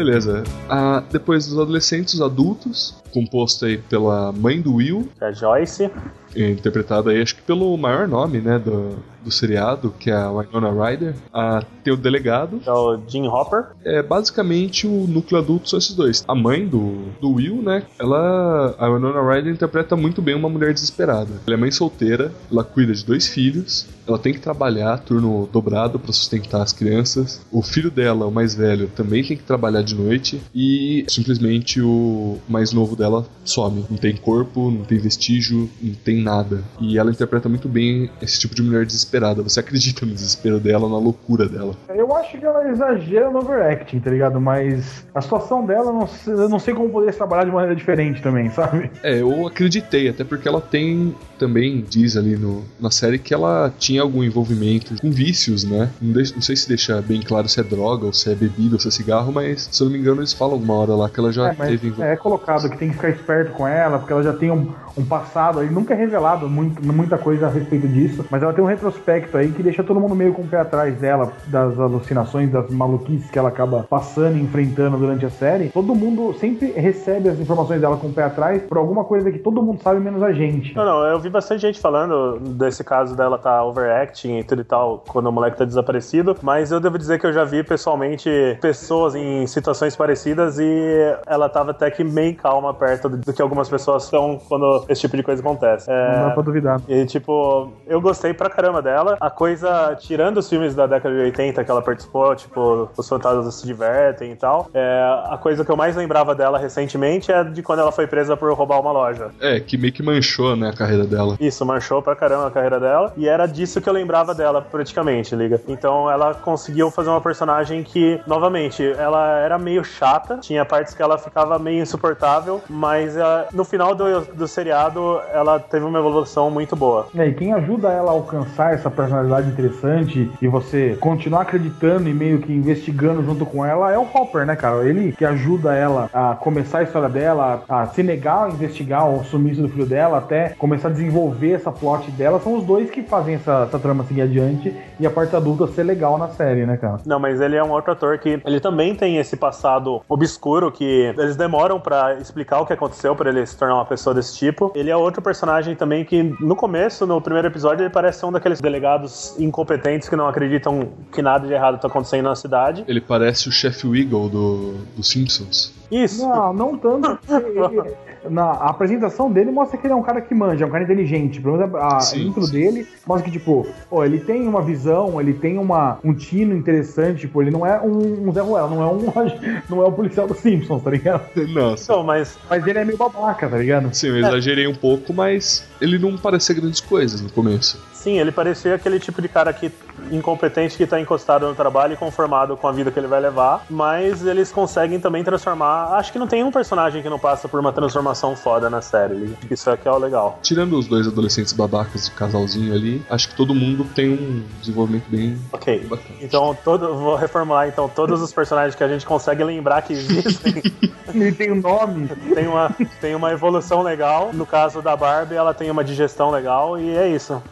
Beleza. 0.00 0.44
Ah, 0.66 1.02
depois 1.12 1.46
dos 1.46 1.58
adolescentes, 1.58 2.14
os 2.14 2.22
adultos, 2.22 2.94
composto 3.12 3.66
aí 3.66 3.76
pela 3.76 4.32
mãe 4.32 4.58
do 4.58 4.76
Will, 4.76 5.06
Que 5.18 5.24
é 5.24 5.28
a 5.28 5.32
Joyce, 5.32 5.90
interpretada 6.34 7.10
aí 7.10 7.20
acho 7.20 7.36
que 7.36 7.42
pelo 7.42 7.76
maior 7.76 8.08
nome, 8.08 8.40
né, 8.40 8.58
do, 8.58 8.96
do 9.22 9.30
seriado, 9.30 9.94
que 9.98 10.10
é 10.10 10.14
a 10.14 10.30
Winona 10.30 10.70
Ryder. 10.70 11.14
Ah, 11.32 11.62
tem 11.84 11.92
o 11.92 11.96
delegado. 11.96 12.60
é 12.66 12.72
o 12.72 12.98
Jim 13.08 13.26
Hopper, 13.26 13.66
É 13.84 14.02
basicamente 14.02 14.86
o 14.86 15.06
núcleo 15.06 15.40
adulto 15.40 15.68
são 15.68 15.78
esses 15.78 15.94
dois. 15.94 16.24
A 16.26 16.34
mãe 16.34 16.66
do, 16.66 17.04
do 17.20 17.32
Will, 17.34 17.62
né? 17.62 17.82
Ela. 17.98 18.74
A 18.78 18.88
Winona 18.88 19.20
Ryder 19.22 19.52
interpreta 19.52 19.96
muito 19.96 20.20
bem 20.22 20.34
uma 20.34 20.48
mulher 20.48 20.72
desesperada. 20.72 21.30
Ela 21.46 21.56
é 21.56 21.58
mãe 21.58 21.70
solteira, 21.70 22.32
ela 22.50 22.64
cuida 22.64 22.92
de 22.92 23.04
dois 23.04 23.26
filhos, 23.26 23.86
ela 24.06 24.18
tem 24.18 24.32
que 24.32 24.40
trabalhar 24.40 24.98
turno 24.98 25.48
dobrado 25.52 25.98
para 25.98 26.12
sustentar 26.12 26.62
as 26.62 26.72
crianças. 26.72 27.40
O 27.50 27.62
filho 27.62 27.90
dela, 27.90 28.26
o 28.26 28.30
mais 28.32 28.54
velho, 28.54 28.88
também 28.88 29.22
tem 29.22 29.36
que 29.36 29.42
trabalhar 29.42 29.82
de 29.82 29.94
noite 29.94 30.40
e 30.54 31.04
simplesmente 31.08 31.80
o 31.80 32.38
mais 32.48 32.72
novo 32.72 32.96
dela 32.96 33.26
some. 33.44 33.84
Não 33.88 33.96
tem 33.96 34.16
corpo, 34.16 34.70
não 34.70 34.84
tem 34.84 34.98
vestígio, 34.98 35.70
não 35.80 35.94
tem 35.94 36.22
nada. 36.22 36.62
E 36.80 36.98
ela 36.98 37.10
interpreta 37.10 37.48
muito 37.48 37.68
bem 37.68 38.10
esse 38.20 38.38
tipo 38.38 38.54
de 38.54 38.62
mulher 38.62 38.84
desesperada. 38.84 39.09
Você 39.42 39.60
acredita 39.60 40.06
no 40.06 40.12
desespero 40.12 40.60
dela, 40.60 40.88
na 40.88 40.98
loucura 40.98 41.48
dela. 41.48 41.74
Eu 41.88 42.14
acho 42.16 42.38
que 42.38 42.44
ela 42.44 42.68
exagera 42.70 43.30
no 43.30 43.40
overacting, 43.40 43.98
tá 44.00 44.10
ligado? 44.10 44.40
Mas 44.40 45.04
a 45.14 45.20
situação 45.20 45.64
dela, 45.66 45.86
eu 45.90 45.92
não 45.94 46.06
sei, 46.06 46.32
eu 46.32 46.48
não 46.48 46.58
sei 46.58 46.74
como 46.74 46.90
poderia 46.90 47.12
trabalhar 47.14 47.44
de 47.44 47.50
maneira 47.50 47.74
diferente 47.74 48.22
também, 48.22 48.48
sabe? 48.50 48.90
É, 49.02 49.20
eu 49.20 49.46
acreditei, 49.46 50.08
até 50.08 50.22
porque 50.22 50.46
ela 50.46 50.60
tem 50.60 51.14
também, 51.38 51.84
diz 51.88 52.16
ali 52.16 52.36
no, 52.36 52.62
na 52.78 52.90
série, 52.90 53.18
que 53.18 53.32
ela 53.32 53.72
tinha 53.78 54.02
algum 54.02 54.22
envolvimento 54.22 54.94
com 55.00 55.10
vícios, 55.10 55.64
né? 55.64 55.88
Não, 56.00 56.12
não 56.12 56.42
sei 56.42 56.54
se 56.54 56.68
deixa 56.68 57.00
bem 57.00 57.20
claro 57.22 57.48
se 57.48 57.58
é 57.58 57.62
droga, 57.62 58.04
ou 58.06 58.12
se 58.12 58.30
é 58.30 58.34
bebida, 58.34 58.74
ou 58.76 58.80
se 58.80 58.88
é 58.88 58.90
cigarro, 58.90 59.32
mas 59.32 59.68
se 59.72 59.82
eu 59.82 59.86
não 59.86 59.92
me 59.92 59.98
engano, 59.98 60.20
eles 60.20 60.32
falam 60.34 60.54
alguma 60.54 60.74
hora 60.74 60.94
lá 60.94 61.08
que 61.08 61.18
ela 61.18 61.32
já 61.32 61.48
É, 61.48 61.54
teve 61.54 61.88
envol- 61.88 62.04
é 62.04 62.14
colocado 62.16 62.68
que 62.68 62.76
tem 62.76 62.88
que 62.90 62.94
ficar 62.96 63.08
esperto 63.10 63.52
com 63.52 63.66
ela, 63.66 63.98
porque 63.98 64.12
ela 64.12 64.22
já 64.22 64.32
tem 64.34 64.50
um, 64.50 64.70
um 64.96 65.04
passado 65.04 65.60
aí, 65.60 65.70
nunca 65.70 65.94
é 65.94 65.96
revelado 65.96 66.48
muito, 66.48 66.84
muita 66.84 67.18
coisa 67.18 67.46
a 67.46 67.50
respeito 67.50 67.86
disso, 67.88 68.24
mas 68.30 68.42
ela 68.42 68.52
tem 68.52 68.62
um 68.62 68.66
retrospecto 68.66 69.36
aí 69.36 69.50
que 69.50 69.62
deixa 69.62 69.82
todo 69.82 70.00
mundo 70.00 70.14
meio 70.14 70.32
com 70.32 70.42
o 70.42 70.46
pé 70.46 70.58
atrás 70.58 70.94
dela, 70.96 71.32
das 71.46 71.78
alucinações, 71.78 72.50
das 72.50 72.70
maluquices 72.70 73.30
que 73.30 73.38
ela 73.38 73.48
acaba 73.48 73.86
passando 73.88 74.36
e 74.36 74.40
enfrentando 74.40 74.96
durante 74.96 75.24
a 75.26 75.30
série. 75.30 75.68
Todo 75.70 75.94
mundo 75.94 76.34
sempre 76.38 76.72
recebe 76.72 77.28
as 77.28 77.38
informações 77.38 77.80
dela 77.80 77.96
com 77.96 78.08
o 78.08 78.12
pé 78.12 78.24
atrás 78.24 78.62
por 78.62 78.78
alguma 78.78 79.04
coisa 79.04 79.30
que 79.30 79.38
todo 79.38 79.62
mundo 79.62 79.82
sabe, 79.82 80.00
menos 80.00 80.22
a 80.22 80.32
gente. 80.32 80.74
Não, 80.74 80.84
não, 80.84 81.06
eu 81.06 81.18
vi 81.18 81.30
bastante 81.30 81.62
gente 81.62 81.80
falando 81.80 82.38
desse 82.38 82.82
caso 82.82 83.16
dela 83.16 83.38
tá 83.38 83.64
overacting 83.64 84.38
e 84.38 84.44
tudo 84.44 84.62
e 84.62 84.64
tal, 84.64 85.04
quando 85.08 85.26
o 85.26 85.32
moleque 85.32 85.56
tá 85.56 85.64
desaparecido, 85.64 86.36
mas 86.42 86.70
eu 86.70 86.80
devo 86.80 86.98
dizer 86.98 87.18
que 87.18 87.26
eu 87.26 87.32
já 87.32 87.44
vi 87.44 87.62
pessoalmente 87.62 88.30
pessoas 88.60 89.14
em 89.14 89.46
situações 89.46 89.96
parecidas 89.96 90.58
e 90.58 91.16
ela 91.26 91.48
tava 91.48 91.70
até 91.70 91.90
que 91.90 92.04
meio 92.04 92.34
calma 92.36 92.72
perto 92.74 93.08
do 93.08 93.32
que 93.32 93.42
algumas 93.42 93.68
pessoas 93.68 94.04
estão 94.04 94.38
quando 94.48 94.79
esse 94.88 95.00
tipo 95.02 95.16
de 95.16 95.22
coisa 95.22 95.40
acontece. 95.42 95.88
Não 95.90 95.96
dá 95.96 96.30
É, 96.30 96.34
pra 96.34 96.42
duvidar. 96.42 96.80
e, 96.88 97.04
tipo, 97.06 97.72
eu 97.86 98.00
gostei 98.00 98.32
pra 98.34 98.48
caramba 98.50 98.80
dela. 98.82 99.16
A 99.20 99.30
coisa, 99.30 99.96
tirando 99.98 100.38
os 100.38 100.48
filmes 100.48 100.74
da 100.74 100.86
década 100.86 101.14
de 101.14 101.20
80 101.22 101.62
que 101.64 101.70
ela 101.70 101.82
participou, 101.82 102.34
tipo, 102.34 102.88
Os 102.96 103.08
Fantasmas 103.08 103.54
se 103.54 103.66
Divertem 103.66 104.32
e 104.32 104.36
tal, 104.36 104.68
é, 104.74 105.22
a 105.28 105.38
coisa 105.38 105.64
que 105.64 105.70
eu 105.70 105.76
mais 105.76 105.96
lembrava 105.96 106.34
dela 106.34 106.58
recentemente 106.58 107.30
é 107.32 107.42
de 107.44 107.62
quando 107.62 107.80
ela 107.80 107.92
foi 107.92 108.06
presa 108.06 108.36
por 108.36 108.52
roubar 108.52 108.80
uma 108.80 108.92
loja. 108.92 109.30
É, 109.40 109.60
que 109.60 109.76
meio 109.76 109.92
que 109.92 110.02
manchou, 110.02 110.56
né, 110.56 110.70
a 110.70 110.72
carreira 110.76 111.04
dela. 111.04 111.36
Isso, 111.40 111.64
marchou 111.64 112.02
pra 112.02 112.14
caramba 112.16 112.46
a 112.46 112.50
carreira 112.50 112.78
dela. 112.80 113.12
E 113.16 113.28
era 113.28 113.46
disso 113.46 113.80
que 113.80 113.88
eu 113.88 113.92
lembrava 113.92 114.34
dela, 114.34 114.60
praticamente, 114.62 115.34
liga. 115.34 115.60
Então 115.68 116.10
ela 116.10 116.34
conseguiu 116.34 116.90
fazer 116.90 117.10
uma 117.10 117.20
personagem 117.20 117.82
que, 117.82 118.20
novamente, 118.26 118.84
ela 118.98 119.38
era 119.38 119.58
meio 119.58 119.84
chata. 119.84 120.38
Tinha 120.38 120.64
partes 120.64 120.94
que 120.94 121.02
ela 121.02 121.18
ficava 121.18 121.58
meio 121.58 121.82
insuportável. 121.82 122.60
Mas 122.68 123.16
ah, 123.18 123.46
no 123.52 123.64
final 123.64 123.94
do, 123.94 124.20
do 124.34 124.46
seriado, 124.70 125.20
ela 125.32 125.58
teve 125.58 125.84
uma 125.84 125.98
evolução 125.98 126.50
muito 126.50 126.76
boa. 126.76 127.08
É, 127.16 127.26
e 127.26 127.34
quem 127.34 127.52
ajuda 127.52 127.88
ela 127.88 128.10
a 128.10 128.14
alcançar 128.14 128.72
essa 128.72 128.88
personalidade 128.88 129.48
interessante 129.48 130.30
e 130.40 130.46
você 130.46 130.96
continuar 131.00 131.42
acreditando 131.42 132.08
e 132.08 132.14
meio 132.14 132.38
que 132.38 132.52
investigando 132.52 133.22
junto 133.24 133.44
com 133.44 133.66
ela 133.66 133.92
é 133.92 133.98
o 133.98 134.02
Hopper, 134.02 134.46
né, 134.46 134.54
cara? 134.54 134.84
Ele 134.84 135.12
que 135.12 135.24
ajuda 135.24 135.74
ela 135.74 136.08
a 136.12 136.36
começar 136.36 136.78
a 136.78 136.82
história 136.84 137.08
dela, 137.08 137.64
a 137.68 137.86
se 137.86 138.02
negar 138.02 138.44
a 138.44 138.48
investigar 138.50 139.08
o 139.08 139.24
sumiço 139.24 139.62
do 139.62 139.68
filho 139.68 139.86
dela, 139.86 140.18
até 140.18 140.50
começar 140.50 140.88
a 140.88 140.92
desenvolver 140.92 141.52
essa 141.52 141.72
plot 141.72 142.10
dela. 142.12 142.38
São 142.38 142.54
os 142.56 142.64
dois 142.64 142.90
que 142.90 143.02
fazem 143.02 143.34
essa, 143.34 143.64
essa 143.68 143.78
trama 143.78 144.04
seguir 144.04 144.22
adiante 144.22 144.74
e 145.00 145.06
a 145.06 145.10
parte 145.10 145.34
adulta 145.34 145.66
ser 145.66 145.82
legal 145.82 146.16
na 146.16 146.28
série, 146.28 146.64
né, 146.64 146.76
cara? 146.76 146.98
Não, 147.04 147.18
mas 147.18 147.40
ele 147.40 147.56
é 147.56 147.64
um 147.64 147.70
outro 147.70 147.92
ator 147.92 148.18
que 148.18 148.40
ele 148.44 148.60
também 148.60 148.94
tem 148.94 149.16
esse 149.16 149.36
passado 149.36 150.00
obscuro 150.08 150.70
que 150.70 151.12
eles 151.18 151.36
demoram 151.36 151.80
pra 151.80 152.14
explicar 152.14 152.60
o 152.60 152.66
que 152.66 152.72
aconteceu 152.72 153.16
pra 153.16 153.30
ele 153.30 153.44
se 153.44 153.56
tornar 153.56 153.74
uma 153.74 153.84
pessoa 153.84 154.14
desse 154.14 154.36
tipo. 154.36 154.59
Ele 154.74 154.90
é 154.90 154.96
outro 154.96 155.22
personagem 155.22 155.74
também 155.74 156.04
que 156.04 156.22
no 156.40 156.54
começo, 156.56 157.06
no 157.06 157.20
primeiro 157.20 157.48
episódio, 157.48 157.82
ele 157.82 157.90
parece 157.90 158.20
ser 158.20 158.26
um 158.26 158.32
daqueles 158.32 158.60
delegados 158.60 159.34
incompetentes 159.38 160.08
que 160.08 160.16
não 160.16 160.28
acreditam 160.28 160.88
que 161.12 161.22
nada 161.22 161.46
de 161.46 161.52
errado 161.52 161.80
tá 161.80 161.88
acontecendo 161.88 162.24
na 162.24 162.36
cidade. 162.36 162.84
Ele 162.86 163.00
parece 163.00 163.48
o 163.48 163.52
Chef 163.52 163.86
Wiggle 163.86 164.28
do, 164.28 164.74
do 164.96 165.02
Simpsons. 165.02 165.72
Isso. 165.90 166.26
Não, 166.28 166.52
não 166.52 166.76
tanto. 166.78 167.18
ele- 167.30 168.09
na 168.28 168.44
a 168.44 168.70
apresentação 168.70 169.30
dele 169.30 169.50
mostra 169.50 169.78
que 169.78 169.86
ele 169.86 169.92
é 169.92 169.96
um 169.96 170.02
cara 170.02 170.20
que 170.20 170.34
manja, 170.34 170.64
é 170.64 170.66
um 170.66 170.70
cara 170.70 170.84
inteligente. 170.84 171.40
Pelo 171.40 171.56
menos 171.56 171.74
a, 171.74 171.96
a 171.96 172.00
Sim, 172.00 172.28
intro 172.28 172.42
sim. 172.44 172.52
dele 172.52 172.86
mostra 173.06 173.24
que, 173.24 173.38
tipo, 173.38 173.66
ó, 173.90 174.04
ele 174.04 174.18
tem 174.18 174.46
uma 174.46 174.62
visão, 174.62 175.20
ele 175.20 175.32
tem 175.32 175.58
uma, 175.58 175.98
um 176.04 176.12
tino 176.12 176.54
interessante, 176.54 177.20
tipo, 177.20 177.40
ele 177.40 177.50
não 177.50 177.64
é 177.64 177.80
um, 177.80 178.28
um 178.28 178.32
Zé 178.32 178.40
Ruela, 178.40 178.68
não 178.68 178.82
é 178.82 178.86
um 178.86 179.00
não 179.68 179.82
é 179.82 179.86
o 179.86 179.92
policial 179.92 180.26
dos 180.26 180.38
Simpsons, 180.38 180.82
tá 180.82 180.90
ligado? 180.90 181.22
Nossa. 181.48 181.84
Então, 181.84 182.02
mas 182.02 182.38
Mas 182.48 182.66
ele 182.66 182.78
é 182.78 182.84
meio 182.84 182.98
babaca, 182.98 183.48
tá 183.48 183.56
ligado? 183.56 183.94
Sim, 183.94 184.08
eu 184.08 184.18
exagerei 184.18 184.66
um 184.66 184.74
pouco, 184.74 185.12
mas 185.12 185.66
ele 185.80 185.98
não 185.98 186.16
parecia 186.16 186.54
grandes 186.54 186.80
coisas 186.80 187.20
no 187.20 187.30
começo. 187.30 187.80
Sim, 188.02 188.18
ele 188.18 188.32
parecia 188.32 188.74
aquele 188.74 188.98
tipo 188.98 189.20
de 189.20 189.28
cara 189.28 189.52
que 189.52 189.70
incompetente 190.10 190.76
que 190.76 190.86
tá 190.86 190.98
encostado 191.00 191.46
no 191.46 191.54
trabalho 191.54 191.92
e 191.92 191.96
conformado 191.96 192.56
com 192.56 192.66
a 192.66 192.72
vida 192.72 192.90
que 192.90 192.98
ele 192.98 193.06
vai 193.06 193.20
levar. 193.20 193.64
Mas 193.68 194.24
eles 194.26 194.50
conseguem 194.50 194.98
também 194.98 195.22
transformar. 195.22 195.94
Acho 195.94 196.12
que 196.12 196.18
não 196.18 196.26
tem 196.26 196.42
um 196.42 196.50
personagem 196.50 197.02
que 197.02 197.08
não 197.08 197.18
passa 197.18 197.48
por 197.48 197.60
uma 197.60 197.72
transformação 197.72 198.34
foda 198.34 198.70
na 198.70 198.80
série. 198.80 199.36
Isso 199.50 199.68
é 199.70 199.76
que 199.76 199.86
é 199.86 199.92
o 199.92 199.98
legal. 199.98 200.38
Tirando 200.42 200.78
os 200.78 200.86
dois 200.86 201.06
adolescentes 201.06 201.52
babacas 201.52 202.06
de 202.06 202.10
casalzinho 202.12 202.72
ali, 202.74 203.02
acho 203.10 203.28
que 203.28 203.34
todo 203.34 203.54
mundo 203.54 203.84
tem 203.94 204.10
um 204.10 204.42
desenvolvimento 204.60 205.04
bem 205.08 205.38
Ok. 205.52 205.80
bacana. 205.88 206.16
Então, 206.20 206.56
todo, 206.64 206.94
vou 206.96 207.16
reformular 207.16 207.68
então 207.68 207.88
todos 207.88 208.20
os 208.22 208.32
personagens 208.32 208.74
que 208.74 208.82
a 208.82 208.88
gente 208.88 209.04
consegue 209.04 209.44
lembrar 209.44 209.82
que 209.82 209.92
existem 209.92 210.62
Ele 211.12 211.32
tem 211.32 211.50
um 211.52 211.60
nome. 211.60 212.08
tem 212.34 212.46
uma, 212.46 212.70
tem 213.00 213.14
uma 213.14 213.32
evolução 213.32 213.82
legal. 213.82 214.30
No 214.32 214.46
caso 214.46 214.80
da 214.80 214.96
Barbie, 214.96 215.34
ela 215.34 215.52
tem 215.52 215.70
uma 215.70 215.82
digestão 215.84 216.30
legal 216.30 216.78
e 216.78 216.96
é 216.96 217.08
isso. 217.08 217.42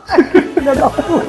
Filha 0.69 0.81
da 0.83 0.91
puta. 0.91 1.27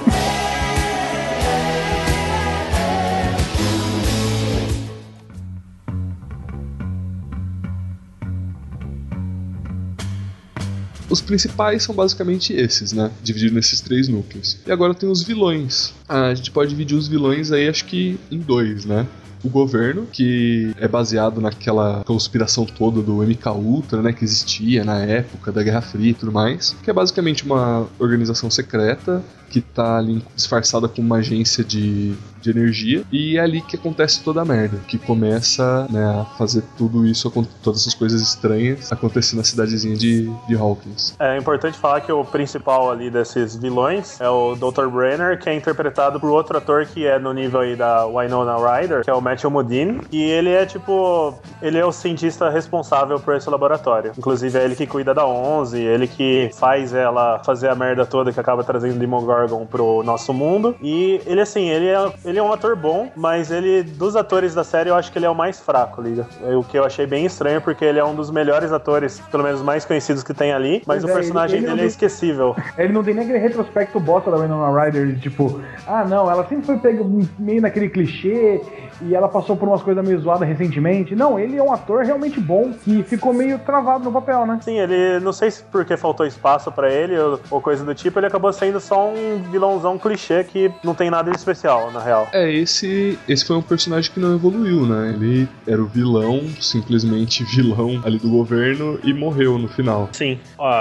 Os 11.10 11.21
principais 11.21 11.84
são 11.84 11.95
basicamente 11.95 12.52
esses, 12.52 12.91
né? 12.91 13.12
Dividido 13.23 13.56
nesses 13.56 13.80
três 13.80 14.10
núcleos. 14.10 14.58
E 14.67 14.71
agora 14.73 14.93
tem 14.93 15.08
os 15.08 15.23
vilões. 15.23 15.93
Ah, 16.08 16.28
a 16.28 16.36
gente 16.36 16.52
pode 16.52 16.71
dividir 16.71 16.97
os 16.97 17.08
vilões 17.08 17.54
aí, 17.54 17.69
acho 17.69 17.86
que 17.86 18.19
em 18.30 18.39
dois, 18.39 18.84
né? 18.84 19.08
O 19.43 19.49
governo, 19.49 20.06
que 20.06 20.73
é 20.78 20.88
baseado 20.88 21.39
naquela 21.39 22.04
conspiração 22.06 22.65
toda 22.65 23.02
do 23.02 23.23
MK 23.23 23.49
Ultra, 23.56 24.02
né, 24.02 24.12
que 24.12 24.23
existia 24.23 24.84
na 24.84 24.99
época 24.99 25.52
da 25.52 25.63
Guerra 25.63 25.82
Fria 25.82 26.12
e 26.12 26.13
tudo 26.13 26.32
mais, 26.32 26.75
que 26.84 26.89
é 26.89 26.93
basicamente 26.93 27.45
uma 27.45 27.88
organização 27.97 28.49
secreta 28.49 29.23
que 29.50 29.62
tá 29.62 29.98
ali 29.98 30.24
disfarçada 30.36 30.88
como 30.88 31.08
uma 31.08 31.18
agência 31.18 31.64
de, 31.64 32.16
de 32.42 32.50
energia 32.50 33.04
e 33.12 33.38
é 33.38 33.42
ali 33.42 33.62
que 33.62 33.76
acontece 33.76 34.24
toda 34.24 34.42
a 34.42 34.46
merda, 34.46 34.78
que 34.88 34.98
começa 34.98 35.88
né, 35.90 36.04
a 36.06 36.26
fazer 36.38 36.64
tudo 36.78 37.06
isso, 37.06 37.30
todas 37.64 37.82
essas 37.82 37.94
coisas 37.94 38.22
estranhas 38.22 38.92
acontecer 38.92 39.36
na 39.36 39.44
cidadezinha 39.44 39.96
de, 39.96 40.30
de 40.48 40.56
Hawkins. 40.56 41.16
É 41.20 41.38
importante 41.38 41.78
falar 41.78 42.02
que 42.02 42.12
o 42.12 42.24
principal 42.24 42.92
ali 42.92 43.10
desses 43.10 43.56
vilões 43.56 44.20
é 44.20 44.30
o 44.30 44.56
Dr. 44.56 44.88
Brenner, 44.88 45.40
que 45.40 45.50
é 45.50 45.56
interpretado 45.56 46.20
por 46.20 46.30
outro 46.30 46.58
ator 46.58 46.86
que 46.86 47.06
é 47.06 47.18
no 47.18 47.34
nível 47.34 47.62
aí 47.62 47.76
da 47.76 48.06
Winona 48.06 48.56
Ryder, 48.56 49.04
que 49.04 49.10
é 49.10 49.14
o 49.14 49.22
Matthew 49.22 49.50
Modine. 49.50 50.02
E 50.12 50.22
ele 50.22 50.50
é 50.50 50.66
tipo. 50.66 51.34
Ele 51.62 51.78
é 51.78 51.86
o 51.86 51.92
cientista 51.92 52.50
responsável 52.50 53.20
por 53.20 53.36
esse 53.36 53.50
laboratório. 53.50 54.14
Inclusive, 54.18 54.58
é 54.58 54.64
ele 54.64 54.76
que 54.76 54.88
cuida 54.88 55.14
da 55.14 55.26
11, 55.26 55.80
ele 55.80 56.08
que 56.08 56.50
faz 56.54 56.94
ela 56.94 57.40
fazer 57.40 57.70
a 57.70 57.76
merda 57.76 58.06
toda 58.06 58.32
que 58.32 58.40
acaba 58.40 58.64
trazendo 58.64 59.00
Demogorgon 59.00 59.38
pro 59.69 60.04
nosso 60.04 60.34
mundo. 60.34 60.75
E 60.82 61.21
ele, 61.25 61.41
assim, 61.41 61.69
ele 61.69 61.88
é, 61.88 62.12
ele 62.25 62.39
é 62.39 62.43
um 62.43 62.52
ator 62.52 62.75
bom, 62.75 63.12
mas 63.15 63.52
ele, 63.52 63.84
dos 63.84 64.15
atores 64.15 64.54
da 64.54 64.63
série, 64.63 64.89
eu 64.89 64.95
acho 64.95 65.12
que 65.12 65.17
ele 65.19 65.25
é 65.25 65.30
o 65.30 65.36
mais 65.36 65.60
fraco, 65.60 66.02
liga. 66.02 66.28
É 66.43 66.56
O 66.56 66.63
que 66.63 66.78
eu 66.78 66.84
achei 66.84 67.06
bem 67.06 67.25
estranho, 67.25 67.62
porque 67.62 67.86
ele 67.86 67.99
é 67.99 68.04
um 68.04 68.15
dos 68.15 68.30
melhores 68.32 68.71
atores, 68.71 69.19
pelo 69.32 69.43
menos 69.43 69.62
mais 69.62 69.86
conhecidos 69.86 70.23
que 70.23 70.34
tem 70.34 70.52
ali, 70.52 70.82
mas 70.86 71.02
Pois 71.02 71.04
o 71.04 71.10
é, 71.10 71.13
personagem 71.13 71.58
ele- 71.58 71.65
ele 71.65 71.71
dele 71.71 71.80
é 71.80 71.84
tem- 71.84 71.88
esquecível. 71.89 72.56
Ele 72.78 72.93
não 72.93 73.04
tem 73.04 73.13
nem 73.13 73.23
aquele 73.23 73.39
retrospecto 73.39 73.99
bosta 73.99 74.32
da 74.32 74.38
Winona 74.38 74.84
Ryder, 74.86 75.08
de 75.08 75.19
tipo, 75.19 75.62
ah 75.86 76.06
não, 76.06 76.30
ela 76.30 76.45
sempre 76.47 76.65
foi 76.65 76.78
pega 76.78 77.04
meio 77.38 77.62
naquele 77.62 77.89
clichê 77.89 78.62
e 79.02 79.16
ela 79.16 79.28
passou 79.28 79.56
por 79.56 79.68
umas 79.68 79.82
coisas 79.82 80.06
meio 80.06 80.20
zoadas 80.20 80.48
recentemente. 80.48 81.16
Não, 81.16 81.40
ele 81.40 81.58
é 81.58 81.64
um 81.64 81.72
ator 81.74 82.04
realmente 82.04 82.40
bom 82.40 82.72
que 82.84 83.04
ficou 83.04 83.34
meio 83.34 83.60
travado 83.60 84.04
no 84.06 84.12
papel, 84.12 84.46
né? 84.46 84.60
Sim, 84.62 84.80
ele, 84.80 85.20
não 85.20 85.34
sei 85.34 85.52
se 85.52 85.64
porque 85.64 85.96
faltou 85.98 86.26
espaço 86.26 86.72
pra 86.72 86.92
ele 86.92 87.18
ou, 87.20 87.40
ou 87.50 87.62
coisa 87.62 87.84
do 87.84 87.94
tipo, 87.96 88.20
ele 88.20 88.28
acabou 88.28 88.52
sendo 88.54 88.80
só 88.80 89.08
um 89.10 89.42
vilãozão 89.52 89.98
clichê 89.98 90.44
que 90.44 90.72
não 90.84 90.94
tem 90.96 91.10
nada 91.10 91.32
de 91.32 91.38
especial, 91.38 91.92
na 91.92 92.00
real. 92.02 92.28
É, 92.34 92.52
esse, 92.52 93.18
esse 93.28 93.46
foi 93.46 93.56
um 93.58 93.62
personagem 93.62 94.12
que 94.12 94.20
não 94.20 94.36
evoluiu, 94.36 94.86
né? 94.86 95.14
Ele 95.16 95.48
era 95.68 95.82
o 95.82 95.86
vilão, 95.86 96.42
simplesmente 96.60 97.44
vilão 97.44 98.02
ali 98.06 98.18
do 98.18 98.30
governo 98.30 99.00
e 99.04 99.14
morreu 99.14 99.58
no 99.58 99.68
final. 99.68 100.10
Sim. 100.12 100.40
Ó, 100.58 100.72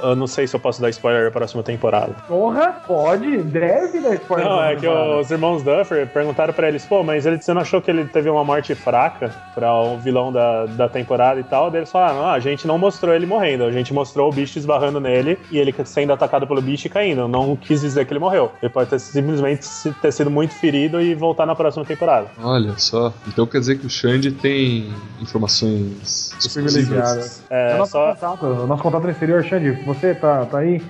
eu- 0.00 0.10
eu 0.10 0.16
não 0.16 0.26
sei 0.26 0.46
se 0.46 0.54
eu 0.56 0.60
posso 0.60 0.80
dar 0.80 0.90
spoiler 0.90 1.24
da 1.24 1.30
próxima 1.30 1.62
temporada. 1.62 2.12
Porra, 2.28 2.76
pode, 2.86 3.38
deve 3.38 4.00
dar 4.00 4.14
spoiler. 4.14 4.48
Não, 4.48 4.62
é 4.64 4.76
que 4.76 4.86
os 4.88 5.30
irmãos 5.30 5.62
Duffer 5.62 6.06
perguntaram 6.08 6.52
pra 6.52 6.68
eles, 6.68 6.84
pô, 6.84 7.02
mas 7.02 7.26
ele, 7.26 7.38
não 7.48 7.61
achou 7.62 7.80
que 7.80 7.90
ele 7.90 8.04
teve 8.04 8.28
uma 8.28 8.44
morte 8.44 8.74
fraca 8.74 9.34
pra 9.54 9.72
o 9.74 9.98
vilão 9.98 10.32
da, 10.32 10.66
da 10.66 10.88
temporada 10.88 11.40
e 11.40 11.44
tal? 11.44 11.70
Daí 11.70 11.80
eles 11.80 11.90
falaram, 11.90 12.26
ah, 12.26 12.32
a 12.32 12.40
gente 12.40 12.66
não 12.66 12.78
mostrou 12.78 13.14
ele 13.14 13.26
morrendo, 13.26 13.64
a 13.64 13.72
gente 13.72 13.92
mostrou 13.92 14.30
o 14.30 14.32
bicho 14.32 14.58
esbarrando 14.58 15.00
nele 15.00 15.38
e 15.50 15.58
ele 15.58 15.74
sendo 15.84 16.12
atacado 16.12 16.46
pelo 16.46 16.60
bicho 16.60 16.86
e 16.86 16.90
caindo. 16.90 17.26
Não 17.26 17.56
quis 17.56 17.80
dizer 17.80 18.04
que 18.04 18.12
ele 18.12 18.20
morreu. 18.20 18.52
Ele 18.62 18.70
pode 18.70 18.90
ter 18.90 18.98
simplesmente 18.98 19.66
ter 20.00 20.12
sido 20.12 20.30
muito 20.30 20.54
ferido 20.54 21.00
e 21.00 21.14
voltar 21.14 21.46
na 21.46 21.54
próxima 21.54 21.84
temporada. 21.84 22.28
Olha 22.42 22.74
só. 22.78 23.12
Então 23.26 23.46
quer 23.46 23.60
dizer 23.60 23.78
que 23.78 23.86
o 23.86 23.90
Xande 23.90 24.32
tem 24.32 24.92
informações 25.20 26.32
Privilegiadas. 26.52 27.42
É, 27.50 27.72
É 27.72 27.74
o 27.74 27.78
nosso 27.78 27.92
só, 27.92 28.14
contato, 28.14 28.46
o 28.46 28.66
nosso 28.66 28.82
contato 28.82 29.04
no 29.04 29.10
exterior, 29.10 29.44
Xande, 29.44 29.72
você 29.84 30.14
tá, 30.14 30.44
tá 30.46 30.58
aí? 30.58 30.82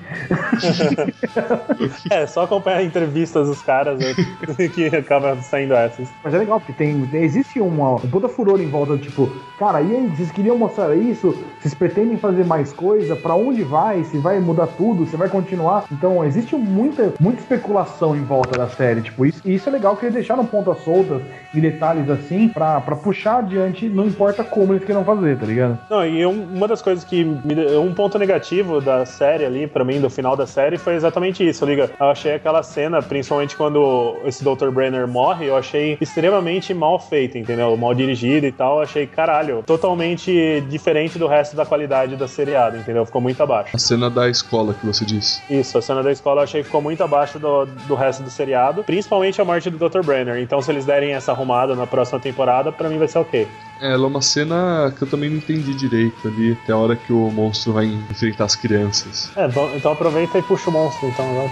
é, 2.10 2.26
só 2.26 2.44
acompanhar 2.44 2.82
entrevistas 2.82 3.48
dos 3.48 3.62
caras 3.62 3.98
né, 3.98 4.14
que 4.74 4.86
acabam 4.86 5.40
saindo 5.42 5.74
essas. 5.74 6.08
Mas 6.22 6.34
é 6.34 6.38
legal, 6.38 6.60
porque 6.64 6.72
tem, 6.72 7.08
existe 7.14 7.60
uma, 7.60 7.94
um 7.96 8.08
puta 8.08 8.28
furor 8.28 8.60
em 8.60 8.68
volta, 8.68 8.96
tipo, 8.96 9.30
cara, 9.58 9.80
e 9.82 9.94
aí, 9.94 10.06
vocês 10.06 10.30
queriam 10.30 10.56
mostrar 10.56 10.94
isso? 10.96 11.36
Vocês 11.60 11.74
pretendem 11.74 12.16
fazer 12.16 12.44
mais 12.44 12.72
coisa? 12.72 13.16
Pra 13.16 13.34
onde 13.34 13.62
vai? 13.62 14.04
Se 14.04 14.18
vai 14.18 14.38
mudar 14.40 14.66
tudo? 14.68 15.06
Se 15.06 15.16
vai 15.16 15.28
continuar? 15.28 15.84
Então, 15.90 16.24
existe 16.24 16.54
muita, 16.56 17.12
muita 17.20 17.40
especulação 17.40 18.16
em 18.16 18.24
volta 18.24 18.58
da 18.58 18.68
série, 18.68 19.02
tipo, 19.02 19.26
isso, 19.26 19.40
e 19.44 19.54
isso 19.54 19.68
é 19.68 19.72
legal 19.72 19.96
que 19.96 20.04
eles 20.04 20.14
deixaram 20.14 20.44
pontas 20.46 20.78
soltas 20.84 21.20
e 21.54 21.60
detalhes 21.60 22.08
assim 22.08 22.48
pra 22.48 22.80
puxar 22.80 23.38
adiante, 23.38 23.88
não 23.88 24.06
importa 24.06 24.44
como 24.44 24.72
eles 24.72 24.84
queiram 24.84 25.04
fazer, 25.04 25.38
tá 25.38 25.46
ligado? 25.46 25.78
Não, 25.90 26.06
e 26.06 26.24
um- 26.26 26.46
uma 26.54 26.68
das 26.68 26.80
coisas 26.82 27.04
que 27.04 27.24
me 27.24 27.62
um 27.76 27.92
ponto 27.94 28.18
negativo 28.18 28.80
da 28.80 29.04
série 29.06 29.44
ali, 29.44 29.66
pra 29.66 29.84
mim, 29.84 30.00
do 30.00 30.10
final 30.10 30.36
da 30.36 30.46
série, 30.46 30.76
foi 30.78 30.94
exatamente 30.94 31.46
isso, 31.46 31.64
liga. 31.64 31.90
Eu 31.98 32.06
achei 32.06 32.34
aquela 32.34 32.62
cena, 32.62 33.00
principalmente 33.02 33.56
quando 33.56 34.16
esse 34.24 34.42
Dr. 34.44 34.70
Brenner 34.70 35.06
morre, 35.08 35.46
eu 35.46 35.56
achei 35.56 35.96
extremamente 36.00 36.51
mal 36.74 36.98
feita, 36.98 37.38
entendeu? 37.38 37.76
Mal 37.76 37.94
dirigida 37.94 38.46
e 38.46 38.52
tal. 38.52 38.80
Achei, 38.80 39.06
caralho, 39.06 39.62
totalmente 39.66 40.62
diferente 40.68 41.18
do 41.18 41.26
resto 41.26 41.56
da 41.56 41.64
qualidade 41.64 42.16
da 42.16 42.28
seriado, 42.28 42.76
entendeu? 42.76 43.06
Ficou 43.06 43.20
muito 43.20 43.42
abaixo. 43.42 43.74
A 43.74 43.78
cena 43.78 44.10
da 44.10 44.28
escola 44.28 44.74
que 44.74 44.84
você 44.84 45.04
disse. 45.04 45.42
Isso, 45.50 45.78
a 45.78 45.82
cena 45.82 46.02
da 46.02 46.12
escola 46.12 46.40
eu 46.40 46.44
achei 46.44 46.60
que 46.60 46.66
ficou 46.66 46.82
muito 46.82 47.02
abaixo 47.02 47.38
do, 47.38 47.64
do 47.64 47.94
resto 47.94 48.22
do 48.22 48.30
seriado, 48.30 48.84
principalmente 48.84 49.40
a 49.40 49.44
morte 49.44 49.70
do 49.70 49.88
Dr. 49.88 50.02
Brenner. 50.04 50.38
Então, 50.38 50.60
se 50.60 50.70
eles 50.70 50.84
derem 50.84 51.12
essa 51.14 51.32
arrumada 51.32 51.74
na 51.74 51.86
próxima 51.86 52.18
temporada, 52.20 52.72
pra 52.72 52.88
mim 52.88 52.98
vai 52.98 53.08
ser 53.08 53.18
ok. 53.18 53.48
É, 53.80 53.92
ela 53.92 54.04
é 54.04 54.06
uma 54.06 54.22
cena 54.22 54.92
que 54.96 55.02
eu 55.02 55.08
também 55.08 55.28
não 55.28 55.38
entendi 55.38 55.74
direito 55.74 56.28
ali, 56.28 56.56
até 56.62 56.72
a 56.72 56.76
hora 56.76 56.96
que 56.96 57.12
o 57.12 57.30
monstro 57.30 57.72
vai 57.72 57.86
enfrentar 57.86 58.44
as 58.44 58.54
crianças. 58.54 59.30
É, 59.36 59.46
então 59.76 59.92
aproveita 59.92 60.38
e 60.38 60.42
puxa 60.42 60.70
o 60.70 60.72
monstro, 60.72 61.08
então, 61.08 61.28
agora. 61.30 61.50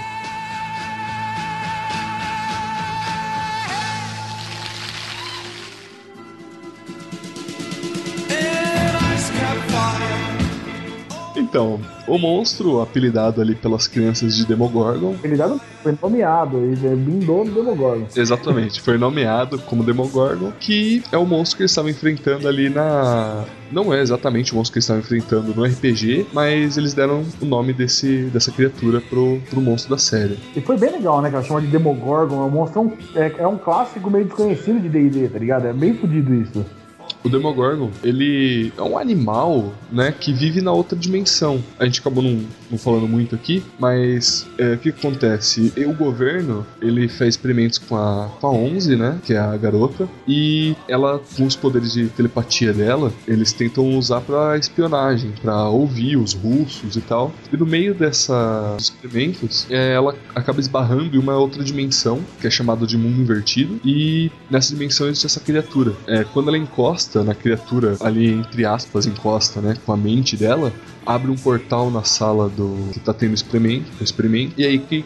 Então, 11.51 11.81
o 12.07 12.17
monstro, 12.17 12.81
apelidado 12.81 13.41
ali 13.41 13.57
pelas 13.57 13.89
crianças 13.89 14.37
de 14.37 14.47
Demogorgon, 14.47 15.17
Ele 15.23 15.37
dado, 15.37 15.61
foi 15.83 15.99
nomeado, 16.01 16.59
ele 16.59 16.87
é 16.87 16.95
bindou 16.95 17.45
do 17.45 17.51
Demogorgon. 17.51 18.07
exatamente, 18.15 18.81
foi 18.81 18.97
nomeado 18.97 19.59
como 19.59 19.83
Demogorgon, 19.83 20.53
que 20.61 21.03
é 21.11 21.19
o 21.19 21.27
monstro 21.27 21.57
que 21.57 21.63
eles 21.65 21.73
estavam 21.73 21.91
enfrentando 21.91 22.47
ali 22.47 22.69
na. 22.71 23.45
Não 23.73 23.93
é 23.93 24.01
exatamente 24.01 24.53
o 24.53 24.57
monstro 24.57 24.75
que 24.75 24.79
eles 24.79 24.85
estavam 24.85 25.01
enfrentando 25.03 25.53
no 25.53 25.65
RPG, 25.65 26.27
mas 26.33 26.77
eles 26.77 26.95
deram 26.95 27.25
o 27.41 27.45
nome 27.45 27.73
desse, 27.73 28.25
dessa 28.33 28.53
criatura 28.53 29.01
pro, 29.01 29.41
pro 29.51 29.61
monstro 29.61 29.91
da 29.91 29.99
série. 29.99 30.39
E 30.55 30.61
foi 30.61 30.77
bem 30.79 30.93
legal, 30.93 31.21
né, 31.21 31.31
cara? 31.31 31.43
Chama 31.43 31.61
de 31.61 31.67
Demogorgon, 31.67 32.43
é 32.43 32.47
um 32.47 32.51
monstro, 32.51 32.93
é, 33.17 33.35
é 33.39 33.47
um 33.47 33.59
clássico 33.59 34.09
meio 34.09 34.25
desconhecido 34.25 34.81
de 34.81 34.89
D&D, 34.89 35.29
tá 35.29 35.39
ligado? 35.39 35.67
É 35.67 35.73
bem 35.73 35.95
fodido 35.95 36.33
isso. 36.33 36.65
O 37.23 37.29
Demogorgon, 37.29 37.91
ele 38.03 38.73
é 38.77 38.83
um 38.83 38.97
animal, 38.97 39.75
né, 39.93 40.13
que 40.13 40.33
vive 40.33 40.61
na 40.61 40.73
outra 40.73 40.97
dimensão. 40.97 41.63
A 41.79 41.85
gente 41.85 42.01
acabou 42.01 42.23
não, 42.23 42.45
falando 42.79 43.09
muito 43.09 43.35
aqui, 43.35 43.63
mas 43.79 44.47
é, 44.59 44.75
o 44.75 44.79
que 44.79 44.91
acontece? 44.91 45.73
E 45.77 45.85
O 45.85 45.95
governo, 45.95 46.67
ele 46.81 47.09
fez 47.09 47.35
experimentos 47.35 47.79
com 47.79 47.97
a, 47.97 48.31
com 48.41 48.47
a 48.47 48.51
11, 48.51 48.97
né, 48.97 49.19
que 49.25 49.35
é 49.35 49.39
a 49.39 49.57
garota, 49.57 50.09
e 50.27 50.77
ela, 50.89 51.21
com 51.37 51.45
os 51.45 51.57
poderes 51.57 51.93
de 51.93 52.09
telepatia 52.09 52.73
dela, 52.73 53.13
eles 53.27 53.53
tentam 53.53 53.97
usar 53.97 54.21
pra 54.21 54.57
espionagem, 54.57 55.33
pra 55.43 55.69
ouvir 55.69 56.17
os 56.17 56.33
russos 56.33 56.97
e 56.97 57.01
tal. 57.01 57.33
E 57.53 57.57
no 57.57 57.67
meio 57.67 57.95
dessa, 57.95 58.75
dos 58.77 58.85
experimentos, 58.85 59.67
é, 59.71 59.95
ela 59.95 60.15
acaba 60.35 60.61
esbarrando 60.61 61.17
em 61.17 61.19
uma 61.19 61.37
outra 61.37 61.63
dimensão, 61.63 62.21
que 62.41 62.47
é 62.47 62.51
chamada 62.51 62.87
de 62.87 62.97
mundo 62.97 63.21
invertido, 63.21 63.81
e 63.85 64.31
nessa 64.51 64.75
dimensão 64.75 65.07
existe 65.09 65.27
essa 65.27 65.41
criatura. 65.41 65.93
É, 66.07 66.25
quando 66.25 66.49
ela 66.49 66.59
encosta 66.59 67.25
na 67.25 67.35
criatura, 67.35 67.97
ali 68.01 68.29
entre 68.33 68.65
aspas, 68.65 69.07
encosta, 69.07 69.61
né, 69.61 69.77
com 69.85 69.93
a 69.93 69.97
mente 69.97 70.37
dela, 70.37 70.73
abre 71.15 71.31
um 71.31 71.37
portal 71.37 71.91
na 71.91 72.05
sala 72.05 72.49
do 72.49 72.91
que 72.93 73.01
tá 73.01 73.13
tendo 73.13 73.35
experimento, 73.35 73.91
experimento 74.01 74.55
e 74.57 74.65
aí 74.65 74.79
que 74.79 75.05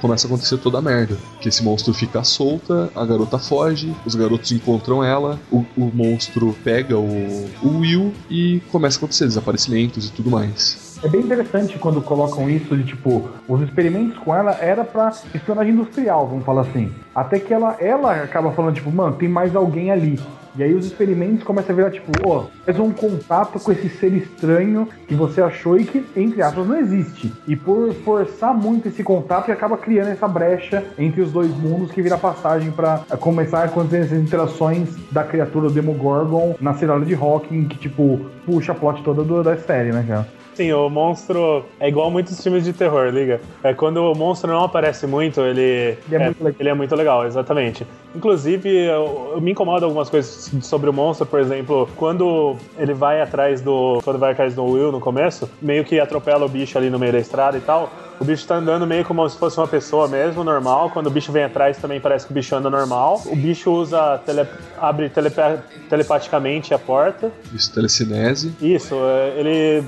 começa 0.00 0.26
a 0.26 0.28
acontecer 0.28 0.58
toda 0.58 0.78
a 0.78 0.82
merda. 0.82 1.16
Que 1.40 1.48
esse 1.48 1.62
monstro 1.62 1.94
fica 1.94 2.22
solta, 2.24 2.90
a 2.94 3.04
garota 3.04 3.38
foge, 3.38 3.94
os 4.04 4.14
garotos 4.14 4.50
encontram 4.52 5.04
ela, 5.04 5.38
o, 5.50 5.64
o 5.76 5.90
monstro 5.94 6.54
pega 6.64 6.98
o, 6.98 7.48
o 7.62 7.78
Will 7.78 8.12
e 8.28 8.60
começa 8.72 8.96
a 8.96 8.98
acontecer 8.98 9.26
desaparecimentos 9.26 10.08
e 10.08 10.12
tudo 10.12 10.30
mais. 10.30 10.86
É 11.02 11.08
bem 11.08 11.20
interessante 11.20 11.78
quando 11.78 12.00
colocam 12.00 12.48
isso 12.48 12.76
de 12.76 12.84
tipo, 12.84 13.28
os 13.46 13.60
experimentos 13.60 14.18
com 14.18 14.34
ela 14.34 14.52
era 14.60 14.82
pra 14.82 15.12
espionagem 15.34 15.74
industrial, 15.74 16.26
vamos 16.26 16.44
falar 16.44 16.62
assim. 16.62 16.90
Até 17.14 17.38
que 17.38 17.52
ela, 17.52 17.76
ela 17.78 18.22
acaba 18.22 18.50
falando, 18.52 18.74
tipo, 18.74 18.90
mano, 18.90 19.14
tem 19.14 19.28
mais 19.28 19.54
alguém 19.54 19.90
ali. 19.90 20.18
E 20.58 20.62
aí 20.62 20.74
os 20.74 20.86
experimentos 20.86 21.44
começam 21.44 21.72
a 21.72 21.76
virar, 21.76 21.90
tipo, 21.90 22.10
ó, 22.28 22.46
faz 22.64 22.78
um 22.78 22.90
contato 22.90 23.58
com 23.60 23.72
esse 23.72 23.88
ser 23.88 24.12
estranho 24.14 24.88
que 25.06 25.14
você 25.14 25.42
achou 25.42 25.78
e 25.78 25.84
que, 25.84 26.04
entre 26.16 26.40
aspas, 26.42 26.66
não 26.66 26.78
existe. 26.78 27.32
E 27.46 27.54
por 27.54 27.92
forçar 28.04 28.54
muito 28.54 28.88
esse 28.88 29.02
contato, 29.02 29.50
acaba 29.52 29.76
criando 29.76 30.08
essa 30.08 30.26
brecha 30.26 30.82
entre 30.98 31.20
os 31.20 31.30
dois 31.32 31.50
mundos 31.56 31.90
que 31.90 32.00
vira 32.00 32.16
passagem 32.16 32.70
pra 32.70 33.00
começar 33.20 33.60
a 33.60 33.64
acontecer 33.64 34.04
essas 34.04 34.18
interações 34.18 34.88
da 35.10 35.22
criatura 35.24 35.68
Demogorgon 35.68 36.54
na 36.60 36.74
cidade 36.74 37.04
de 37.04 37.14
Hawking, 37.14 37.64
que, 37.68 37.78
tipo, 37.78 38.20
puxa 38.44 38.72
a 38.72 38.74
plot 38.74 39.02
toda 39.02 39.22
do- 39.22 39.42
da 39.42 39.56
série, 39.56 39.92
né, 39.92 40.04
cara? 40.06 40.26
Sim, 40.56 40.72
o 40.72 40.88
monstro 40.88 41.64
é 41.78 41.86
igual 41.88 42.10
muitos 42.10 42.42
filmes 42.42 42.64
de 42.64 42.72
terror, 42.72 43.08
liga. 43.10 43.40
É 43.62 43.74
quando 43.74 43.98
o 43.98 44.14
monstro 44.16 44.50
não 44.50 44.64
aparece 44.64 45.06
muito, 45.06 45.42
ele, 45.42 45.98
Ele 46.10 46.14
é 46.14 46.18
muito 46.18 46.42
legal. 46.42 46.56
ele 46.58 46.68
é 46.70 46.74
muito 46.74 46.96
legal, 46.96 47.26
exatamente. 47.26 47.86
Inclusive, 48.14 48.66
eu, 48.86 49.32
eu 49.34 49.40
me 49.42 49.50
incomoda 49.52 49.84
algumas 49.84 50.08
coisas 50.08 50.50
sobre 50.62 50.88
o 50.88 50.92
monstro, 50.94 51.26
por 51.26 51.38
exemplo, 51.40 51.86
quando 51.96 52.56
ele 52.78 52.94
vai 52.94 53.20
atrás 53.20 53.60
do. 53.60 54.00
Quando 54.02 54.18
vai 54.18 54.32
atrás 54.32 54.54
do 54.54 54.64
Will 54.64 54.90
no 54.90 54.98
começo, 55.00 55.48
meio 55.60 55.84
que 55.84 56.00
atropela 56.00 56.46
o 56.46 56.48
bicho 56.48 56.78
ali 56.78 56.88
no 56.88 56.98
meio 56.98 57.12
da 57.12 57.18
estrada 57.18 57.58
e 57.58 57.60
tal. 57.60 57.92
O 58.18 58.24
bicho 58.24 58.46
tá 58.46 58.54
andando 58.54 58.86
meio 58.86 59.04
como 59.04 59.28
se 59.28 59.36
fosse 59.38 59.58
uma 59.58 59.68
pessoa 59.68 60.08
mesmo, 60.08 60.42
normal. 60.42 60.88
Quando 60.88 61.08
o 61.08 61.10
bicho 61.10 61.30
vem 61.30 61.44
atrás, 61.44 61.76
também 61.76 62.00
parece 62.00 62.24
que 62.24 62.32
o 62.32 62.34
bicho 62.34 62.56
anda 62.56 62.70
normal. 62.70 63.20
O 63.26 63.36
bicho 63.36 63.70
usa. 63.70 64.16
Tele, 64.24 64.46
abre 64.78 65.10
telepa- 65.10 65.58
telepaticamente 65.90 66.72
a 66.72 66.78
porta. 66.78 67.30
Isso, 67.52 67.74
telecinese. 67.74 68.54
Isso, 68.58 68.94
é, 69.04 69.38
ele. 69.38 69.84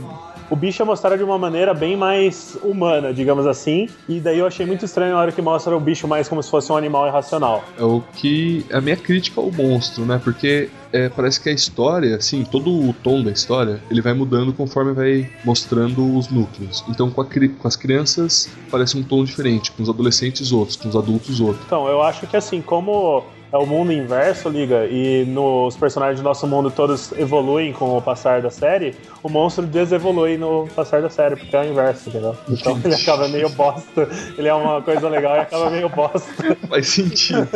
O 0.50 0.56
bicho 0.56 0.80
é 0.80 0.84
mostrado 0.84 1.16
de 1.18 1.22
uma 1.24 1.37
maneira 1.38 1.74
bem 1.74 1.96
mais 1.96 2.56
humana, 2.62 3.12
digamos 3.12 3.46
assim. 3.46 3.88
E 4.08 4.18
daí 4.18 4.38
eu 4.38 4.46
achei 4.46 4.64
muito 4.64 4.84
estranho 4.84 5.12
na 5.14 5.20
hora 5.20 5.30
que 5.32 5.42
mostra 5.42 5.76
o 5.76 5.80
bicho 5.80 6.08
mais 6.08 6.26
como 6.28 6.42
se 6.42 6.50
fosse 6.50 6.72
um 6.72 6.76
animal 6.76 7.06
irracional. 7.06 7.64
É 7.78 7.82
o 7.82 8.02
que. 8.14 8.64
A 8.72 8.80
minha 8.80 8.96
crítica 8.96 9.40
ao 9.40 9.50
monstro, 9.52 10.06
né? 10.06 10.18
Porque 10.24 10.70
é, 10.90 11.08
parece 11.11 11.38
que 11.40 11.50
a 11.50 11.52
história, 11.52 12.16
assim, 12.16 12.44
todo 12.44 12.70
o 12.70 12.94
tom 12.94 13.22
da 13.22 13.30
história, 13.30 13.82
ele 13.90 14.00
vai 14.00 14.14
mudando 14.14 14.52
conforme 14.54 14.92
vai 14.94 15.30
mostrando 15.44 16.16
os 16.16 16.30
núcleos. 16.30 16.82
Então 16.88 17.11
com, 17.11 17.20
a 17.20 17.26
cri- 17.26 17.50
com 17.50 17.68
as 17.68 17.76
crianças 17.76 18.50
parece 18.70 18.96
um 18.96 19.02
tom 19.02 19.24
diferente, 19.24 19.70
com 19.72 19.82
os 19.82 19.88
adolescentes 19.90 20.50
outros, 20.50 20.76
com 20.76 20.88
os 20.88 20.96
adultos 20.96 21.40
outros. 21.40 21.64
Então, 21.66 21.87
eu 21.88 22.00
acho 22.02 22.26
que 22.26 22.37
assim, 22.37 22.62
como 22.62 23.22
é 23.52 23.56
o 23.56 23.66
mundo 23.66 23.92
inverso, 23.92 24.48
liga, 24.48 24.87
e 24.87 25.24
nos 25.26 25.76
personagens 25.76 26.20
do 26.20 26.24
nosso 26.24 26.46
mundo 26.46 26.70
todos 26.70 27.12
evoluem 27.12 27.72
com 27.72 27.96
o 27.96 28.02
passar 28.02 28.42
da 28.42 28.50
série, 28.50 28.94
o 29.22 29.28
monstro 29.28 29.66
desevolui 29.66 30.37
no 30.37 30.68
passar 30.74 31.00
da 31.00 31.08
série, 31.08 31.37
porque 31.37 31.56
é 31.56 31.61
o 31.61 31.64
inverso, 31.64 32.08
entendeu? 32.08 32.37
Então 32.48 32.78
ele 32.84 32.94
acaba 32.94 33.28
meio 33.28 33.48
bosta. 33.50 34.08
Ele 34.37 34.48
é 34.48 34.54
uma 34.54 34.82
coisa 34.82 35.08
legal 35.08 35.37
e 35.37 35.40
acaba 35.40 35.70
meio 35.70 35.88
bosta. 35.88 36.56
Faz 36.68 36.88
sentido. 36.88 37.48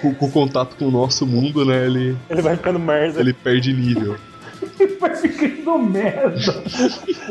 Com, 0.00 0.14
com 0.14 0.26
o 0.26 0.30
contato 0.30 0.76
com 0.76 0.84
o 0.84 0.90
nosso 0.90 1.26
mundo, 1.26 1.64
né? 1.64 1.84
Ele, 1.84 2.16
Ele 2.30 2.42
vai 2.42 2.56
ficando 2.56 2.78
merda. 2.78 3.18
ele 3.20 3.32
perde 3.32 3.72
nível. 3.72 4.16
Vai 5.00 5.14
ficando 5.16 5.78
merda. 5.78 6.62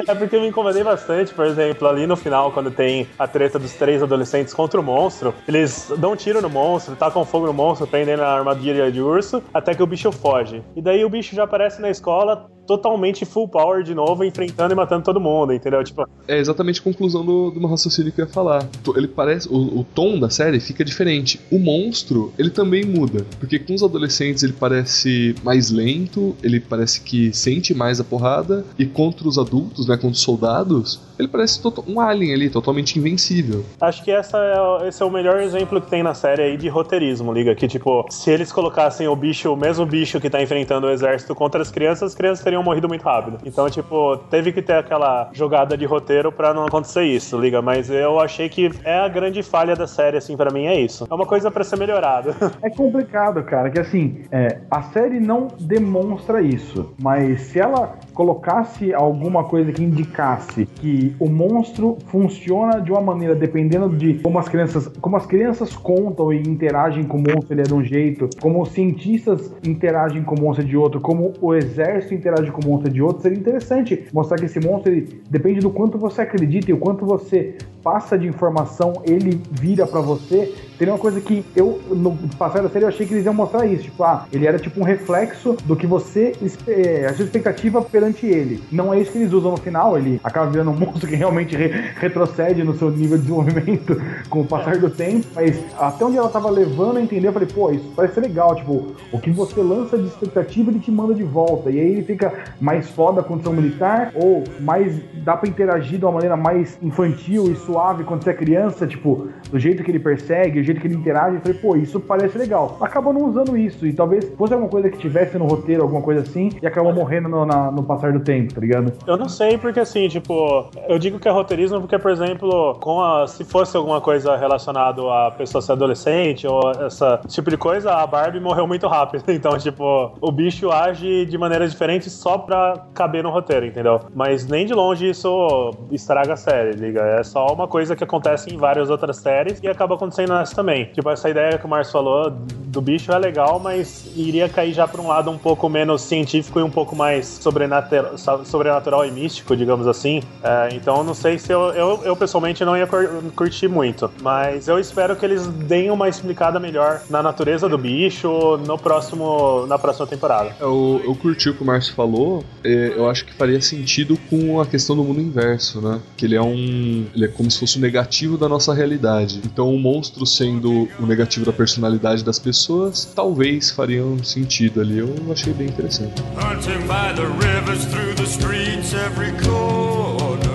É 0.07 0.15
porque 0.15 0.35
eu 0.35 0.41
me 0.41 0.47
incomodei 0.47 0.83
bastante, 0.83 1.33
por 1.33 1.45
exemplo, 1.45 1.87
ali 1.87 2.05
no 2.07 2.15
final, 2.15 2.51
quando 2.51 2.71
tem 2.71 3.07
a 3.17 3.27
treta 3.27 3.57
dos 3.57 3.73
três 3.73 4.01
adolescentes 4.01 4.53
contra 4.53 4.79
o 4.79 4.83
monstro, 4.83 5.33
eles 5.47 5.91
dão 5.97 6.13
um 6.13 6.15
tiro 6.15 6.41
no 6.41 6.49
monstro, 6.49 6.95
tacam 6.95 7.25
fogo 7.25 7.47
no 7.47 7.53
monstro, 7.53 7.87
prendem 7.87 8.17
na 8.17 8.27
armadilha 8.27 8.91
de 8.91 9.01
urso, 9.01 9.43
até 9.53 9.73
que 9.73 9.83
o 9.83 9.87
bicho 9.87 10.11
foge. 10.11 10.63
E 10.75 10.81
daí 10.81 11.03
o 11.05 11.09
bicho 11.09 11.35
já 11.35 11.43
aparece 11.43 11.81
na 11.81 11.89
escola 11.89 12.49
totalmente 12.71 13.25
full 13.25 13.49
power 13.49 13.83
de 13.83 13.93
novo, 13.93 14.23
enfrentando 14.23 14.73
e 14.73 14.75
matando 14.75 15.03
todo 15.03 15.19
mundo, 15.19 15.51
entendeu? 15.51 15.83
Tipo, 15.83 16.07
É 16.27 16.37
exatamente 16.37 16.79
a 16.79 16.83
conclusão 16.83 17.25
do, 17.25 17.51
do 17.51 17.59
meu 17.59 17.69
raciocínio 17.69 18.11
que 18.13 18.21
eu 18.21 18.25
ia 18.25 18.31
falar. 18.31 18.65
Ele 18.95 19.07
parece. 19.07 19.49
O, 19.49 19.79
o 19.79 19.83
tom 19.83 20.17
da 20.17 20.29
série 20.29 20.59
fica 20.59 20.85
diferente. 20.85 21.39
O 21.51 21.59
monstro, 21.59 22.31
ele 22.37 22.49
também 22.49 22.85
muda. 22.85 23.25
Porque 23.39 23.59
com 23.59 23.73
os 23.73 23.83
adolescentes 23.83 24.43
ele 24.43 24.53
parece 24.53 25.35
mais 25.43 25.69
lento, 25.69 26.35
ele 26.41 26.59
parece 26.59 27.01
que 27.01 27.33
sente 27.33 27.73
mais 27.73 27.99
a 27.99 28.03
porrada. 28.03 28.65
E 28.79 28.85
contra 28.85 29.27
os 29.27 29.37
adultos, 29.37 29.87
né? 29.87 29.95
Contra 29.95 30.11
os 30.11 30.21
soldados, 30.21 30.99
ele 31.19 31.27
parece 31.27 31.59
um 31.87 31.99
alien 31.99 32.33
ali, 32.33 32.49
totalmente 32.49 32.97
invencível. 32.97 33.65
Acho 33.79 34.03
que 34.03 34.11
essa 34.11 34.37
é, 34.37 34.87
esse 34.87 35.03
é 35.03 35.05
o 35.05 35.11
melhor 35.11 35.39
exemplo 35.39 35.81
que 35.81 35.89
tem 35.89 36.01
na 36.01 36.13
série 36.13 36.41
aí 36.41 36.57
de 36.57 36.69
roteirismo, 36.69 37.33
liga. 37.33 37.53
Que, 37.53 37.67
tipo, 37.67 38.05
se 38.09 38.31
eles 38.31 38.51
colocassem 38.51 39.07
o 39.07 39.15
bicho, 39.15 39.51
o 39.51 39.57
mesmo 39.57 39.85
bicho 39.85 40.19
que 40.19 40.29
tá 40.29 40.41
enfrentando 40.41 40.87
o 40.87 40.89
exército 40.89 41.35
contra 41.35 41.61
as 41.61 41.69
crianças, 41.69 42.11
as 42.11 42.15
crianças 42.15 42.43
teriam 42.43 42.60
morrido 42.63 42.87
muito 42.87 43.03
rápido. 43.03 43.37
Então, 43.45 43.69
tipo, 43.69 44.17
teve 44.29 44.51
que 44.51 44.61
ter 44.61 44.73
aquela 44.73 45.29
jogada 45.33 45.77
de 45.77 45.85
roteiro 45.85 46.31
pra 46.31 46.53
não 46.53 46.65
acontecer 46.65 47.03
isso, 47.03 47.39
liga. 47.39 47.61
Mas 47.61 47.89
eu 47.89 48.19
achei 48.19 48.49
que 48.49 48.71
é 48.83 48.99
a 48.99 49.07
grande 49.07 49.43
falha 49.43 49.75
da 49.75 49.87
série, 49.87 50.17
assim, 50.17 50.37
pra 50.37 50.51
mim 50.51 50.65
é 50.65 50.79
isso. 50.79 51.07
É 51.09 51.13
uma 51.13 51.25
coisa 51.25 51.51
pra 51.51 51.63
ser 51.63 51.77
melhorada. 51.77 52.35
É 52.61 52.69
complicado, 52.69 53.43
cara, 53.43 53.71
que 53.71 53.79
assim, 53.79 54.23
é, 54.31 54.59
a 54.69 54.83
série 54.83 55.19
não 55.19 55.47
demonstra 55.59 56.41
isso, 56.41 56.93
mas 57.01 57.41
se 57.41 57.59
ela 57.59 57.97
colocasse 58.13 58.93
alguma 58.93 59.45
coisa 59.45 59.71
que 59.71 59.83
indicasse 59.83 60.65
que 60.65 61.15
o 61.19 61.29
monstro 61.29 61.97
funciona 62.07 62.79
de 62.79 62.91
uma 62.91 63.01
maneira 63.01 63.33
dependendo 63.33 63.89
de 63.89 64.15
como 64.15 64.37
as 64.37 64.47
crianças, 64.47 64.87
como 64.99 65.17
as 65.17 65.25
crianças 65.25 65.75
contam 65.75 66.31
e 66.31 66.41
interagem 66.41 67.03
com 67.03 67.17
o 67.17 67.21
monstro 67.21 67.53
ele 67.53 67.61
é 67.61 67.63
de 67.63 67.73
um 67.73 67.83
jeito, 67.83 68.29
como 68.39 68.61
os 68.61 68.69
cientistas 68.69 69.51
interagem 69.65 70.23
com 70.23 70.35
o 70.35 70.41
monstro 70.41 70.65
de 70.65 70.77
outro, 70.77 71.01
como 71.01 71.33
o 71.41 71.53
exército 71.53 72.13
interage 72.13 72.50
com 72.51 72.61
o 72.61 72.67
monstro 72.67 72.91
de 72.91 73.01
outro, 73.01 73.21
seria 73.21 73.37
interessante 73.37 74.07
mostrar 74.13 74.37
que 74.37 74.45
esse 74.45 74.59
monstro 74.59 74.91
ele 74.91 75.21
depende 75.29 75.59
do 75.59 75.69
quanto 75.69 75.97
você 75.97 76.21
acredita 76.21 76.69
e 76.69 76.73
o 76.73 76.77
quanto 76.77 77.05
você 77.05 77.55
passa 77.83 78.17
de 78.17 78.27
informação, 78.27 79.01
ele 79.05 79.41
vira 79.51 79.87
pra 79.87 80.01
você. 80.01 80.53
Seria 80.81 80.95
uma 80.95 80.99
coisa 80.99 81.21
que 81.21 81.45
eu, 81.55 81.79
no 81.91 82.17
passar 82.39 82.63
da 82.63 82.67
série, 82.67 82.85
eu 82.85 82.89
achei 82.89 83.05
que 83.05 83.13
eles 83.13 83.23
iam 83.23 83.35
mostrar 83.35 83.67
isso. 83.67 83.83
Tipo, 83.83 84.03
ah, 84.03 84.25
ele 84.33 84.47
era 84.47 84.57
tipo 84.57 84.79
um 84.79 84.83
reflexo 84.83 85.55
do 85.63 85.75
que 85.75 85.85
você, 85.85 86.33
é, 86.67 87.05
a 87.05 87.13
sua 87.13 87.23
expectativa 87.23 87.83
perante 87.83 88.25
ele. 88.25 88.63
Não 88.71 88.91
é 88.91 88.99
isso 88.99 89.11
que 89.11 89.19
eles 89.19 89.31
usam 89.31 89.51
no 89.51 89.57
final, 89.57 89.95
ele 89.95 90.19
acaba 90.23 90.49
virando 90.49 90.71
um 90.71 90.73
monstro 90.83 91.07
que 91.07 91.15
realmente 91.15 91.55
re- 91.55 91.67
retrocede 91.99 92.63
no 92.63 92.75
seu 92.75 92.89
nível 92.89 93.15
de 93.17 93.25
desenvolvimento 93.25 94.01
com 94.27 94.41
o 94.41 94.43
passar 94.47 94.79
do 94.79 94.89
tempo. 94.89 95.27
Mas 95.35 95.63
até 95.77 96.03
onde 96.03 96.17
ela 96.17 96.29
tava 96.29 96.49
levando 96.49 96.97
a 96.97 97.01
entender, 97.03 97.27
eu 97.27 97.33
falei, 97.33 97.47
pô, 97.47 97.69
isso 97.71 97.93
parece 97.95 98.19
legal. 98.19 98.55
Tipo, 98.55 98.95
o 99.11 99.19
que 99.19 99.29
você 99.29 99.61
lança 99.61 99.99
de 99.99 100.07
expectativa, 100.07 100.71
ele 100.71 100.79
te 100.79 100.89
manda 100.89 101.13
de 101.13 101.21
volta. 101.23 101.69
E 101.69 101.79
aí 101.79 101.91
ele 101.91 102.01
fica 102.01 102.33
mais 102.59 102.89
foda 102.89 103.21
quando 103.21 103.47
um 103.47 103.53
militar, 103.53 104.11
ou 104.15 104.43
mais 104.59 104.99
dá 105.23 105.37
pra 105.37 105.47
interagir 105.47 105.99
de 105.99 106.05
uma 106.05 106.13
maneira 106.13 106.35
mais 106.35 106.75
infantil 106.81 107.51
e 107.51 107.55
suave 107.55 108.03
quando 108.03 108.23
você 108.23 108.31
é 108.31 108.33
criança, 108.33 108.87
tipo, 108.87 109.27
do 109.51 109.59
jeito 109.59 109.83
que 109.83 109.91
ele 109.91 109.99
persegue, 109.99 110.59
o 110.59 110.63
jeito 110.63 110.70
que 110.79 110.87
ele 110.87 110.95
interage. 110.95 111.35
Eu 111.35 111.41
falei, 111.41 111.57
pô, 111.57 111.75
isso 111.75 111.99
parece 111.99 112.37
legal. 112.37 112.77
Acabou 112.81 113.13
não 113.13 113.25
usando 113.25 113.57
isso, 113.57 113.85
e 113.85 113.93
talvez 113.93 114.31
fosse 114.37 114.53
alguma 114.53 114.69
coisa 114.69 114.89
que 114.89 114.97
tivesse 114.97 115.37
no 115.37 115.45
roteiro, 115.45 115.83
alguma 115.83 116.01
coisa 116.01 116.21
assim, 116.21 116.49
e 116.61 116.65
acabou 116.67 116.93
morrendo 116.93 117.27
no, 117.29 117.45
na- 117.45 117.71
no 117.71 117.83
passar 117.83 118.13
do 118.13 118.19
tempo, 118.19 118.53
tá 118.53 118.61
ligado? 118.61 118.93
Eu 119.05 119.17
não 119.17 119.27
sei, 119.29 119.57
porque 119.57 119.79
assim, 119.79 120.07
tipo, 120.07 120.69
eu 120.87 120.97
digo 120.99 121.19
que 121.19 121.27
é 121.27 121.31
roteirismo 121.31 121.79
porque, 121.81 121.97
por 121.97 122.11
exemplo, 122.11 122.75
com 122.79 123.01
a, 123.01 123.27
se 123.27 123.43
fosse 123.43 123.75
alguma 123.75 123.99
coisa 124.01 124.35
relacionada 124.37 125.01
a 125.01 125.31
pessoa 125.31 125.61
ser 125.61 125.71
adolescente 125.73 126.45
ou 126.47 126.71
essa 126.71 127.19
tipo 127.27 127.49
de 127.49 127.57
coisa, 127.57 127.91
a 127.93 128.05
Barbie 128.07 128.39
morreu 128.39 128.67
muito 128.67 128.87
rápido. 128.87 129.23
Então, 129.41 129.57
tipo, 129.57 130.11
o 130.21 130.31
bicho 130.31 130.69
age 130.71 131.25
de 131.25 131.37
maneiras 131.37 131.71
diferentes 131.71 132.11
só 132.13 132.37
pra 132.37 132.85
caber 132.93 133.23
no 133.23 133.31
roteiro, 133.31 133.65
entendeu? 133.65 133.99
Mas 134.13 134.45
nem 134.45 134.65
de 134.65 134.73
longe 134.73 135.09
isso 135.09 135.71
estraga 135.91 136.33
a 136.33 136.37
série, 136.37 136.71
liga. 136.73 137.01
É 137.01 137.23
só 137.23 137.47
uma 137.47 137.67
coisa 137.67 137.95
que 137.95 138.03
acontece 138.03 138.53
em 138.53 138.57
várias 138.57 138.89
outras 138.89 139.17
séries 139.17 139.59
e 139.63 139.67
acaba 139.67 139.95
acontecendo 139.95 140.33
nessa 140.51 140.55
também. 140.55 140.85
Tipo, 140.93 141.09
essa 141.09 141.29
ideia 141.29 141.57
que 141.57 141.65
o 141.65 141.69
Márcio 141.69 141.93
falou 141.93 142.29
do 142.29 142.81
bicho 142.81 143.11
é 143.11 143.17
legal, 143.17 143.59
mas 143.59 144.09
iria 144.15 144.47
cair 144.47 144.73
já 144.73 144.87
pra 144.87 145.01
um 145.01 145.07
lado 145.07 145.29
um 145.31 145.37
pouco 145.37 145.67
menos 145.67 146.01
científico 146.01 146.59
e 146.59 146.63
um 146.63 146.69
pouco 146.69 146.95
mais 146.95 147.25
sobrenatural, 147.27 148.17
sobrenatural 148.45 149.05
e 149.05 149.11
místico, 149.11 149.55
digamos 149.55 149.87
assim. 149.87 150.21
É, 150.43 150.69
então, 150.73 151.03
não 151.03 151.13
sei 151.13 151.37
se 151.37 151.51
eu, 151.51 151.69
eu, 151.73 152.01
eu 152.03 152.15
pessoalmente 152.15 152.63
não 152.63 152.77
ia 152.77 152.87
cur- 152.87 153.09
curtir 153.35 153.67
muito, 153.67 154.09
mas 154.21 154.67
eu 154.67 154.79
espero 154.79 155.15
que 155.15 155.25
eles 155.25 155.47
deem 155.47 155.89
uma 155.91 156.07
explicada 156.07 156.59
melhor 156.59 157.01
na 157.09 157.21
natureza 157.21 157.67
do 157.67 157.77
bicho 157.77 158.57
no 158.65 158.77
próximo, 158.77 159.65
na 159.67 159.77
próxima 159.77 160.07
temporada. 160.07 160.55
Eu, 160.59 161.01
eu 161.03 161.15
curti 161.15 161.49
o 161.49 161.53
que 161.53 161.63
o 161.63 161.65
Márcio 161.65 161.93
falou, 161.93 162.43
eu 162.63 163.09
acho 163.09 163.25
que 163.25 163.33
faria 163.33 163.61
sentido 163.61 164.17
com 164.29 164.59
a 164.61 164.65
questão 164.65 164.95
do 164.95 165.03
mundo 165.03 165.19
inverso, 165.19 165.81
né? 165.81 165.99
Que 166.15 166.25
ele 166.25 166.35
é 166.35 166.41
um. 166.41 167.05
Ele 167.13 167.25
é 167.25 167.27
como 167.27 167.49
se 167.49 167.59
fosse 167.59 167.77
o 167.77 167.81
negativo 167.81 168.37
da 168.37 168.47
nossa 168.47 168.73
realidade. 168.73 169.41
Então 169.45 169.73
o 169.73 169.79
monstro 169.79 170.25
sendo 170.41 170.89
o 170.99 171.05
negativo 171.05 171.45
da 171.45 171.53
personalidade 171.53 172.23
das 172.23 172.39
pessoas, 172.39 173.05
talvez 173.05 173.69
faria 173.69 174.03
um 174.03 174.23
sentido 174.23 174.81
ali. 174.81 174.97
Eu 174.97 175.13
achei 175.31 175.53
bem 175.53 175.67
interessante. 175.67 176.19
Hunting 176.35 176.81
by 176.87 177.13
the 177.15 177.27
rivers, 177.45 177.85
through 177.85 178.15
the 178.15 178.23
streets, 178.23 178.91
every 178.95 179.31
corner. 179.43 180.49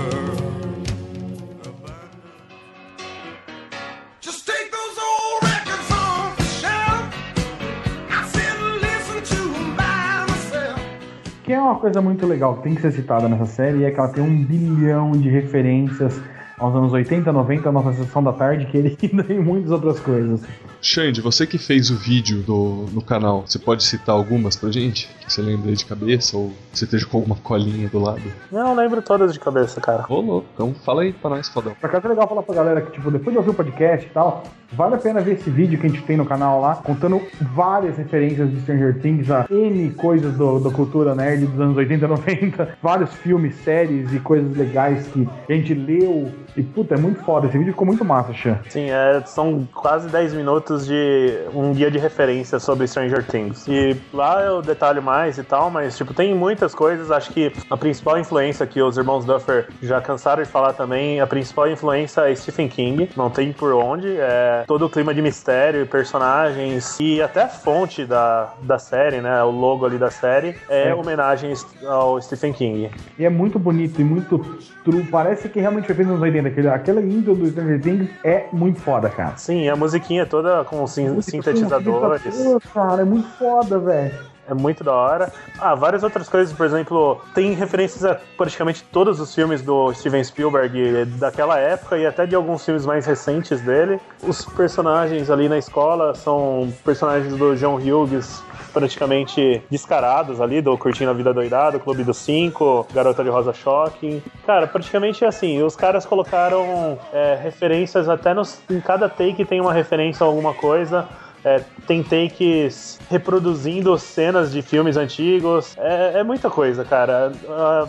Que 11.45 11.53
é 11.53 11.61
uma 11.61 11.77
coisa 11.77 12.03
muito 12.03 12.27
legal 12.27 12.57
que 12.57 12.65
tem 12.65 12.75
que 12.75 12.81
ser 12.83 12.91
citada 12.91 13.29
nessa 13.29 13.47
série, 13.47 13.85
é 13.85 13.91
que 13.93 14.01
ela 14.01 14.09
tem 14.09 14.21
um 14.25 14.45
bilhão 14.45 15.13
de 15.13 15.29
referências 15.29 16.21
aos 16.59 16.75
anos 16.75 16.93
80, 16.93 17.33
90, 17.33 17.69
a 17.69 17.73
nossa 17.73 17.93
sessão 17.93 18.23
da 18.23 18.33
tarde, 18.33 18.67
querida, 18.67 19.25
e 19.29 19.39
muitas 19.39 19.71
outras 19.71 20.01
coisas. 20.01 20.43
Xande, 20.81 21.21
você 21.21 21.47
que 21.47 21.59
fez 21.59 21.91
o 21.91 21.97
vídeo 21.97 22.43
do, 22.43 22.87
no 22.93 23.03
canal, 23.03 23.43
você 23.47 23.59
pode 23.59 23.83
citar 23.83 24.15
algumas 24.15 24.57
pra 24.57 24.71
gente? 24.71 25.09
Que 25.21 25.33
você 25.33 25.43
lembra 25.43 25.71
aí 25.71 25.77
de 25.77 25.85
cabeça 25.85 26.37
ou 26.37 26.53
você 26.73 26.85
esteja 26.85 27.07
com 27.07 27.19
alguma 27.19 27.37
colinha 27.37 27.89
do 27.89 27.99
lado? 27.99 28.23
Não, 28.53 28.69
eu 28.69 28.75
lembro 28.75 29.03
todas 29.03 29.33
de 29.33 29.41
cabeça, 29.41 29.81
cara. 29.81 30.03
Rolou. 30.03 30.45
Então 30.55 30.75
fala 30.75 31.03
aí 31.03 31.13
pra 31.13 31.31
nós, 31.31 31.49
fodão. 31.49 31.75
Por 31.81 31.87
acaso 31.87 32.07
é 32.07 32.11
legal 32.11 32.29
falar 32.29 32.43
pra 32.43 32.55
galera 32.55 32.81
que, 32.81 32.93
tipo, 32.93 33.11
depois 33.11 33.33
de 33.33 33.39
ouvir 33.39 33.51
o 33.51 33.55
podcast 33.55 34.07
e 34.07 34.11
tal, 34.11 34.45
vale 34.73 34.95
a 34.95 34.99
pena 34.99 35.21
ver 35.21 35.35
esse 35.35 35.51
vídeo 35.51 35.79
que 35.79 35.87
a 35.87 35.91
gente 35.91 36.03
tem 36.03 36.17
no 36.17 36.27
canal 36.27 36.61
lá, 36.61 36.77
contando 36.77 37.21
várias 37.41 37.97
referências 37.97 38.51
de 38.51 38.61
Stranger 38.61 39.01
Things, 39.01 39.31
a 39.31 39.47
N 39.51 39.91
coisas 39.91 40.37
do, 40.37 40.61
da 40.61 40.71
cultura 40.71 41.15
nerd 41.15 41.47
dos 41.47 41.61
anos 41.61 41.77
80 41.77 42.05
e 42.05 42.09
90, 42.09 42.79
vários 42.83 43.13
filmes, 43.15 43.55
séries 43.57 44.13
e 44.13 44.21
coisas 44.21 44.57
legais 44.57 45.07
que 45.09 45.29
a 45.49 45.53
gente 45.53 45.75
leu. 45.75 46.33
E, 46.57 46.63
puta, 46.63 46.95
é 46.95 46.99
muito 46.99 47.21
foda. 47.23 47.47
Esse 47.47 47.57
vídeo 47.59 47.73
ficou 47.73 47.87
muito 47.87 48.05
massa, 48.05 48.33
Xan. 48.35 48.59
Sim, 48.69 48.91
é, 48.91 49.23
são 49.27 49.67
quase 49.75 50.09
10 50.09 50.35
minutos 50.35 50.87
de 50.87 51.39
um 51.55 51.73
guia 51.73 51.91
de 51.91 51.99
referência 51.99 52.59
sobre 52.59 52.87
Stranger 52.87 53.25
Things. 53.27 53.67
E 53.69 53.97
lá 54.13 54.43
eu 54.43 54.61
detalho 54.63 55.03
mais 55.03 55.39
e 55.39 55.43
tal, 55.45 55.71
mas 55.71 55.97
tipo, 55.97 56.13
tem 56.15 56.35
muitas 56.35 56.75
coisas. 56.75 57.11
Acho 57.11 57.31
que 57.33 57.53
a 57.71 57.77
principal 57.77 58.19
influência 58.19 58.67
que 58.67 58.81
os 58.83 58.97
irmãos 58.97 59.25
Duffer 59.25 59.69
já 59.83 60.01
cansaram 60.01 60.43
de 60.43 60.49
falar 60.49 60.73
também, 60.73 61.21
a 61.21 61.27
principal 61.27 61.69
influência 61.69 62.23
é 62.31 62.35
Stephen 62.35 62.69
King. 62.69 63.09
Não 63.17 63.31
tem 63.31 63.53
por 63.53 63.73
onde. 63.73 64.17
É 64.19 64.65
todo 64.67 64.87
o 64.87 64.91
clima 64.91 65.15
de 65.15 65.23
mistério 65.23 65.83
e 65.83 65.85
personagens 65.87 66.99
e 67.01 67.23
até 67.23 67.43
a 67.45 67.49
fonte 67.49 68.05
da, 68.05 68.53
da 68.63 68.79
série, 68.79 69.21
né? 69.21 69.43
O 69.43 69.51
logo 69.51 69.85
ali 69.87 69.99
da 69.99 70.11
série 70.11 70.57
é, 70.69 70.89
É. 70.89 70.95
homenagem 70.95 71.53
ao 71.87 72.21
Stephen 72.21 72.53
King. 72.53 72.91
E 73.19 73.25
é 73.25 73.31
muito 73.31 73.59
bonito 73.59 74.01
e 74.01 74.05
muito 74.05 74.39
true. 74.85 75.03
Parece 75.05 75.49
que 75.49 75.61
realmente 75.61 75.87
foi 75.87 75.95
feito 75.95 76.09
nos 76.11 76.21
80. 76.43 76.49
Aquele, 76.49 76.69
aquela 76.69 77.01
intro 77.01 77.35
do 77.35 77.47
Stranger 77.49 77.81
Things 77.81 78.09
é 78.25 78.47
muito 78.53 78.81
foda, 78.81 79.09
cara. 79.09 79.37
Sim, 79.37 79.69
a 79.69 79.77
musiquinha 79.77 80.23
é 80.23 80.27
toda 80.27 80.65
com 80.65 80.87
sin- 80.87 81.21
sintetizadores. 81.23 82.23
Pô, 82.43 82.61
Cara, 82.73 83.03
é 83.03 83.05
muito 83.05 83.29
foda, 83.39 83.79
velho. 83.79 84.15
É 84.49 84.55
muito 84.55 84.85
da 84.85 84.93
hora. 84.93 85.33
Ah, 85.59 85.75
várias 85.75 86.03
outras 86.03 86.29
coisas, 86.29 86.55
por 86.55 86.65
exemplo, 86.67 87.21
tem 87.35 87.53
referências 87.53 88.05
a 88.05 88.17
praticamente 88.37 88.85
todos 88.85 89.19
os 89.21 89.35
filmes 89.35 89.61
do 89.63 89.93
Steven 89.93 90.23
Spielberg 90.23 91.05
daquela 91.19 91.59
época 91.59 91.99
e 91.99 92.07
até 92.07 92.27
de 92.27 92.35
alguns 92.35 92.65
filmes 92.65 92.87
mais 92.87 93.07
recentes 93.07 93.61
dele. 93.61 94.01
Os 94.23 94.45
personagens 94.45 95.31
ali 95.31 95.49
na 95.49 95.59
escola 95.59 96.15
são 96.15 96.73
personagens 96.85 97.35
do 97.37 97.57
John 97.57 97.77
Hughes 97.77 98.43
praticamente 98.73 99.63
descarados 99.71 100.39
ali, 100.39 100.61
do 100.61 100.77
Curtindo 100.77 101.11
a 101.11 101.15
Vida 101.15 101.33
Doidada, 101.33 101.79
Clube 101.79 102.05
dos 102.05 102.19
Cinco, 102.19 102.87
Garota 102.93 103.25
de 103.25 103.31
Rosa 103.31 103.55
Shocking. 103.55 104.23
Cara, 104.45 104.67
praticamente 104.67 105.25
assim, 105.25 105.63
os 105.63 105.75
caras 105.75 106.05
colocaram 106.05 106.99
é, 107.11 107.39
referências 107.43 108.07
até 108.07 108.35
nos, 108.35 108.61
em 108.71 108.79
cada 108.79 109.09
take 109.09 109.47
tem 109.47 109.63
uma 109.63 109.73
referência 109.73 110.25
a 110.25 110.27
alguma 110.27 110.53
coisa. 110.53 111.09
É, 111.47 111.63
tem 111.87 112.03
takes 112.03 112.99
reproduzindo 113.09 113.97
cenas 113.97 114.51
de 114.51 114.63
filmes 114.63 114.97
antigos. 114.97 115.77
É, 115.79 116.19
é 116.19 116.25
muita 116.25 116.51
coisa, 116.51 116.85
cara. 116.85 117.31
Ah, 117.49 117.87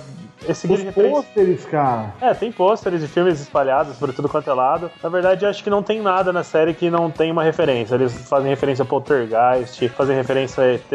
esse 0.48 0.68
Os 0.72 0.82
pôsteres, 0.94 1.66
cara. 1.66 2.14
É, 2.22 2.34
tem 2.34 2.52
pôsteres 2.52 3.02
de 3.02 3.08
filmes 3.08 3.40
espalhados 3.40 3.96
por 3.98 4.14
tudo 4.14 4.30
quanto 4.30 4.50
é 4.50 4.54
lado. 4.54 4.92
Na 5.02 5.10
verdade, 5.10 5.46
eu 5.46 5.50
acho 5.50 5.64
que 5.64 5.70
não 5.70 5.82
tem 5.82 6.02
nada 6.02 6.34
na 6.34 6.44
série 6.44 6.74
que 6.74 6.90
não 6.90 7.10
tem 7.10 7.32
uma 7.32 7.44
referência. 7.44 7.96
Eles 7.96 8.14
fazem 8.28 8.50
referência 8.50 8.84
a 8.84 8.86
Poltergeist, 8.86 9.88
fazem 9.90 10.16
referência 10.16 10.64
a 10.64 10.74
ET, 10.74 10.92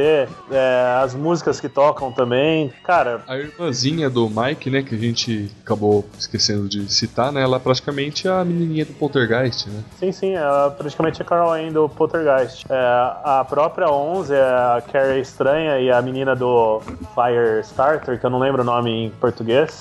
é, 0.51 0.99
as 1.03 1.15
músicas 1.15 1.61
que 1.61 1.69
tocam 1.69 2.13
também. 2.13 2.73
Cara, 2.85 3.23
A 3.27 3.37
irmãzinha 3.37 4.09
do 4.09 4.29
Mike, 4.29 4.71
né, 4.71 4.83
que 4.83 4.95
a 4.95 4.99
gente 4.99 5.51
acabou 5.65 6.05
esquecendo 6.19 6.69
de 6.69 6.93
citar, 6.93 7.33
né, 7.33 7.43
ela 7.43 7.57
é 7.57 7.61
praticamente 7.61 8.29
a 8.29 8.45
menininha 8.45 8.85
do 8.85 8.93
Poltergeist, 8.95 9.69
né? 9.69 9.83
sim, 9.99 10.13
sim, 10.13 10.35
ela 10.35 10.71
praticamente 10.71 11.21
é 11.21 11.25
Carol 11.25 11.53
Anne 11.53 11.71
do 11.71 11.89
Poltergeist. 11.89 12.65
É, 12.69 12.75
a 12.75 13.45
própria 13.49 13.91
11 13.91 14.35
é 14.35 14.41
a 14.41 14.83
Carrie 14.93 15.21
Estranha 15.21 15.79
e 15.79 15.91
a 15.91 16.01
menina 16.03 16.35
do 16.35 16.81
Firestarter, 17.15 18.19
que 18.19 18.27
eu 18.27 18.31
não 18.31 18.39
lembro 18.39 18.63
o 18.63 18.65
nome 18.65 19.07
em 19.07 19.11
português, 19.11 19.32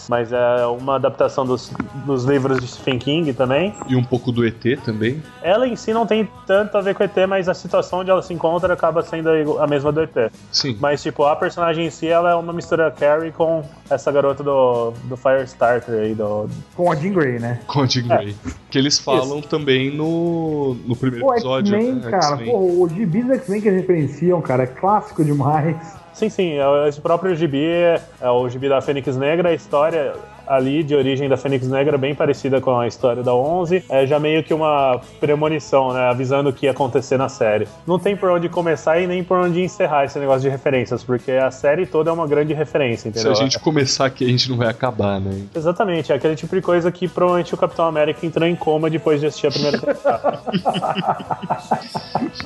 mas 0.10 0.32
é 0.32 0.66
uma 0.66 0.95
adaptação 0.95 1.45
dos, 1.45 1.72
dos 2.06 2.24
livros 2.26 2.60
de 2.60 2.68
Stephen 2.68 2.99
King 2.99 3.34
também. 3.34 3.74
E 3.88 3.95
um 3.95 4.04
pouco 4.04 4.32
do 4.32 4.45
ET 4.45 4.62
também. 4.84 5.22
Ela 5.41 5.68
em 5.68 5.76
si 5.76 5.93
não 5.93 6.06
tem 6.06 6.28
tanto 6.45 6.78
a 6.78 6.82
ver 6.82 6.95
com 6.95 7.04
o 7.04 7.06
ET, 7.06 7.16
mas 7.28 7.47
a 7.49 7.54
situação 7.54 7.99
onde 7.99 8.10
ela 8.10 8.22
se 8.22 8.34
encontra 8.34 8.74
acaba 8.74 9.02
sendo 9.04 9.60
a 9.60 9.68
mesma 9.68 9.91
do 9.91 10.02
ET. 10.02 10.32
Sim. 10.52 10.78
Mas, 10.80 11.02
tipo, 11.02 11.24
a 11.24 11.36
personagem 11.36 11.88
em 11.88 11.89
si, 11.89 12.08
ela 12.08 12.32
é 12.32 12.36
uma 12.36 12.54
mistura 12.54 12.91
Carrie 12.91 13.32
com 13.32 13.64
essa 13.89 14.12
garota 14.12 14.43
do, 14.43 14.91
do 15.06 15.18
Firestarter 15.18 15.95
aí, 15.95 16.16
do... 16.16 16.49
Com 16.76 16.91
a 16.91 16.95
Jean 16.95 17.14
Grey, 17.14 17.39
né? 17.39 17.60
Com 17.68 17.82
a 17.82 17.86
Jean 17.86 18.08
Grey. 18.08 18.36
Que 18.70 18.78
eles 18.78 18.99
falam 18.99 19.41
também 19.41 19.95
no, 19.95 20.76
no 20.86 20.95
primeiro 20.95 21.26
Pô, 21.26 21.34
episódio. 21.34 21.76
X-Men, 21.76 21.95
né? 21.95 22.12
cara. 22.12 22.38
Pô, 22.38 22.84
os 22.84 22.91
gibis 22.91 23.30
X-Men 23.30 23.62
que 23.62 23.68
eles 23.68 23.82
referenciam, 23.82 24.41
cara, 24.41 24.64
é 24.64 24.68
clássico 24.68 25.24
demais. 25.24 26.01
Sim, 26.22 26.30
sim, 26.30 26.51
é- 26.59 26.88
esse 26.88 27.01
próprio 27.01 27.36
gibi 27.36 27.65
é 27.65 28.30
o 28.30 28.47
gibi 28.47 28.69
da 28.69 28.80
Fênix 28.80 29.17
Negra, 29.17 29.49
a 29.49 29.53
história 29.55 30.13
ali 30.52 30.84
de 30.84 30.93
origem 30.93 31.30
da 31.30 31.38
Fênix 31.38 31.68
Negra 31.68 31.97
bem 31.97 32.14
parecida 32.14 32.60
com 32.60 32.78
a 32.78 32.86
história 32.86 33.24
da 33.24 33.34
11, 33.34 33.86
é 33.89 34.06
já 34.06 34.20
meio 34.20 34.43
que 34.43 34.54
uma 34.54 34.99
premonição, 35.20 35.93
né, 35.93 36.10
avisando 36.10 36.49
o 36.49 36.54
que 36.54 36.66
ia 36.66 36.72
acontecer 36.72 37.18
na 37.18 37.30
série. 37.30 37.68
Não 37.88 37.97
tem 37.97 38.18
por 38.18 38.30
onde 38.30 38.49
começar 38.49 38.99
e 38.99 39.08
nem 39.08 39.24
por 39.24 39.38
onde 39.38 39.62
encerrar 39.62 40.04
esse 40.06 40.20
negócio 40.20 40.41
de 40.41 40.49
referências, 40.49 41.04
porque 41.04 41.32
a 41.32 41.49
série 41.52 41.86
toda 41.86 42.10
é 42.10 42.14
uma 42.14 42.28
grande 42.28 42.54
referência, 42.54 43.04
Se 43.04 43.20
entendeu? 43.20 43.32
a 43.32 43.36
gente 43.36 43.58
começar 43.60 44.06
aqui, 44.06 44.26
a 44.26 44.30
gente 44.30 44.49
não 44.49 44.58
vai 44.58 44.68
acabar, 44.68 45.20
né? 45.20 45.43
Exatamente, 45.56 46.12
é 46.12 46.16
aquele 46.16 46.36
tipo 46.36 46.54
de 46.54 46.62
coisa 46.62 46.91
que 46.91 47.08
provavelmente 47.08 47.54
o 47.54 47.58
Capitão 47.58 47.86
América 47.86 48.26
entrou 48.26 48.47
em 48.47 48.56
coma 48.56 48.89
depois 48.89 49.22
de 49.22 49.28
assistir 49.28 49.47
a 49.47 49.52
primeira 49.52 49.78
temporada. 49.80 50.41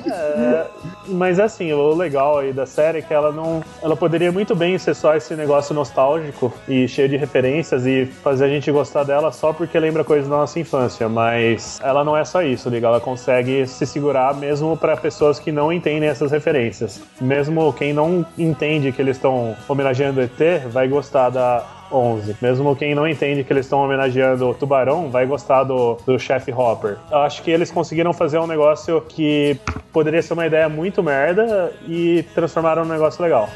É, 0.06 0.66
mas 1.08 1.38
assim, 1.38 1.72
o 1.72 1.94
legal 1.94 2.38
aí 2.38 2.52
da 2.52 2.66
série 2.66 2.98
é 2.98 3.02
que 3.02 3.12
ela 3.12 3.32
não. 3.32 3.62
Ela 3.82 3.96
poderia 3.96 4.32
muito 4.32 4.54
bem 4.54 4.78
ser 4.78 4.94
só 4.94 5.14
esse 5.14 5.34
negócio 5.34 5.74
nostálgico 5.74 6.52
e 6.68 6.88
cheio 6.88 7.08
de 7.08 7.16
referências 7.16 7.86
e 7.86 7.95
fazer 8.04 8.44
a 8.44 8.48
gente 8.48 8.70
gostar 8.70 9.04
dela 9.04 9.32
só 9.32 9.52
porque 9.52 9.78
lembra 9.78 10.04
coisas 10.04 10.28
da 10.28 10.36
nossa 10.36 10.60
infância. 10.60 11.08
Mas 11.08 11.80
ela 11.82 12.04
não 12.04 12.14
é 12.16 12.24
só 12.24 12.42
isso, 12.42 12.68
liga. 12.68 12.86
Ela 12.88 13.00
consegue 13.00 13.66
se 13.66 13.86
segurar 13.86 14.34
mesmo 14.34 14.76
para 14.76 14.96
pessoas 14.96 15.38
que 15.38 15.50
não 15.50 15.72
entendem 15.72 16.08
essas 16.08 16.30
referências. 16.30 17.00
Mesmo 17.20 17.72
quem 17.72 17.94
não 17.94 18.26
entende 18.36 18.92
que 18.92 19.00
eles 19.00 19.16
estão 19.16 19.56
homenageando 19.66 20.20
ET 20.20 20.66
vai 20.70 20.86
gostar 20.86 21.30
da, 21.30 21.64
11. 21.90 22.36
Mesmo 22.40 22.74
quem 22.74 22.94
não 22.94 23.06
entende 23.06 23.44
que 23.44 23.52
eles 23.52 23.66
estão 23.66 23.80
homenageando 23.80 24.48
o 24.48 24.54
Tubarão 24.54 25.10
vai 25.10 25.26
gostar 25.26 25.64
do, 25.64 25.96
do 26.06 26.18
Chef 26.18 26.50
Hopper. 26.52 26.98
Eu 27.10 27.18
acho 27.18 27.42
que 27.42 27.50
eles 27.50 27.70
conseguiram 27.70 28.12
fazer 28.12 28.38
um 28.38 28.46
negócio 28.46 29.00
que 29.02 29.58
poderia 29.92 30.22
ser 30.22 30.32
uma 30.34 30.46
ideia 30.46 30.68
muito 30.68 31.02
merda 31.02 31.72
e 31.86 32.24
transformaram 32.34 32.84
num 32.84 32.92
negócio 32.92 33.22
legal. 33.22 33.48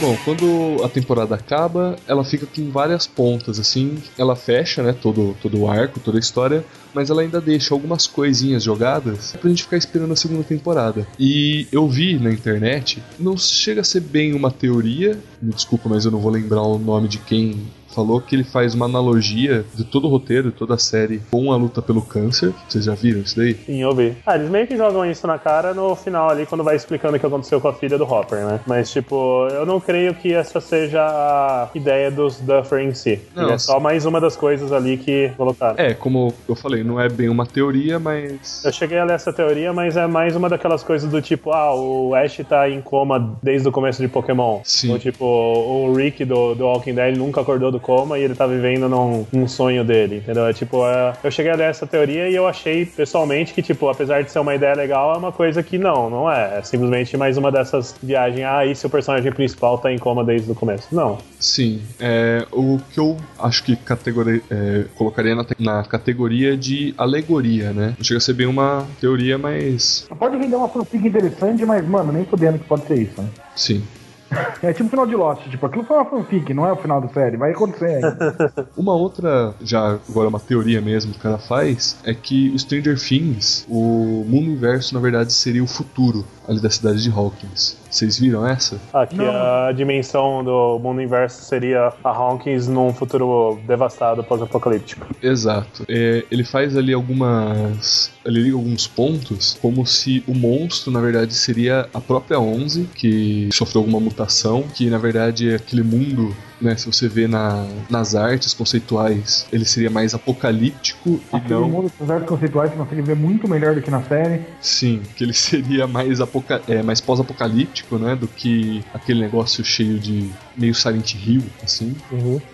Bom, 0.00 0.16
quando 0.24 0.82
a 0.82 0.88
temporada 0.88 1.34
acaba, 1.34 1.94
ela 2.08 2.24
fica 2.24 2.46
com 2.46 2.70
várias 2.70 3.06
pontas, 3.06 3.60
assim. 3.60 4.02
Ela 4.16 4.34
fecha, 4.34 4.82
né, 4.82 4.94
todo, 4.94 5.36
todo 5.42 5.60
o 5.60 5.68
arco, 5.68 6.00
toda 6.00 6.16
a 6.16 6.20
história, 6.20 6.64
mas 6.94 7.10
ela 7.10 7.22
ainda 7.22 7.40
deixa 7.40 7.74
algumas 7.74 8.06
coisinhas 8.06 8.62
jogadas 8.62 9.32
pra 9.40 9.48
gente 9.48 9.62
ficar 9.62 9.76
esperando 9.76 10.12
a 10.12 10.16
segunda 10.16 10.42
temporada. 10.42 11.06
E 11.18 11.66
eu 11.72 11.88
vi 11.88 12.18
na 12.18 12.30
internet, 12.30 13.02
não 13.18 13.36
chega 13.36 13.80
a 13.80 13.84
ser 13.84 14.00
bem 14.00 14.34
uma 14.34 14.50
teoria, 14.50 15.18
me 15.40 15.52
desculpa, 15.52 15.88
mas 15.88 16.04
eu 16.04 16.10
não 16.10 16.20
vou 16.20 16.30
lembrar 16.30 16.62
o 16.62 16.78
nome 16.78 17.08
de 17.08 17.18
quem 17.18 17.68
falou 17.94 18.20
que 18.20 18.34
ele 18.34 18.44
faz 18.44 18.74
uma 18.74 18.86
analogia 18.86 19.64
de 19.74 19.84
todo 19.84 20.06
o 20.06 20.10
roteiro, 20.10 20.50
de 20.50 20.56
toda 20.56 20.74
a 20.74 20.78
série, 20.78 21.20
com 21.30 21.52
a 21.52 21.56
luta 21.56 21.82
pelo 21.82 22.02
câncer. 22.02 22.52
Vocês 22.68 22.84
já 22.84 22.94
viram 22.94 23.20
isso 23.20 23.36
daí? 23.36 23.54
Sim, 23.54 23.82
eu 23.82 23.94
vi. 23.94 24.16
Ah, 24.24 24.36
eles 24.36 24.48
meio 24.48 24.66
que 24.66 24.76
jogam 24.76 25.04
isso 25.04 25.26
na 25.26 25.38
cara 25.38 25.74
no 25.74 25.94
final 25.94 26.30
ali, 26.30 26.46
quando 26.46 26.64
vai 26.64 26.76
explicando 26.76 27.16
o 27.16 27.20
que 27.20 27.26
aconteceu 27.26 27.60
com 27.60 27.68
a 27.68 27.72
filha 27.72 27.98
do 27.98 28.04
Hopper, 28.04 28.44
né? 28.46 28.60
Mas, 28.66 28.90
tipo, 28.90 29.48
eu 29.50 29.66
não 29.66 29.80
creio 29.80 30.14
que 30.14 30.32
essa 30.32 30.60
seja 30.60 31.02
a 31.02 31.68
ideia 31.74 32.10
dos 32.10 32.38
Duffer 32.40 32.80
em 32.80 32.94
si. 32.94 33.20
Não, 33.34 33.50
é 33.50 33.58
só 33.58 33.80
mais 33.80 34.06
uma 34.06 34.20
das 34.20 34.36
coisas 34.36 34.72
ali 34.72 34.96
que 34.96 35.32
colocaram. 35.36 35.74
É, 35.78 35.94
como 35.94 36.32
eu 36.48 36.54
falei, 36.54 36.79
não 36.84 37.00
é 37.00 37.08
bem 37.08 37.28
uma 37.28 37.46
teoria, 37.46 37.98
mas. 37.98 38.62
Eu 38.64 38.72
cheguei 38.72 38.98
a 38.98 39.04
ler 39.04 39.14
essa 39.14 39.32
teoria, 39.32 39.72
mas 39.72 39.96
é 39.96 40.06
mais 40.06 40.34
uma 40.36 40.48
daquelas 40.48 40.82
coisas 40.82 41.10
do 41.10 41.20
tipo, 41.20 41.52
ah, 41.52 41.74
o 41.74 42.14
Ash 42.14 42.40
tá 42.48 42.68
em 42.68 42.80
coma 42.80 43.38
desde 43.42 43.68
o 43.68 43.72
começo 43.72 44.00
de 44.00 44.08
Pokémon. 44.08 44.60
Sim. 44.64 44.92
Ou 44.92 44.98
tipo, 44.98 45.24
o 45.24 45.92
Rick 45.94 46.24
do, 46.24 46.54
do 46.54 46.64
Walking 46.64 46.94
Dead 46.94 47.16
nunca 47.16 47.40
acordou 47.40 47.70
do 47.70 47.80
coma 47.80 48.18
e 48.18 48.22
ele 48.22 48.34
tá 48.34 48.46
vivendo 48.46 48.88
num, 48.88 49.26
num 49.32 49.48
sonho 49.48 49.84
dele, 49.84 50.18
entendeu? 50.18 50.46
É 50.46 50.52
tipo, 50.52 50.84
é, 50.86 51.12
eu 51.22 51.30
cheguei 51.30 51.52
a 51.52 51.56
ler 51.56 51.70
essa 51.70 51.86
teoria 51.86 52.28
e 52.28 52.34
eu 52.34 52.46
achei 52.46 52.86
pessoalmente 52.86 53.52
que, 53.52 53.62
tipo, 53.62 53.88
apesar 53.88 54.22
de 54.22 54.30
ser 54.30 54.38
uma 54.38 54.54
ideia 54.54 54.74
legal, 54.74 55.14
é 55.14 55.18
uma 55.18 55.32
coisa 55.32 55.62
que 55.62 55.78
não, 55.78 56.08
não 56.10 56.30
é. 56.30 56.58
É 56.58 56.62
simplesmente 56.62 57.16
mais 57.16 57.36
uma 57.36 57.50
dessas 57.52 57.94
viagens, 58.02 58.44
ah, 58.44 58.64
e 58.66 58.74
se 58.74 58.86
o 58.86 58.90
personagem 58.90 59.30
principal 59.32 59.78
tá 59.78 59.92
em 59.92 59.98
coma 59.98 60.24
desde 60.24 60.50
o 60.50 60.54
começo? 60.54 60.88
Não. 60.92 61.18
Sim, 61.38 61.80
é, 61.98 62.46
o 62.52 62.78
que 62.92 63.00
eu 63.00 63.16
acho 63.38 63.64
que 63.64 63.74
categori- 63.76 64.42
é, 64.50 64.84
colocaria 64.96 65.34
na, 65.34 65.46
na 65.58 65.82
categoria 65.84 66.56
de 66.56 66.69
alegoria, 66.96 67.72
né? 67.72 67.94
Não 67.96 68.04
chega 68.04 68.18
a 68.18 68.20
ser 68.20 68.34
bem 68.34 68.46
uma 68.46 68.86
teoria, 69.00 69.38
mas 69.38 70.06
Pode 70.18 70.36
render 70.36 70.56
uma 70.56 70.68
fanfic 70.68 71.06
interessante, 71.06 71.64
mas, 71.64 71.86
mano, 71.86 72.12
nem 72.12 72.24
fudendo 72.24 72.58
que 72.58 72.64
pode 72.64 72.86
ser 72.86 72.98
isso, 73.02 73.20
né? 73.20 73.28
sim. 73.54 73.82
É 74.62 74.72
tipo 74.72 74.86
o 74.86 74.90
final 74.90 75.06
de 75.06 75.16
Lost, 75.16 75.42
tipo, 75.48 75.66
aquilo 75.66 75.84
foi 75.84 75.96
uma 75.96 76.04
fanfic, 76.04 76.54
não 76.54 76.66
é 76.66 76.72
o 76.72 76.76
final 76.76 77.00
da 77.00 77.08
série, 77.08 77.36
vai 77.36 77.50
acontecer 77.50 77.86
ainda. 77.86 78.68
Uma 78.76 78.94
outra, 78.94 79.54
já 79.60 79.98
agora 80.08 80.28
uma 80.28 80.38
teoria 80.38 80.80
mesmo 80.80 81.12
que 81.12 81.18
o 81.18 81.22
cara 81.22 81.38
faz, 81.38 81.98
é 82.04 82.14
que 82.14 82.50
o 82.50 82.58
Stranger 82.58 82.98
Things, 82.98 83.66
o 83.68 84.24
mundo 84.28 84.50
inverso, 84.50 84.94
na 84.94 85.00
verdade, 85.00 85.32
seria 85.32 85.62
o 85.62 85.66
futuro 85.66 86.24
ali 86.48 86.60
da 86.60 86.70
cidade 86.70 87.02
de 87.02 87.10
Hawkins. 87.10 87.76
Vocês 87.90 88.18
viram 88.18 88.46
essa? 88.46 88.80
Aqui 88.92 89.16
Não. 89.16 89.30
a 89.30 89.72
dimensão 89.72 90.44
do 90.44 90.78
mundo 90.78 91.02
inverso 91.02 91.42
seria 91.42 91.92
a 92.04 92.08
Hawkins 92.08 92.68
num 92.68 92.92
futuro 92.94 93.58
devastado 93.66 94.22
pós-apocalíptico. 94.22 95.06
Exato. 95.22 95.84
É, 95.88 96.24
ele 96.30 96.44
faz 96.44 96.76
ali 96.76 96.92
algumas. 96.92 98.12
Ele 98.24 98.42
liga 98.42 98.56
alguns 98.56 98.86
pontos, 98.86 99.58
como 99.60 99.84
se 99.86 100.22
o 100.26 100.34
monstro, 100.34 100.92
na 100.92 101.00
verdade, 101.00 101.34
seria 101.34 101.88
a 101.92 102.00
própria 102.00 102.38
11, 102.38 102.84
que 102.94 103.48
sofreu 103.52 103.80
alguma 103.82 103.98
mutação, 104.00 104.62
que 104.74 104.88
na 104.88 104.98
verdade 104.98 105.50
é 105.50 105.56
aquele 105.56 105.82
mundo. 105.82 106.34
Né, 106.60 106.76
se 106.76 106.86
você 106.86 107.08
vê 107.08 107.26
na, 107.26 107.66
nas 107.88 108.14
artes 108.14 108.52
conceituais, 108.52 109.46
ele 109.52 109.64
seria 109.64 109.88
mais 109.90 110.14
apocalíptico 110.14 111.20
e 111.32 111.48
não. 111.48 111.68
mundo 111.68 111.92
com 111.96 112.12
artes 112.12 112.28
conceituais 112.28 112.70
que 112.70 112.76
consegue 112.76 113.02
ver 113.02 113.16
muito 113.16 113.48
melhor 113.48 113.74
do 113.74 113.80
que 113.80 113.90
na 113.90 114.02
série. 114.02 114.42
Sim, 114.60 115.02
que 115.16 115.24
ele 115.24 115.32
seria 115.34 115.86
mais, 115.86 116.20
apoca 116.20 116.60
é, 116.68 116.82
mais 116.82 117.00
pós-apocalíptico, 117.00 117.98
né? 117.98 118.14
Do 118.14 118.28
que 118.28 118.84
aquele 118.92 119.20
negócio 119.20 119.64
cheio 119.64 119.98
de 119.98 120.30
meio 120.56 120.74
Silent 120.74 121.14
Hill, 121.14 121.42
assim. 121.62 121.94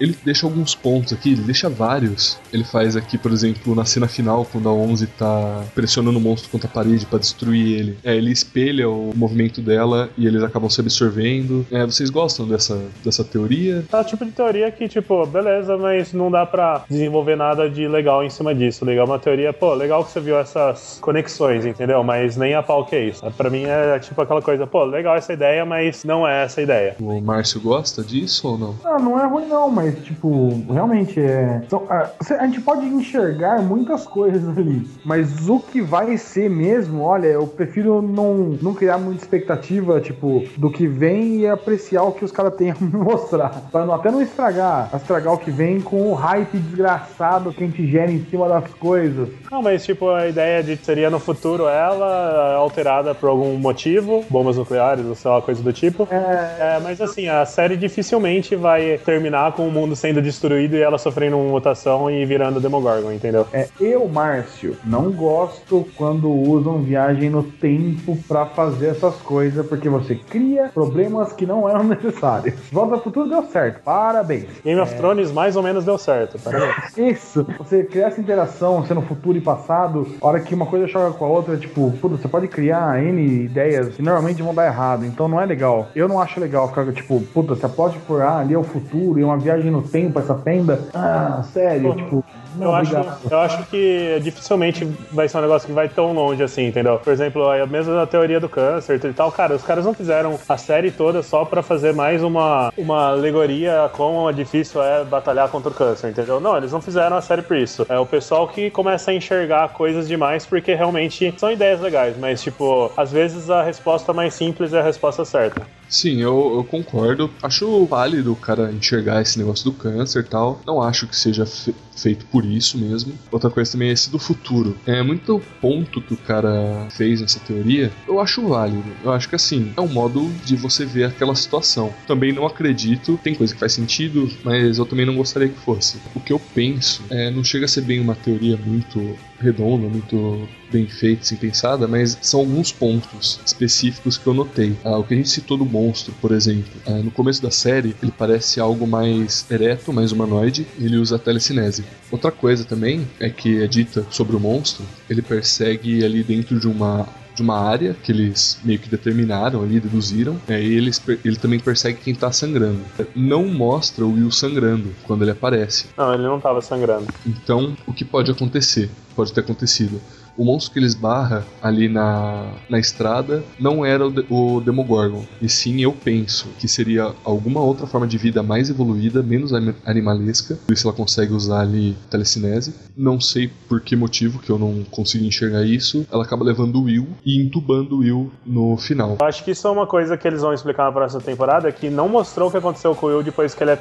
Ele 0.00 0.16
deixa 0.24 0.46
alguns 0.46 0.74
pontos 0.74 1.12
aqui, 1.12 1.32
ele 1.32 1.42
deixa 1.42 1.68
vários. 1.68 2.38
Ele 2.52 2.64
faz 2.64 2.96
aqui, 2.96 3.18
por 3.18 3.32
exemplo, 3.32 3.74
na 3.74 3.84
cena 3.84 4.08
final, 4.08 4.44
quando 4.44 4.68
a 4.68 4.72
11 4.72 5.06
tá 5.08 5.64
pressionando 5.74 6.18
o 6.18 6.20
monstro 6.20 6.50
contra 6.50 6.68
a 6.68 6.70
parede 6.70 7.06
pra 7.06 7.18
destruir 7.18 7.78
ele. 7.78 7.98
É, 8.04 8.14
ele 8.16 8.30
espelha 8.30 8.88
o 8.88 9.12
movimento 9.14 9.60
dela 9.60 10.10
e 10.16 10.26
eles 10.26 10.42
acabam 10.42 10.68
se 10.68 10.80
absorvendo. 10.80 11.66
É, 11.70 11.84
vocês 11.84 12.10
gostam 12.10 12.46
dessa, 12.46 12.80
dessa 13.04 13.24
teoria? 13.24 13.84
É 13.92 13.96
o 13.96 14.04
tipo 14.04 14.24
de 14.24 14.32
teoria 14.32 14.70
que, 14.70 14.88
tipo, 14.88 15.26
beleza, 15.26 15.76
mas 15.76 16.12
não 16.12 16.30
dá 16.30 16.44
pra 16.46 16.84
desenvolver 16.88 17.36
nada 17.36 17.68
de 17.68 17.86
legal 17.88 18.24
em 18.24 18.30
cima 18.30 18.54
disso. 18.54 18.84
Legal, 18.84 19.06
uma 19.06 19.18
teoria, 19.18 19.52
pô, 19.52 19.74
legal 19.74 20.04
que 20.04 20.10
você 20.10 20.20
viu 20.20 20.38
essas 20.38 20.98
conexões, 21.00 21.64
entendeu? 21.64 22.02
Mas 22.02 22.36
nem 22.36 22.54
a 22.54 22.62
pau 22.62 22.84
que 22.84 22.96
é 22.96 23.04
isso. 23.04 23.24
Pra 23.36 23.50
mim 23.50 23.64
é 23.64 23.98
tipo 23.98 24.20
aquela 24.20 24.42
coisa, 24.42 24.66
pô, 24.66 24.84
legal 24.84 25.16
essa 25.16 25.32
ideia, 25.32 25.64
mas 25.64 26.04
não 26.04 26.26
é 26.26 26.44
essa 26.44 26.60
ideia. 26.60 26.96
O 27.00 27.20
Márcio 27.20 27.60
gosta? 27.60 27.95
Gosta 27.96 28.02
disso 28.02 28.48
ou 28.48 28.58
não? 28.58 28.74
Ah, 28.84 28.98
não 28.98 29.18
é 29.18 29.26
ruim 29.26 29.46
não, 29.46 29.70
mas 29.70 29.98
tipo, 30.04 30.64
realmente 30.70 31.18
é. 31.20 31.62
são- 31.68 31.84
ah, 31.88 32.10
cê- 32.22 32.34
a 32.34 32.44
gente 32.46 32.60
pode 32.60 32.86
enxergar 32.86 33.62
muitas 33.62 34.06
coisas 34.06 34.56
ali, 34.56 34.86
mas 35.04 35.48
o 35.48 35.58
que 35.60 35.80
vai 35.80 36.16
ser 36.18 36.50
mesmo, 36.50 37.02
olha, 37.02 37.26
eu 37.28 37.46
prefiro 37.46 38.02
não, 38.02 38.34
não 38.60 38.74
criar 38.74 38.98
muita 38.98 39.22
expectativa, 39.22 40.00
tipo, 40.00 40.44
do 40.56 40.70
que 40.70 40.86
vem 40.86 41.38
e 41.40 41.46
apreciar 41.48 42.02
o 42.04 42.12
que 42.12 42.24
os 42.24 42.32
caras 42.32 42.54
têm 42.54 42.70
a 42.70 42.76
me 42.78 42.90
mostrar. 42.96 43.50
Pra 43.72 43.86
não, 43.86 43.94
até 43.94 44.10
não 44.10 44.20
estragar, 44.22 44.90
estragar 44.94 45.32
o 45.32 45.38
que 45.38 45.50
vem 45.50 45.80
com 45.80 46.10
o 46.10 46.14
hype 46.14 46.58
desgraçado 46.58 47.52
que 47.52 47.62
a 47.64 47.66
gente 47.66 47.86
gera 47.90 48.10
em 48.10 48.24
cima 48.26 48.48
das 48.48 48.72
coisas. 48.74 49.28
Não, 49.50 49.62
mas 49.62 49.84
tipo, 49.84 50.10
a 50.10 50.26
ideia 50.28 50.62
de 50.62 50.76
seria 50.76 51.08
no 51.10 51.18
futuro 51.18 51.66
ela 51.66 52.54
alterada 52.56 53.14
por 53.14 53.28
algum 53.28 53.56
motivo, 53.56 54.24
bombas 54.28 54.56
nucleares 54.56 55.06
ou 55.06 55.14
sei 55.14 55.30
lá, 55.30 55.40
coisa 55.40 55.62
do 55.62 55.72
tipo. 55.72 56.06
É, 56.10 56.78
mas 56.82 57.00
assim, 57.00 57.28
a 57.28 57.44
série 57.44 57.75
dificilmente 57.76 58.56
vai 58.56 58.98
terminar 59.04 59.52
com 59.52 59.66
o 59.66 59.70
mundo 59.70 59.94
sendo 59.94 60.22
destruído 60.22 60.76
e 60.76 60.82
ela 60.82 60.98
sofrendo 60.98 61.38
uma 61.38 61.50
mutação 61.50 62.10
e 62.10 62.24
virando 62.24 62.60
Demogorgon, 62.60 63.12
entendeu? 63.12 63.46
É, 63.52 63.68
eu, 63.80 64.08
Márcio, 64.08 64.76
não 64.84 65.10
gosto 65.10 65.86
quando 65.96 66.30
usam 66.30 66.82
viagem 66.82 67.30
no 67.30 67.42
tempo 67.42 68.16
pra 68.28 68.46
fazer 68.46 68.88
essas 68.88 69.16
coisas, 69.16 69.66
porque 69.66 69.88
você 69.88 70.14
cria 70.14 70.70
problemas 70.72 71.32
que 71.32 71.46
não 71.46 71.68
eram 71.68 71.84
necessários. 71.84 72.54
Volta 72.72 72.94
ao 72.94 73.02
futuro 73.02 73.28
deu 73.28 73.42
certo, 73.44 73.82
parabéns. 73.82 74.46
Game 74.64 74.80
of 74.80 74.94
Thrones 74.94 75.30
mais 75.32 75.56
ou 75.56 75.62
menos 75.62 75.84
deu 75.84 75.98
certo, 75.98 76.38
parabéns. 76.38 76.96
Isso, 76.96 77.46
você 77.58 77.84
criar 77.84 78.08
essa 78.08 78.20
interação, 78.20 78.84
sendo 78.86 79.02
futuro 79.02 79.36
e 79.36 79.40
passado, 79.40 80.06
a 80.20 80.26
hora 80.26 80.40
que 80.40 80.54
uma 80.54 80.66
coisa 80.66 80.86
choca 80.88 81.16
com 81.16 81.24
a 81.24 81.28
outra, 81.28 81.56
tipo, 81.56 81.90
você 81.90 82.28
pode 82.28 82.48
criar 82.48 83.02
N 83.02 83.44
ideias 83.44 83.94
que 83.94 84.02
normalmente 84.02 84.42
vão 84.42 84.54
dar 84.54 84.66
errado, 84.66 85.04
então 85.04 85.28
não 85.28 85.40
é 85.40 85.46
legal. 85.46 85.88
Eu 85.94 86.08
não 86.08 86.20
acho 86.20 86.40
legal 86.40 86.68
ficar, 86.68 86.90
tipo, 86.92 87.20
puta, 87.32 87.54
você 87.54 87.65
pode 87.68 87.98
por 88.00 88.22
ah, 88.22 88.38
ali 88.38 88.54
é 88.54 88.58
o 88.58 88.62
futuro 88.62 89.18
e 89.18 89.24
uma 89.24 89.36
viagem 89.36 89.70
no 89.70 89.82
tempo, 89.82 90.18
essa 90.18 90.34
fenda. 90.34 90.88
Ah, 90.94 91.42
sério, 91.52 91.94
tipo, 91.94 92.24
não, 92.56 92.66
Eu 92.66 92.74
acho, 92.74 92.94
eu 93.30 93.38
acho 93.40 93.66
que 93.66 94.20
dificilmente 94.22 94.84
vai 95.12 95.28
ser 95.28 95.38
um 95.38 95.42
negócio 95.42 95.66
que 95.68 95.74
vai 95.74 95.88
tão 95.88 96.12
longe 96.12 96.42
assim, 96.42 96.66
entendeu? 96.66 96.98
Por 96.98 97.12
exemplo, 97.12 97.48
a 97.48 97.66
mesma 97.66 98.06
teoria 98.06 98.40
do 98.40 98.48
câncer 98.48 99.02
e 99.04 99.12
tal, 99.12 99.30
cara, 99.32 99.54
os 99.54 99.62
caras 99.62 99.84
não 99.84 99.94
fizeram 99.94 100.38
a 100.48 100.56
série 100.56 100.90
toda 100.90 101.22
só 101.22 101.44
pra 101.44 101.62
fazer 101.62 101.92
mais 101.92 102.22
uma, 102.22 102.72
uma 102.76 103.08
alegoria 103.10 103.84
a 103.84 103.88
quão 103.88 104.32
difícil 104.32 104.82
é 104.82 105.04
batalhar 105.04 105.48
contra 105.48 105.70
o 105.70 105.74
câncer, 105.74 106.10
entendeu? 106.10 106.40
Não, 106.40 106.56
eles 106.56 106.72
não 106.72 106.80
fizeram 106.80 107.16
a 107.16 107.20
série 107.20 107.42
por 107.42 107.56
isso. 107.56 107.86
É 107.88 107.98
o 107.98 108.06
pessoal 108.06 108.48
que 108.48 108.70
começa 108.70 109.10
a 109.10 109.14
enxergar 109.14 109.68
coisas 109.70 110.08
demais 110.08 110.44
porque 110.46 110.74
realmente 110.74 111.34
são 111.38 111.50
ideias 111.50 111.80
legais, 111.80 112.16
mas 112.18 112.42
tipo, 112.42 112.90
às 112.96 113.12
vezes 113.12 113.50
a 113.50 113.62
resposta 113.62 114.12
mais 114.12 114.34
simples 114.34 114.72
é 114.72 114.80
a 114.80 114.82
resposta 114.82 115.24
certa. 115.24 115.66
Sim, 115.88 116.20
eu, 116.20 116.56
eu 116.56 116.64
concordo. 116.64 117.30
Acho 117.42 117.84
válido 117.86 118.32
o 118.32 118.36
cara 118.36 118.72
enxergar 118.72 119.22
esse 119.22 119.38
negócio 119.38 119.64
do 119.64 119.72
câncer 119.72 120.20
e 120.24 120.28
tal. 120.28 120.58
Não 120.66 120.82
acho 120.82 121.06
que 121.06 121.16
seja 121.16 121.46
fe- 121.46 121.74
feito 121.96 122.26
por 122.26 122.44
isso 122.52 122.78
mesmo. 122.78 123.12
Outra 123.30 123.50
coisa 123.50 123.72
também 123.72 123.88
é 123.88 123.92
esse 123.92 124.10
do 124.10 124.18
futuro. 124.18 124.76
É 124.86 125.02
muito 125.02 125.40
ponto 125.60 126.00
que 126.00 126.14
o 126.14 126.16
cara 126.16 126.86
fez 126.90 127.20
nessa 127.20 127.40
teoria. 127.40 127.92
Eu 128.06 128.20
acho 128.20 128.46
válido. 128.46 128.84
Eu 129.02 129.12
acho 129.12 129.28
que 129.28 129.36
assim, 129.36 129.72
é 129.76 129.80
um 129.80 129.88
modo 129.88 130.30
de 130.44 130.56
você 130.56 130.84
ver 130.84 131.04
aquela 131.04 131.34
situação. 131.34 131.92
Também 132.06 132.32
não 132.32 132.46
acredito. 132.46 133.18
Tem 133.22 133.34
coisa 133.34 133.54
que 133.54 133.60
faz 133.60 133.72
sentido, 133.72 134.30
mas 134.44 134.78
eu 134.78 134.86
também 134.86 135.06
não 135.06 135.16
gostaria 135.16 135.48
que 135.48 135.58
fosse. 135.58 135.98
O 136.14 136.20
que 136.20 136.32
eu 136.32 136.40
penso 136.54 137.02
é, 137.10 137.30
não 137.30 137.44
chega 137.44 137.64
a 137.64 137.68
ser 137.68 137.82
bem 137.82 138.00
uma 138.00 138.14
teoria 138.14 138.56
muito 138.56 139.16
redonda, 139.40 139.88
muito 139.88 140.48
bem 140.70 140.86
feita, 140.86 141.22
assim, 141.22 141.36
pensada, 141.36 141.86
mas 141.86 142.18
são 142.20 142.40
alguns 142.40 142.72
pontos 142.72 143.40
específicos 143.44 144.18
que 144.18 144.26
eu 144.26 144.34
notei. 144.34 144.76
Ah, 144.84 144.98
o 144.98 145.04
que 145.04 145.14
a 145.14 145.16
gente 145.16 145.28
citou 145.28 145.56
do 145.56 145.64
monstro, 145.64 146.14
por 146.20 146.32
exemplo. 146.32 146.72
Ah, 146.86 146.98
no 147.02 147.10
começo 147.10 147.42
da 147.42 147.50
série, 147.50 147.94
ele 148.02 148.12
parece 148.16 148.60
algo 148.60 148.86
mais 148.86 149.46
ereto, 149.50 149.92
mais 149.92 150.12
humanoide, 150.12 150.66
e 150.78 150.84
ele 150.84 150.96
usa 150.96 151.18
telecinese. 151.18 151.84
Outra 152.10 152.30
coisa 152.30 152.64
também 152.64 153.06
é 153.20 153.28
que 153.30 153.62
é 153.62 153.66
dita 153.66 154.06
sobre 154.10 154.36
o 154.36 154.40
monstro, 154.40 154.84
ele 155.08 155.22
persegue 155.22 156.04
ali 156.04 156.22
dentro 156.22 156.58
de 156.58 156.66
uma 156.66 157.06
de 157.36 157.42
uma 157.42 157.60
área 157.60 157.94
que 157.94 158.10
eles 158.10 158.58
meio 158.64 158.78
que 158.78 158.88
determinaram 158.88 159.62
ali, 159.62 159.78
deduziram, 159.78 160.40
é, 160.48 160.60
e 160.60 160.74
eles, 160.74 161.00
ele 161.24 161.36
também 161.36 161.60
persegue 161.60 162.00
quem 162.02 162.14
tá 162.14 162.32
sangrando. 162.32 162.80
Não 163.14 163.46
mostra 163.46 164.04
o 164.04 164.14
Will 164.14 164.30
sangrando 164.30 164.88
quando 165.04 165.22
ele 165.22 165.30
aparece. 165.30 165.86
Não, 165.96 166.14
ele 166.14 166.22
não 166.22 166.40
tava 166.40 166.62
sangrando. 166.62 167.06
Então, 167.26 167.76
o 167.86 167.92
que 167.92 168.04
pode 168.04 168.30
acontecer? 168.30 168.90
Pode 169.14 169.32
ter 169.32 169.40
acontecido. 169.40 170.00
O 170.36 170.44
monstro 170.44 170.72
que 170.72 170.78
eles 170.78 170.94
barra 170.94 171.44
ali 171.62 171.88
na, 171.88 172.50
na 172.68 172.78
estrada 172.78 173.42
não 173.58 173.84
era 173.84 174.06
o, 174.06 174.56
o 174.56 174.60
Demogorgon. 174.60 175.24
E 175.40 175.48
sim, 175.48 175.80
eu 175.80 175.92
penso 175.92 176.48
que 176.58 176.68
seria 176.68 177.12
alguma 177.24 177.60
outra 177.60 177.86
forma 177.86 178.06
de 178.06 178.18
vida 178.18 178.42
mais 178.42 178.68
evoluída, 178.70 179.22
menos 179.22 179.52
ani- 179.52 179.74
animalesca. 179.84 180.56
Por 180.66 180.72
isso 180.72 180.86
ela 180.86 180.96
consegue 180.96 181.32
usar 181.32 181.60
ali 181.60 181.96
telecinese. 182.10 182.74
Não 182.96 183.20
sei 183.20 183.50
por 183.68 183.80
que 183.80 183.96
motivo 183.96 184.38
que 184.38 184.50
eu 184.50 184.58
não 184.58 184.84
consigo 184.90 185.24
enxergar 185.24 185.62
isso. 185.64 186.06
Ela 186.12 186.24
acaba 186.24 186.44
levando 186.44 186.76
o 186.76 186.82
Will 186.84 187.06
e 187.24 187.40
entubando 187.42 187.96
o 187.96 187.98
Will 188.00 188.30
no 188.44 188.76
final. 188.76 189.16
Eu 189.20 189.26
acho 189.26 189.44
que 189.44 189.50
isso 189.52 189.66
é 189.66 189.70
uma 189.70 189.86
coisa 189.86 190.16
que 190.16 190.26
eles 190.26 190.40
vão 190.42 190.52
explicar 190.52 190.84
na 190.84 190.92
próxima 190.92 191.20
temporada, 191.20 191.70
que 191.72 191.88
não 191.90 192.08
mostrou 192.08 192.48
o 192.48 192.50
que 192.50 192.56
aconteceu 192.58 192.94
com 192.94 193.06
o 193.06 193.08
Will 193.10 193.22
depois 193.22 193.54
que 193.54 193.62
ele 193.62 193.70
é 193.72 193.78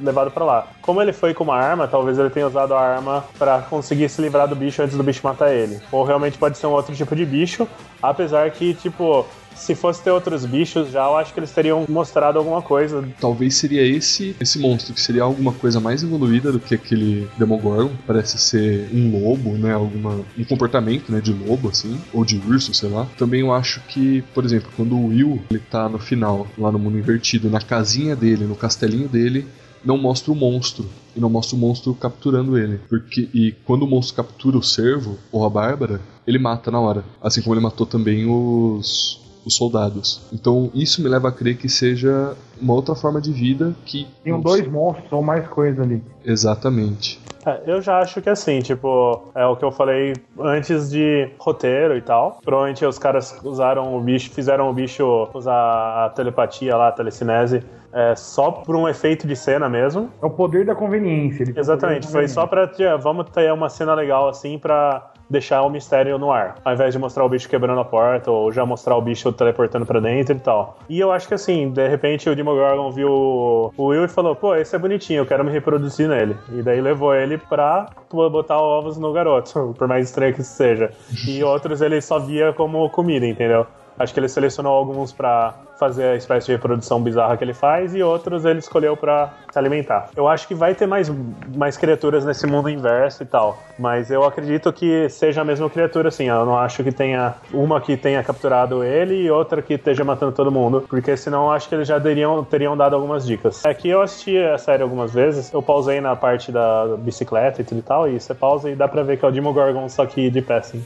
levado 0.00 0.30
pra 0.30 0.44
lá. 0.44 0.68
Como 0.82 1.00
ele 1.00 1.12
foi 1.12 1.32
com 1.34 1.44
uma 1.44 1.56
arma, 1.56 1.86
talvez 1.88 2.18
ele 2.18 2.30
tenha 2.30 2.46
usado 2.46 2.74
a 2.74 2.80
arma 2.80 3.24
pra 3.38 3.62
conseguir 3.62 4.08
se 4.08 4.20
livrar 4.20 4.48
do 4.48 4.56
bicho 4.56 4.82
antes 4.82 4.96
do 4.96 5.02
bicho 5.02 5.20
matar 5.24 5.52
ele. 5.54 5.78
Ou 5.92 6.02
realmente 6.04 6.38
pode 6.38 6.58
ser 6.58 6.66
um 6.66 6.72
outro 6.72 6.94
tipo 6.96 7.14
de 7.14 7.24
bicho, 7.24 7.68
apesar 8.02 8.50
que, 8.50 8.74
tipo, 8.74 9.26
se 9.54 9.74
fosse 9.74 10.02
ter 10.02 10.10
outros 10.10 10.44
bichos 10.44 10.90
já, 10.90 11.04
eu 11.04 11.16
acho 11.16 11.32
que 11.32 11.40
eles 11.40 11.52
teriam 11.52 11.84
mostrado 11.88 12.38
alguma 12.38 12.62
coisa. 12.62 13.04
Talvez 13.20 13.54
seria 13.56 13.82
esse 13.82 14.34
esse 14.40 14.58
monstro, 14.58 14.94
que 14.94 15.00
seria 15.00 15.22
alguma 15.22 15.52
coisa 15.52 15.78
mais 15.80 16.02
evoluída 16.02 16.50
do 16.50 16.58
que 16.58 16.74
aquele 16.74 17.28
Demogorgon. 17.36 17.92
Parece 18.06 18.38
ser 18.38 18.88
um 18.92 19.10
lobo, 19.20 19.52
né? 19.52 19.72
Alguma, 19.72 20.20
um 20.38 20.44
comportamento 20.44 21.12
né, 21.12 21.20
de 21.20 21.32
lobo, 21.32 21.68
assim, 21.68 22.00
ou 22.12 22.24
de 22.24 22.40
urso, 22.48 22.74
sei 22.74 22.88
lá. 22.88 23.06
Também 23.16 23.40
eu 23.40 23.52
acho 23.52 23.80
que, 23.82 24.22
por 24.34 24.44
exemplo, 24.44 24.70
quando 24.76 24.96
o 24.96 25.08
Will 25.08 25.42
ele 25.50 25.60
tá 25.70 25.88
no 25.88 25.98
final, 25.98 26.46
lá 26.58 26.72
no 26.72 26.78
mundo 26.78 26.98
invertido, 26.98 27.50
na 27.50 27.60
casinha 27.60 28.16
dele, 28.16 28.44
no 28.44 28.56
castelinho 28.56 29.08
dele, 29.08 29.46
não 29.84 29.98
mostra 29.98 30.32
o 30.32 30.34
monstro. 30.34 30.84
E 31.14 31.20
não 31.20 31.28
mostra 31.28 31.56
o 31.56 31.58
monstro 31.58 31.94
capturando 31.94 32.56
ele. 32.56 32.80
Porque, 32.88 33.28
e 33.34 33.52
quando 33.66 33.82
o 33.82 33.86
monstro 33.86 34.16
captura 34.16 34.56
o 34.56 34.62
servo, 34.62 35.18
ou 35.30 35.44
a 35.44 35.50
Bárbara, 35.50 36.00
ele 36.26 36.38
mata 36.38 36.70
na 36.70 36.80
hora. 36.80 37.04
Assim 37.20 37.42
como 37.42 37.54
ele 37.54 37.62
matou 37.62 37.86
também 37.86 38.26
os, 38.26 39.20
os 39.44 39.54
soldados. 39.54 40.22
Então 40.32 40.70
isso 40.74 41.02
me 41.02 41.08
leva 41.08 41.28
a 41.28 41.32
crer 41.32 41.56
que 41.56 41.68
seja 41.68 42.34
uma 42.60 42.74
outra 42.74 42.94
forma 42.94 43.20
de 43.20 43.32
vida 43.32 43.74
que. 43.84 44.06
Tem 44.22 44.40
dois 44.40 44.66
monstros 44.66 45.12
ou 45.12 45.22
mais 45.22 45.46
coisa 45.48 45.82
ali. 45.82 46.02
Exatamente. 46.24 47.20
É, 47.44 47.60
eu 47.66 47.82
já 47.82 47.98
acho 47.98 48.22
que 48.22 48.30
assim, 48.30 48.60
tipo, 48.60 49.30
é 49.34 49.44
o 49.44 49.56
que 49.56 49.64
eu 49.64 49.72
falei 49.72 50.12
antes 50.38 50.90
de 50.90 51.28
roteiro 51.38 51.96
e 51.96 52.00
tal. 52.00 52.38
Provavelmente 52.44 52.84
os 52.86 52.98
caras 52.98 53.36
usaram 53.42 53.96
o 53.96 54.00
bicho, 54.00 54.30
fizeram 54.30 54.70
o 54.70 54.72
bicho 54.72 55.28
usar 55.34 56.06
a 56.06 56.10
telepatia 56.10 56.76
lá, 56.76 56.88
a 56.88 56.92
telecinese, 56.92 57.64
é, 57.92 58.14
só 58.16 58.50
por 58.50 58.74
um 58.74 58.88
efeito 58.88 59.26
de 59.26 59.36
cena 59.36 59.68
mesmo. 59.68 60.10
É 60.20 60.26
o 60.26 60.30
poder 60.30 60.64
da 60.64 60.74
conveniência. 60.74 61.44
Exatamente, 61.56 62.06
poder 62.06 62.12
foi 62.12 62.22
da 62.22 62.28
só 62.28 62.46
pra 62.46 62.66
tia, 62.66 62.96
vamos 62.96 63.28
ter 63.30 63.52
uma 63.52 63.68
cena 63.68 63.94
legal 63.94 64.28
assim 64.28 64.58
pra 64.58 65.12
deixar 65.28 65.62
o 65.62 65.70
mistério 65.70 66.18
no 66.18 66.30
ar, 66.30 66.56
ao 66.62 66.74
invés 66.74 66.92
de 66.92 66.98
mostrar 66.98 67.24
o 67.24 67.28
bicho 67.28 67.48
quebrando 67.48 67.80
a 67.80 67.84
porta 67.84 68.30
ou 68.30 68.52
já 68.52 68.66
mostrar 68.66 68.96
o 68.96 69.00
bicho 69.00 69.32
teleportando 69.32 69.86
pra 69.86 69.98
dentro 69.98 70.36
e 70.36 70.38
tal. 70.38 70.78
E 70.88 71.00
eu 71.00 71.10
acho 71.10 71.26
que 71.26 71.34
assim, 71.34 71.70
de 71.70 71.88
repente 71.88 72.28
o 72.28 72.36
Demogorgon 72.36 72.90
viu 72.90 73.10
o 73.10 73.86
Will 73.86 74.04
e 74.04 74.08
falou: 74.08 74.36
pô, 74.36 74.54
esse 74.54 74.76
é 74.76 74.78
bonitinho, 74.78 75.20
eu 75.20 75.26
quero 75.26 75.42
me 75.42 75.50
reproduzir 75.50 76.06
nele. 76.06 76.36
E 76.52 76.62
daí 76.62 76.80
levou 76.80 77.14
ele 77.14 77.38
pra 77.38 77.88
botar 78.10 78.60
ovos 78.60 78.98
no 78.98 79.12
garoto, 79.12 79.74
por 79.78 79.88
mais 79.88 80.08
estranho 80.08 80.34
que 80.34 80.42
isso 80.42 80.52
seja. 80.52 80.90
E 81.26 81.42
outros 81.42 81.80
ele 81.80 82.00
só 82.02 82.18
via 82.18 82.52
como 82.52 82.88
comida, 82.90 83.26
entendeu? 83.26 83.66
Acho 83.98 84.12
que 84.12 84.20
ele 84.20 84.28
selecionou 84.28 84.72
alguns 84.72 85.12
pra 85.12 85.54
fazer 85.78 86.04
a 86.04 86.14
espécie 86.14 86.46
de 86.46 86.52
reprodução 86.52 87.02
bizarra 87.02 87.36
que 87.36 87.42
ele 87.42 87.54
faz 87.54 87.92
e 87.92 88.02
outros 88.02 88.44
ele 88.44 88.60
escolheu 88.60 88.96
pra 88.96 89.32
se 89.50 89.58
alimentar. 89.58 90.10
Eu 90.14 90.28
acho 90.28 90.46
que 90.46 90.54
vai 90.54 90.76
ter 90.76 90.86
mais, 90.86 91.10
mais 91.56 91.76
criaturas 91.76 92.24
nesse 92.24 92.46
mundo 92.46 92.70
inverso 92.70 93.24
e 93.24 93.26
tal, 93.26 93.58
mas 93.76 94.08
eu 94.08 94.22
acredito 94.22 94.72
que 94.72 95.08
seja 95.08 95.40
a 95.40 95.44
mesma 95.44 95.68
criatura 95.68 96.08
assim. 96.08 96.28
Eu 96.28 96.46
não 96.46 96.56
acho 96.56 96.84
que 96.84 96.92
tenha 96.92 97.34
uma 97.52 97.80
que 97.80 97.96
tenha 97.96 98.22
capturado 98.22 98.84
ele 98.84 99.24
e 99.24 99.30
outra 99.30 99.60
que 99.60 99.74
esteja 99.74 100.04
matando 100.04 100.30
todo 100.30 100.52
mundo, 100.52 100.84
porque 100.88 101.16
senão 101.16 101.46
eu 101.46 101.50
acho 101.50 101.68
que 101.68 101.74
eles 101.74 101.88
já 101.88 101.98
teriam, 101.98 102.44
teriam 102.44 102.76
dado 102.76 102.94
algumas 102.94 103.26
dicas. 103.26 103.64
É 103.64 103.74
que 103.74 103.88
eu 103.88 104.00
assisti 104.00 104.38
a 104.38 104.58
série 104.58 104.84
algumas 104.84 105.12
vezes, 105.12 105.52
eu 105.52 105.60
pausei 105.60 106.00
na 106.00 106.14
parte 106.14 106.52
da 106.52 106.96
bicicleta 106.98 107.60
e 107.60 107.64
tudo 107.64 107.78
e 107.78 107.82
tal, 107.82 108.08
e 108.08 108.20
você 108.20 108.34
pausa 108.34 108.70
e 108.70 108.76
dá 108.76 108.86
pra 108.86 109.02
ver 109.02 109.18
que 109.18 109.24
é 109.24 109.28
o 109.28 109.32
Demogorgon, 109.32 109.88
só 109.88 110.06
que 110.06 110.30
de 110.30 110.40
pé 110.40 110.58
assim. 110.58 110.84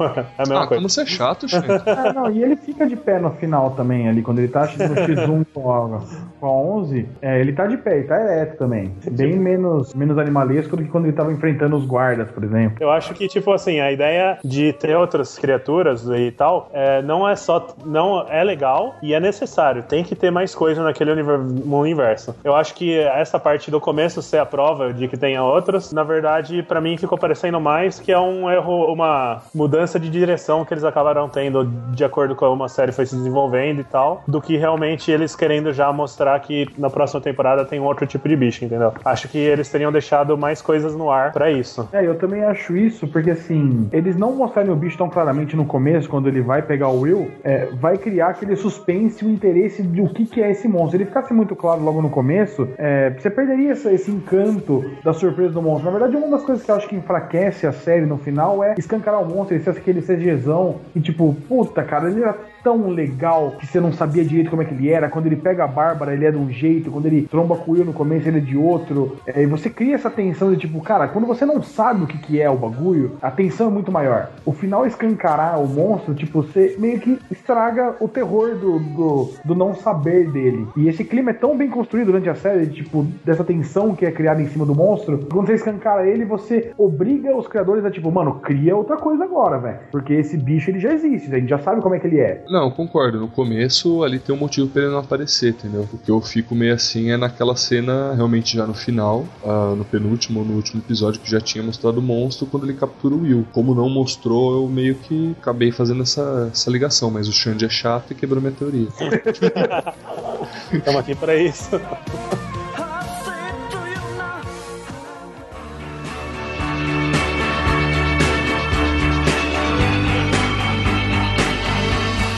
É 0.00 0.20
a 0.38 0.46
mesma 0.46 0.62
Ah, 0.62 0.66
coisa. 0.66 0.74
como 0.76 0.88
você 0.88 1.02
é 1.02 1.06
chato, 1.06 1.46
gente. 1.48 1.66
É, 1.88 2.12
não, 2.12 2.30
e 2.30 2.42
ele 2.42 2.56
fica 2.56 2.86
de 2.86 2.96
pé 2.96 3.18
no 3.18 3.30
final 3.32 3.70
também, 3.72 4.08
ali, 4.08 4.22
quando 4.22 4.38
ele 4.38 4.48
tá 4.48 4.62
no 4.62 4.94
X1 4.94 5.46
com 5.52 5.72
a, 5.72 6.00
com 6.40 6.46
a 6.46 6.50
11, 6.50 7.08
é, 7.22 7.40
ele 7.40 7.52
tá 7.52 7.66
de 7.66 7.76
pé, 7.76 7.98
ele 7.98 8.06
tá 8.06 8.16
ereto 8.20 8.56
também. 8.58 8.92
Bem 9.10 9.36
menos, 9.38 9.94
menos 9.94 10.16
animalesco 10.18 10.76
do 10.76 10.82
que 10.84 10.88
quando 10.88 11.06
ele 11.06 11.12
tava 11.12 11.32
enfrentando 11.32 11.76
os 11.76 11.84
guardas, 11.84 12.30
por 12.30 12.44
exemplo. 12.44 12.76
Eu 12.80 12.90
acho 12.90 13.14
que, 13.14 13.26
tipo 13.28 13.52
assim, 13.52 13.80
a 13.80 13.90
ideia 13.90 14.38
de 14.44 14.72
ter 14.72 14.96
outras 14.96 15.38
criaturas 15.38 16.06
e 16.08 16.30
tal, 16.30 16.70
é, 16.72 17.02
não 17.02 17.28
é 17.28 17.34
só. 17.36 17.66
Não 17.84 18.26
é 18.28 18.44
legal 18.44 18.96
e 19.02 19.14
é 19.14 19.20
necessário. 19.20 19.82
Tem 19.82 20.04
que 20.04 20.14
ter 20.14 20.30
mais 20.30 20.54
coisa 20.54 20.82
naquele 20.82 21.10
univer- 21.12 21.40
universo. 21.66 22.34
Eu 22.44 22.54
acho 22.54 22.74
que 22.74 22.98
essa 22.98 23.38
parte 23.38 23.70
do 23.70 23.80
começo 23.80 24.22
ser 24.22 24.38
a 24.38 24.46
prova 24.46 24.92
de 24.92 25.08
que 25.08 25.16
tenha 25.16 25.42
outras, 25.42 25.92
na 25.92 26.02
verdade, 26.02 26.62
pra 26.62 26.80
mim 26.80 26.96
ficou 26.96 27.16
parecendo 27.18 27.60
mais 27.60 27.98
que 27.98 28.12
é 28.12 28.18
um 28.18 28.50
erro, 28.50 28.92
uma 28.92 29.42
mudança 29.54 29.87
de 29.96 30.10
direção 30.10 30.64
que 30.64 30.74
eles 30.74 30.82
acabaram 30.82 31.28
tendo 31.28 31.64
de 31.92 32.02
acordo 32.04 32.34
com 32.34 32.48
como 32.48 32.64
a 32.64 32.68
série 32.68 32.90
foi 32.90 33.04
se 33.06 33.14
desenvolvendo 33.14 33.80
e 33.80 33.84
tal, 33.84 34.24
do 34.26 34.40
que 34.40 34.56
realmente 34.56 35.12
eles 35.12 35.36
querendo 35.36 35.70
já 35.72 35.92
mostrar 35.92 36.40
que 36.40 36.66
na 36.78 36.88
próxima 36.88 37.20
temporada 37.20 37.64
tem 37.64 37.78
um 37.78 37.84
outro 37.84 38.06
tipo 38.06 38.26
de 38.26 38.34
bicho, 38.34 38.64
entendeu? 38.64 38.92
Acho 39.04 39.28
que 39.28 39.36
eles 39.36 39.70
teriam 39.70 39.92
deixado 39.92 40.36
mais 40.38 40.62
coisas 40.62 40.96
no 40.96 41.10
ar 41.10 41.30
pra 41.30 41.50
isso. 41.52 41.86
É, 41.92 42.04
eu 42.04 42.14
também 42.16 42.42
acho 42.42 42.74
isso, 42.74 43.06
porque 43.06 43.30
assim, 43.32 43.86
eles 43.92 44.16
não 44.16 44.34
mostrarem 44.34 44.72
o 44.72 44.76
bicho 44.76 44.96
tão 44.96 45.10
claramente 45.10 45.54
no 45.54 45.66
começo, 45.66 46.08
quando 46.08 46.26
ele 46.26 46.40
vai 46.40 46.62
pegar 46.62 46.88
o 46.88 47.00
Will, 47.02 47.30
é, 47.44 47.66
vai 47.78 47.98
criar 47.98 48.28
aquele 48.28 48.56
suspense 48.56 49.22
o 49.24 49.28
interesse 49.30 49.82
de 49.82 50.00
o 50.00 50.08
que, 50.08 50.24
que 50.24 50.42
é 50.42 50.50
esse 50.50 50.66
monstro. 50.66 50.92
Se 50.92 50.96
ele 50.96 51.04
ficasse 51.04 51.34
muito 51.34 51.54
claro 51.54 51.82
logo 51.82 52.00
no 52.00 52.08
começo, 52.08 52.66
é, 52.78 53.10
você 53.10 53.28
perderia 53.28 53.72
essa- 53.72 53.92
esse 53.92 54.10
encanto 54.10 54.82
da 55.04 55.12
surpresa 55.12 55.52
do 55.52 55.60
monstro. 55.60 55.84
Na 55.92 55.98
verdade, 55.98 56.16
uma 56.16 56.28
das 56.28 56.42
coisas 56.44 56.64
que 56.64 56.70
eu 56.70 56.74
acho 56.74 56.88
que 56.88 56.96
enfraquece 56.96 57.66
a 57.66 57.72
série 57.72 58.06
no 58.06 58.16
final 58.16 58.64
é 58.64 58.74
escancarar 58.78 59.22
o 59.22 59.26
monstro, 59.26 59.54
ele 59.54 59.62
ser 59.62 59.77
aquele 59.78 60.02
CGzão 60.02 60.80
e 60.94 61.00
tipo, 61.00 61.34
puta, 61.48 61.82
cara, 61.82 62.10
ele 62.10 62.22
era 62.22 62.36
tão 62.62 62.88
legal 62.88 63.52
que 63.58 63.66
você 63.66 63.80
não 63.80 63.92
sabia 63.92 64.24
direito 64.24 64.50
como 64.50 64.62
é 64.62 64.64
que 64.64 64.74
ele 64.74 64.90
era. 64.90 65.08
Quando 65.08 65.26
ele 65.26 65.36
pega 65.36 65.64
a 65.64 65.68
Bárbara, 65.68 66.12
ele 66.12 66.24
é 66.24 66.30
de 66.30 66.36
um 66.36 66.50
jeito. 66.50 66.90
Quando 66.90 67.06
ele 67.06 67.22
tromba 67.22 67.56
com 67.56 67.70
o 67.70 67.74
Will 67.74 67.84
no 67.84 67.92
começo, 67.92 68.28
ele 68.28 68.38
é 68.38 68.40
de 68.40 68.56
outro. 68.56 69.16
É, 69.26 69.42
e 69.42 69.46
você 69.46 69.70
cria 69.70 69.94
essa 69.94 70.10
tensão 70.10 70.52
de 70.52 70.58
tipo, 70.58 70.80
cara, 70.80 71.08
quando 71.08 71.26
você 71.26 71.44
não 71.44 71.62
sabe 71.62 72.04
o 72.04 72.06
que, 72.06 72.18
que 72.18 72.40
é 72.40 72.48
o 72.48 72.56
bagulho, 72.56 73.16
a 73.22 73.30
tensão 73.30 73.68
é 73.68 73.70
muito 73.70 73.92
maior. 73.92 74.30
O 74.44 74.52
final 74.52 74.86
escancarar 74.86 75.60
o 75.60 75.66
monstro, 75.66 76.14
tipo, 76.14 76.42
você 76.42 76.76
meio 76.78 77.00
que 77.00 77.18
estraga 77.30 77.96
o 78.00 78.08
terror 78.08 78.56
do, 78.56 78.78
do, 78.78 79.30
do 79.44 79.54
não 79.54 79.74
saber 79.74 80.30
dele. 80.30 80.66
E 80.76 80.88
esse 80.88 81.04
clima 81.04 81.30
é 81.30 81.34
tão 81.34 81.56
bem 81.56 81.68
construído 81.68 82.06
durante 82.06 82.28
a 82.28 82.34
série, 82.34 82.66
tipo, 82.66 83.04
dessa 83.24 83.44
tensão 83.44 83.94
que 83.94 84.06
é 84.06 84.10
criada 84.10 84.42
em 84.42 84.48
cima 84.48 84.64
do 84.64 84.74
monstro. 84.74 85.26
Quando 85.30 85.46
você 85.46 85.54
escancara 85.54 86.06
ele, 86.06 86.24
você 86.24 86.72
obriga 86.76 87.36
os 87.36 87.46
criadores 87.46 87.84
a, 87.84 87.90
tipo, 87.90 88.10
mano, 88.10 88.40
cria 88.40 88.76
outra 88.76 88.96
coisa 88.96 89.24
agora, 89.24 89.58
velho. 89.58 89.78
Porque 89.90 90.12
esse 90.14 90.36
bicho 90.36 90.70
ele 90.70 90.80
já 90.80 90.92
existe, 90.92 91.32
a 91.32 91.38
gente 91.38 91.48
já 91.48 91.58
sabe 91.58 91.80
como 91.80 91.94
é 91.94 91.98
que 91.98 92.06
ele 92.06 92.20
é. 92.20 92.44
Não, 92.48 92.57
concordo. 92.70 93.20
No 93.20 93.28
começo 93.28 94.02
ali 94.02 94.18
tem 94.18 94.34
um 94.34 94.38
motivo 94.38 94.68
pra 94.68 94.82
ele 94.82 94.90
não 94.90 94.98
aparecer, 94.98 95.50
entendeu? 95.50 95.88
O 95.92 95.98
que 95.98 96.10
eu 96.10 96.20
fico 96.20 96.54
meio 96.54 96.74
assim 96.74 97.10
é 97.10 97.16
naquela 97.16 97.56
cena, 97.56 98.14
realmente 98.14 98.56
já 98.56 98.66
no 98.66 98.74
final, 98.74 99.26
ah, 99.44 99.74
no 99.76 99.84
penúltimo 99.84 100.44
no 100.44 100.54
último 100.54 100.80
episódio 100.80 101.20
que 101.20 101.30
já 101.30 101.40
tinha 101.40 101.62
mostrado 101.62 101.98
o 101.98 102.02
monstro 102.02 102.46
quando 102.46 102.64
ele 102.64 102.74
captura 102.74 103.14
o 103.14 103.22
Will. 103.22 103.46
Como 103.52 103.74
não 103.74 103.88
mostrou, 103.88 104.62
eu 104.62 104.68
meio 104.68 104.94
que 104.94 105.34
acabei 105.40 105.70
fazendo 105.70 106.02
essa, 106.02 106.50
essa 106.52 106.70
ligação, 106.70 107.10
mas 107.10 107.28
o 107.28 107.32
Xande 107.32 107.64
é 107.64 107.68
chato 107.68 108.12
e 108.12 108.14
quebrou 108.14 108.40
minha 108.40 108.52
teoria. 108.52 108.88
Estamos 110.72 111.00
aqui 111.00 111.14
pra 111.14 111.36
isso. 111.36 111.80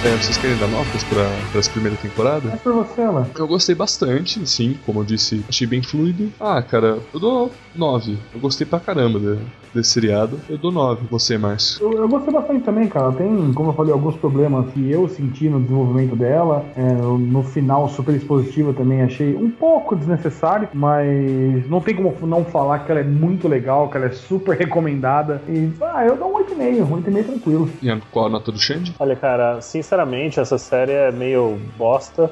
É, 0.02 0.16
vocês 0.16 0.38
querem 0.38 0.56
dar 0.56 0.66
notas 0.66 1.04
pra, 1.04 1.28
pra 1.50 1.58
essa 1.60 1.70
primeira 1.70 1.96
temporada? 1.96 2.48
É 2.54 2.56
por 2.56 2.72
você, 2.72 3.02
ela. 3.02 3.28
Eu 3.38 3.46
gostei 3.46 3.74
bastante, 3.74 4.46
sim, 4.48 4.76
como 4.86 5.00
eu 5.00 5.04
disse, 5.04 5.44
achei 5.48 5.66
bem 5.66 5.82
fluido. 5.82 6.30
Ah, 6.40 6.62
cara, 6.62 6.98
eu 7.12 7.20
dou 7.20 7.50
9. 7.76 8.16
Eu 8.34 8.40
gostei 8.40 8.66
pra 8.66 8.80
caramba 8.80 9.18
de- 9.20 9.38
desse 9.74 9.90
seriado. 9.90 10.40
Eu 10.48 10.56
dou 10.56 10.72
9. 10.72 11.06
Você, 11.10 11.36
Márcio? 11.36 11.84
Eu, 11.84 11.98
eu 11.98 12.08
gostei 12.08 12.32
bastante 12.32 12.64
também, 12.64 12.88
cara. 12.88 13.12
Tem, 13.12 13.52
como 13.52 13.70
eu 13.70 13.74
falei, 13.74 13.92
alguns 13.92 14.16
problemas 14.16 14.72
que 14.72 14.90
eu 14.90 15.06
senti 15.08 15.48
no 15.50 15.60
desenvolvimento 15.60 16.16
dela. 16.16 16.64
É, 16.74 16.92
no 16.94 17.42
final, 17.42 17.86
super 17.90 18.14
expositiva 18.14 18.72
também 18.72 19.02
achei 19.02 19.36
um 19.36 19.50
pouco 19.50 19.94
desnecessário, 19.94 20.68
mas 20.72 21.68
não 21.68 21.80
tem 21.80 21.94
como 21.94 22.14
não 22.26 22.42
falar 22.44 22.80
que 22.80 22.90
ela 22.90 23.00
é 23.00 23.04
muito 23.04 23.46
legal, 23.46 23.88
que 23.90 23.96
ela 23.98 24.06
é 24.06 24.12
super 24.12 24.56
recomendada. 24.56 25.42
E, 25.48 25.70
ah, 25.82 26.04
eu 26.06 26.16
dou 26.16 26.28
um 26.34 26.39
8,5, 26.54 26.82
um 26.82 27.02
8,5 27.02 27.24
tranquilo. 27.24 27.70
E 27.82 28.00
qual 28.10 28.26
a 28.26 28.28
nota 28.28 28.52
do 28.52 28.58
Xande? 28.58 28.94
Olha, 28.98 29.16
cara, 29.16 29.60
sinceramente, 29.60 30.40
essa 30.40 30.58
série 30.58 30.92
é 30.92 31.12
meio 31.12 31.58
bosta. 31.76 32.30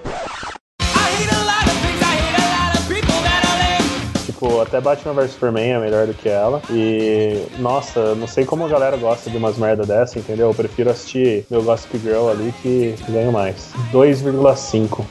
Tipo, 4.26 4.60
até 4.60 4.80
Batman 4.80 5.14
vs 5.14 5.32
Superman 5.32 5.72
é 5.72 5.80
melhor 5.80 6.06
do 6.06 6.14
que 6.14 6.28
ela. 6.28 6.62
E, 6.70 7.44
nossa, 7.58 8.14
não 8.14 8.28
sei 8.28 8.44
como 8.44 8.64
a 8.64 8.68
galera 8.68 8.96
gosta 8.96 9.28
de 9.28 9.36
umas 9.36 9.58
merda 9.58 9.84
dessa, 9.84 10.18
entendeu? 10.18 10.48
Eu 10.48 10.54
prefiro 10.54 10.90
assistir 10.90 11.44
meu 11.50 11.62
Gossip 11.62 11.98
Girl 11.98 12.28
ali 12.28 12.54
que 12.62 12.94
ganho 13.08 13.32
mais. 13.32 13.72
2,5. 13.92 15.04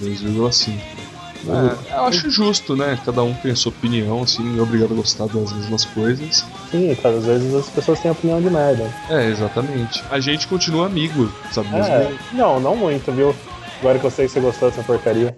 2,5. 0.00 1.01
É, 1.48 1.96
eu 1.96 2.04
acho 2.04 2.30
justo, 2.30 2.76
né? 2.76 2.98
Cada 3.04 3.22
um 3.22 3.34
tem 3.34 3.52
a 3.52 3.56
sua 3.56 3.72
opinião, 3.72 4.22
assim, 4.22 4.42
não 4.42 4.60
é 4.60 4.62
obrigado 4.62 4.92
a 4.92 4.96
gostar 4.96 5.26
das 5.26 5.52
mesmas 5.52 5.84
coisas. 5.86 6.44
Sim, 6.70 6.94
cara, 6.96 7.16
às 7.16 7.26
vezes 7.26 7.54
as 7.54 7.68
pessoas 7.70 8.00
têm 8.00 8.10
opinião 8.10 8.40
de 8.40 8.48
merda. 8.50 8.88
É, 9.10 9.26
exatamente. 9.28 10.02
A 10.10 10.20
gente 10.20 10.46
continua 10.46 10.86
amigo, 10.86 11.28
sabe? 11.50 11.68
É, 11.74 11.98
Mesmo? 11.98 12.18
não, 12.32 12.60
não 12.60 12.76
muito, 12.76 13.10
viu? 13.12 13.34
Agora 13.80 13.98
que 13.98 14.06
eu 14.06 14.10
sei 14.10 14.26
que 14.26 14.32
você 14.32 14.40
gostou 14.40 14.70
dessa 14.70 14.82
porcaria. 14.82 15.36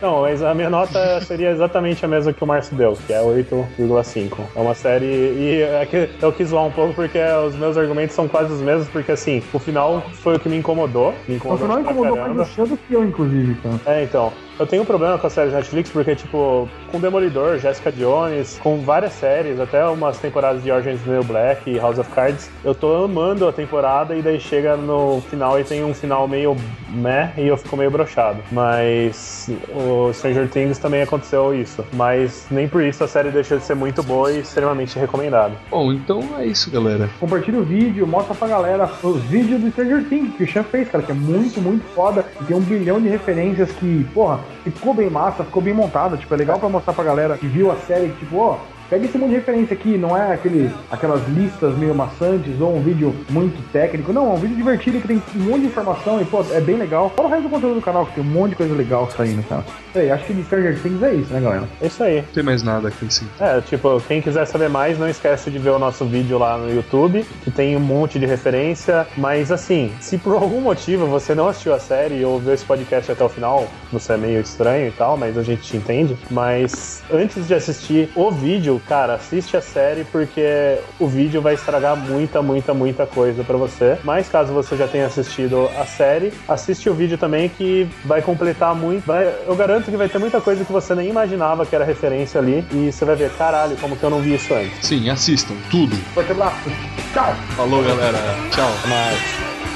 Não, 0.00 0.22
mas 0.22 0.42
a 0.42 0.54
minha 0.54 0.70
nota 0.70 1.20
seria 1.20 1.50
exatamente 1.50 2.04
a 2.04 2.08
mesma 2.08 2.32
que 2.32 2.42
o 2.42 2.46
Márcio 2.46 2.76
deu, 2.76 2.96
que 3.06 3.12
é 3.12 3.20
8,5. 3.20 4.38
É 4.56 4.60
uma 4.60 4.74
série. 4.74 5.06
E 5.06 5.62
é 5.62 5.86
que 5.86 6.08
eu 6.20 6.32
quis 6.32 6.48
zoar 6.48 6.64
um 6.64 6.70
pouco 6.70 6.94
porque 6.94 7.18
os 7.46 7.54
meus 7.54 7.76
argumentos 7.76 8.14
são 8.14 8.26
quase 8.26 8.52
os 8.52 8.60
mesmos, 8.60 8.88
porque 8.88 9.12
assim, 9.12 9.42
o 9.52 9.58
final 9.58 10.02
foi 10.14 10.36
o 10.36 10.40
que 10.40 10.48
me 10.48 10.56
incomodou. 10.56 11.14
Me 11.28 11.36
incomodou. 11.36 11.66
final 11.66 11.82
pra 11.82 11.92
incomodou 11.92 12.34
mais 12.34 12.58
o 12.58 12.66
do 12.66 12.76
que 12.76 12.94
eu, 12.94 13.04
inclusive, 13.04 13.54
cara. 13.56 13.80
É, 13.86 14.04
então. 14.04 14.32
Eu 14.60 14.66
tenho 14.66 14.82
um 14.82 14.84
problema 14.84 15.16
com 15.16 15.26
as 15.26 15.32
séries 15.32 15.54
Netflix 15.54 15.88
porque, 15.88 16.14
tipo, 16.14 16.68
com 16.92 17.00
Demolidor, 17.00 17.58
Jessica 17.58 17.90
Jones, 17.90 18.60
com 18.62 18.82
várias 18.82 19.14
séries, 19.14 19.58
até 19.58 19.82
umas 19.86 20.18
temporadas 20.18 20.62
de 20.62 20.70
Orange 20.70 20.90
is 20.90 21.00
the 21.00 21.12
New 21.12 21.24
Black 21.24 21.70
e 21.70 21.78
House 21.78 21.98
of 21.98 22.10
Cards, 22.10 22.50
eu 22.62 22.74
tô 22.74 23.04
amando 23.04 23.48
a 23.48 23.52
temporada 23.54 24.14
e 24.14 24.20
daí 24.20 24.38
chega 24.38 24.76
no 24.76 25.22
final 25.30 25.58
e 25.58 25.64
tem 25.64 25.82
um 25.82 25.94
final 25.94 26.28
meio 26.28 26.54
meh 26.90 27.32
e 27.38 27.46
eu 27.46 27.56
fico 27.56 27.74
meio 27.74 27.90
brochado. 27.90 28.40
Mas 28.52 29.48
o 29.70 30.12
Stranger 30.12 30.46
Things 30.50 30.76
também 30.76 31.00
aconteceu 31.00 31.54
isso. 31.54 31.82
Mas 31.94 32.46
nem 32.50 32.68
por 32.68 32.82
isso 32.82 33.02
a 33.02 33.08
série 33.08 33.30
deixou 33.30 33.56
de 33.56 33.64
ser 33.64 33.74
muito 33.74 34.02
boa 34.02 34.30
e 34.30 34.40
extremamente 34.40 34.98
recomendada. 34.98 35.54
Bom, 35.70 35.90
então 35.90 36.22
é 36.36 36.44
isso, 36.44 36.70
galera. 36.70 37.08
Compartilha 37.18 37.60
o 37.60 37.64
vídeo, 37.64 38.06
mostra 38.06 38.34
pra 38.34 38.46
galera 38.46 38.90
os 39.02 39.22
vídeos 39.22 39.58
do 39.58 39.70
Stranger 39.70 40.04
Things 40.06 40.36
que 40.36 40.44
o 40.44 40.46
Xan 40.46 40.64
fez, 40.64 40.86
cara, 40.90 41.02
que 41.02 41.12
é 41.12 41.14
muito, 41.14 41.62
muito 41.62 41.82
foda. 41.94 42.26
E 42.42 42.44
tem 42.44 42.54
um 42.54 42.60
bilhão 42.60 43.00
de 43.00 43.08
referências 43.08 43.72
que, 43.72 44.06
porra, 44.12 44.49
ficou 44.64 44.94
bem 44.94 45.10
massa, 45.10 45.44
ficou 45.44 45.62
bem 45.62 45.74
montada. 45.74 46.16
Tipo, 46.16 46.34
é 46.34 46.36
legal 46.36 46.58
pra 46.58 46.68
mostrar 46.68 46.92
pra 46.92 47.04
galera 47.04 47.36
que 47.36 47.46
viu 47.46 47.70
a 47.70 47.76
série, 47.76 48.08
que, 48.10 48.20
tipo, 48.20 48.38
ó. 48.38 48.58
Pega 48.90 49.04
esse 49.04 49.16
monte 49.16 49.30
de 49.30 49.36
referência 49.36 49.72
aqui, 49.72 49.96
não 49.96 50.16
é 50.16 50.34
aquele, 50.34 50.68
aquelas 50.90 51.26
listas 51.28 51.78
meio 51.78 51.94
maçantes 51.94 52.60
ou 52.60 52.76
um 52.76 52.82
vídeo 52.82 53.14
muito 53.28 53.62
técnico. 53.70 54.12
Não, 54.12 54.32
é 54.32 54.34
um 54.34 54.36
vídeo 54.36 54.56
divertido 54.56 55.00
que 55.00 55.06
tem 55.06 55.22
um 55.36 55.44
monte 55.44 55.60
de 55.60 55.66
informação 55.68 56.20
e, 56.20 56.24
pô, 56.24 56.44
é 56.50 56.60
bem 56.60 56.76
legal. 56.76 57.08
Fora 57.10 57.28
o 57.28 57.30
resto 57.30 57.44
do 57.44 57.50
conteúdo 57.50 57.76
do 57.76 57.82
canal, 57.82 58.04
que 58.04 58.14
tem 58.14 58.24
um 58.24 58.26
monte 58.26 58.50
de 58.50 58.56
coisa 58.56 58.74
legal 58.74 59.08
saindo, 59.16 59.44
cara. 59.44 59.64
Isso 59.90 59.98
aí, 59.98 60.10
acho 60.10 60.24
que 60.24 60.34
de 60.34 60.42
Stranger 60.42 60.82
Things 60.82 61.02
é 61.04 61.14
isso, 61.14 61.32
né, 61.32 61.40
galera? 61.40 61.68
É 61.80 61.86
isso 61.86 62.02
aí. 62.02 62.16
Não 62.16 62.32
tem 62.34 62.42
mais 62.42 62.64
nada 62.64 62.88
aqui 62.88 63.06
assim. 63.06 63.26
É, 63.38 63.60
tipo, 63.60 64.00
quem 64.08 64.20
quiser 64.20 64.44
saber 64.44 64.68
mais, 64.68 64.98
não 64.98 65.08
esquece 65.08 65.52
de 65.52 65.58
ver 65.60 65.70
o 65.70 65.78
nosso 65.78 66.04
vídeo 66.04 66.36
lá 66.36 66.58
no 66.58 66.74
YouTube, 66.74 67.24
que 67.44 67.50
tem 67.52 67.76
um 67.76 67.80
monte 67.80 68.18
de 68.18 68.26
referência. 68.26 69.06
Mas 69.16 69.52
assim, 69.52 69.92
se 70.00 70.18
por 70.18 70.34
algum 70.34 70.60
motivo 70.60 71.06
você 71.06 71.32
não 71.32 71.46
assistiu 71.46 71.74
a 71.74 71.78
série 71.78 72.16
e 72.16 72.24
ouviu 72.24 72.52
esse 72.52 72.64
podcast 72.64 73.12
até 73.12 73.22
o 73.22 73.28
final, 73.28 73.68
você 73.92 74.14
é 74.14 74.16
meio 74.16 74.40
estranho 74.40 74.88
e 74.88 74.90
tal, 74.90 75.16
mas 75.16 75.38
a 75.38 75.44
gente 75.44 75.62
te 75.62 75.76
entende. 75.76 76.16
Mas 76.28 77.04
antes 77.12 77.46
de 77.46 77.54
assistir 77.54 78.10
o 78.16 78.32
vídeo, 78.32 78.79
cara, 78.88 79.14
assiste 79.14 79.56
a 79.56 79.60
série 79.60 80.04
porque 80.04 80.78
o 80.98 81.06
vídeo 81.06 81.40
vai 81.40 81.54
estragar 81.54 81.96
muita, 81.96 82.42
muita, 82.42 82.72
muita 82.74 83.06
coisa 83.06 83.42
pra 83.44 83.56
você. 83.56 83.96
Mas 84.04 84.28
caso 84.28 84.52
você 84.52 84.76
já 84.76 84.86
tenha 84.88 85.06
assistido 85.06 85.68
a 85.78 85.84
série, 85.86 86.32
assiste 86.48 86.88
o 86.88 86.94
vídeo 86.94 87.16
também 87.18 87.48
que 87.48 87.88
vai 88.04 88.22
completar 88.22 88.74
muito. 88.74 89.04
vai- 89.06 89.32
eu 89.46 89.54
garanto 89.56 89.90
que 89.90 89.96
vai 89.96 90.08
ter 90.08 90.18
muita 90.18 90.40
coisa 90.40 90.64
que 90.64 90.72
você 90.72 90.94
nem 90.94 91.08
imaginava 91.08 91.64
que 91.64 91.74
era 91.74 91.84
referência 91.84 92.40
ali. 92.40 92.64
E 92.72 92.90
você 92.92 93.04
vai 93.04 93.16
ver, 93.16 93.30
caralho, 93.36 93.76
como 93.76 93.96
que 93.96 94.02
eu 94.02 94.10
não 94.10 94.20
vi 94.20 94.34
isso 94.34 94.52
antes. 94.54 94.86
Sim, 94.86 95.08
assistam, 95.08 95.54
tudo. 95.70 95.96
Forte 96.14 96.32
abraço. 96.32 96.70
Tchau! 97.12 97.34
Falou, 97.56 97.82
galera. 97.82 98.18
Tchau. 98.50 98.70
Mas. 98.88 99.69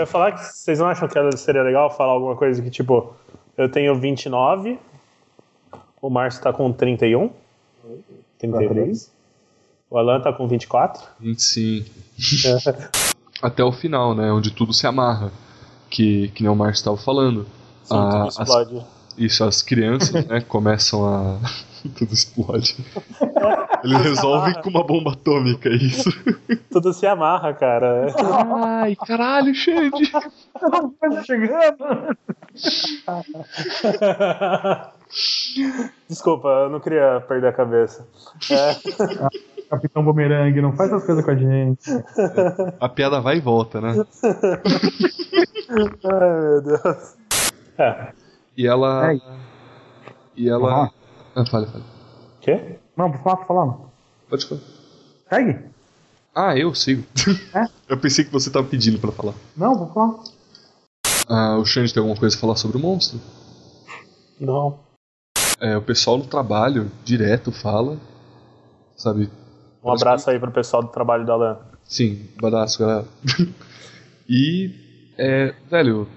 Eu 0.00 0.04
ia 0.04 0.06
falar 0.06 0.32
que 0.32 0.40
vocês 0.42 0.78
não 0.78 0.86
acham 0.86 1.06
que 1.06 1.36
seria 1.36 1.62
legal 1.62 1.90
falar 1.94 2.12
alguma 2.12 2.34
coisa 2.34 2.62
que, 2.62 2.70
tipo, 2.70 3.12
eu 3.56 3.70
tenho 3.70 3.94
29, 3.94 4.78
o 6.00 6.08
Márcio 6.08 6.42
tá 6.42 6.52
com 6.52 6.72
31, 6.72 7.30
32, 8.38 9.12
o 9.90 9.98
Alan 9.98 10.20
tá 10.20 10.32
com 10.32 10.48
24. 10.48 11.02
25. 11.20 11.90
Até 13.42 13.62
o 13.62 13.72
final, 13.72 14.14
né? 14.14 14.32
Onde 14.32 14.50
tudo 14.50 14.72
se 14.72 14.86
amarra. 14.86 15.30
Que, 15.90 16.28
que 16.28 16.42
nem 16.42 16.50
o 16.50 16.54
Márcio 16.56 16.80
estava 16.80 16.96
falando. 16.96 17.44
Sim, 17.84 17.94
Ah, 17.96 18.10
tudo 18.10 18.28
as- 18.28 18.38
explode. 18.38 18.86
Isso, 19.18 19.44
as 19.44 19.60
crianças, 19.60 20.24
né, 20.26 20.40
começam 20.40 21.04
a. 21.04 21.36
tudo 21.96 22.12
explode. 22.12 22.76
Eles 23.82 23.98
resolvem 24.02 24.54
com 24.62 24.70
uma 24.70 24.84
bomba 24.84 25.12
atômica 25.12 25.68
é 25.68 25.74
isso. 25.74 26.10
Tudo 26.70 26.92
se 26.92 27.06
amarra, 27.06 27.52
cara. 27.54 28.06
Ai, 28.62 28.94
caralho, 28.96 29.54
Xande! 29.54 30.10
Tá 30.10 31.22
chegando. 31.24 32.16
Desculpa, 36.08 36.48
eu 36.48 36.70
não 36.70 36.80
queria 36.80 37.20
perder 37.26 37.48
a 37.48 37.52
cabeça. 37.52 38.06
É, 38.50 38.76
Capitão 39.68 40.04
Bumerangue, 40.04 40.60
não 40.60 40.72
faz 40.72 40.92
essas 40.92 41.06
coisas 41.06 41.24
com 41.24 41.30
a 41.30 41.36
gente. 41.36 41.90
A 42.80 42.88
piada 42.88 43.20
vai 43.20 43.36
e 43.36 43.40
volta, 43.40 43.80
né? 43.80 44.04
ai, 46.04 46.40
meu 46.40 46.62
Deus. 46.62 47.16
É, 47.78 48.12
E 48.56 48.66
ela. 48.66 49.12
É. 49.12 49.20
E 50.36 50.48
ela. 50.48 50.72
Aham. 50.72 50.99
Ah, 51.34 51.44
fala, 51.46 51.66
fala. 51.66 51.84
o 51.84 52.40
quê? 52.40 52.78
Não, 52.96 53.10
por 53.10 53.22
falar, 53.22 53.36
por 53.36 53.46
falar. 53.46 53.66
não. 53.66 53.90
Pode 54.28 54.46
falar. 54.46 54.60
Segue? 55.28 55.58
Ah, 56.34 56.56
eu 56.56 56.74
sigo. 56.74 57.04
É? 57.54 57.66
Eu 57.88 57.98
pensei 57.98 58.24
que 58.24 58.32
você 58.32 58.50
tava 58.50 58.66
pedindo 58.66 58.98
pra 58.98 59.10
falar. 59.12 59.34
Não, 59.56 59.76
por 59.76 59.92
falar. 59.92 60.24
Ah, 61.28 61.56
o 61.58 61.64
Xande 61.64 61.92
tem 61.92 62.00
alguma 62.00 62.18
coisa 62.18 62.36
a 62.36 62.40
falar 62.40 62.56
sobre 62.56 62.76
o 62.76 62.80
monstro? 62.80 63.20
Não. 64.38 64.78
É, 65.60 65.76
o 65.76 65.82
pessoal 65.82 66.16
no 66.18 66.26
trabalho, 66.26 66.90
direto, 67.04 67.52
fala. 67.52 67.98
Sabe? 68.96 69.30
Um 69.82 69.90
abraço 69.92 70.30
aí 70.30 70.38
pro 70.38 70.50
pessoal 70.50 70.82
do 70.82 70.88
trabalho 70.88 71.24
da 71.26 71.32
Alan. 71.32 71.58
Sim, 71.84 72.28
badaço, 72.40 72.78
galera. 72.78 73.06
e. 74.28 75.12
É. 75.18 75.54
Velho. 75.70 76.08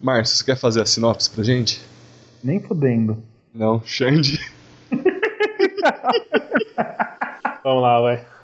Márcio, 0.00 0.36
você 0.36 0.44
quer 0.44 0.56
fazer 0.56 0.80
a 0.80 0.86
sinopse 0.86 1.28
pra 1.30 1.42
gente? 1.42 1.80
Nem 2.42 2.60
fudendo. 2.60 3.22
Não, 3.54 3.82
Xande. 3.84 4.38
Vamos 7.64 7.82
lá, 7.82 8.00
vai. 8.00 8.37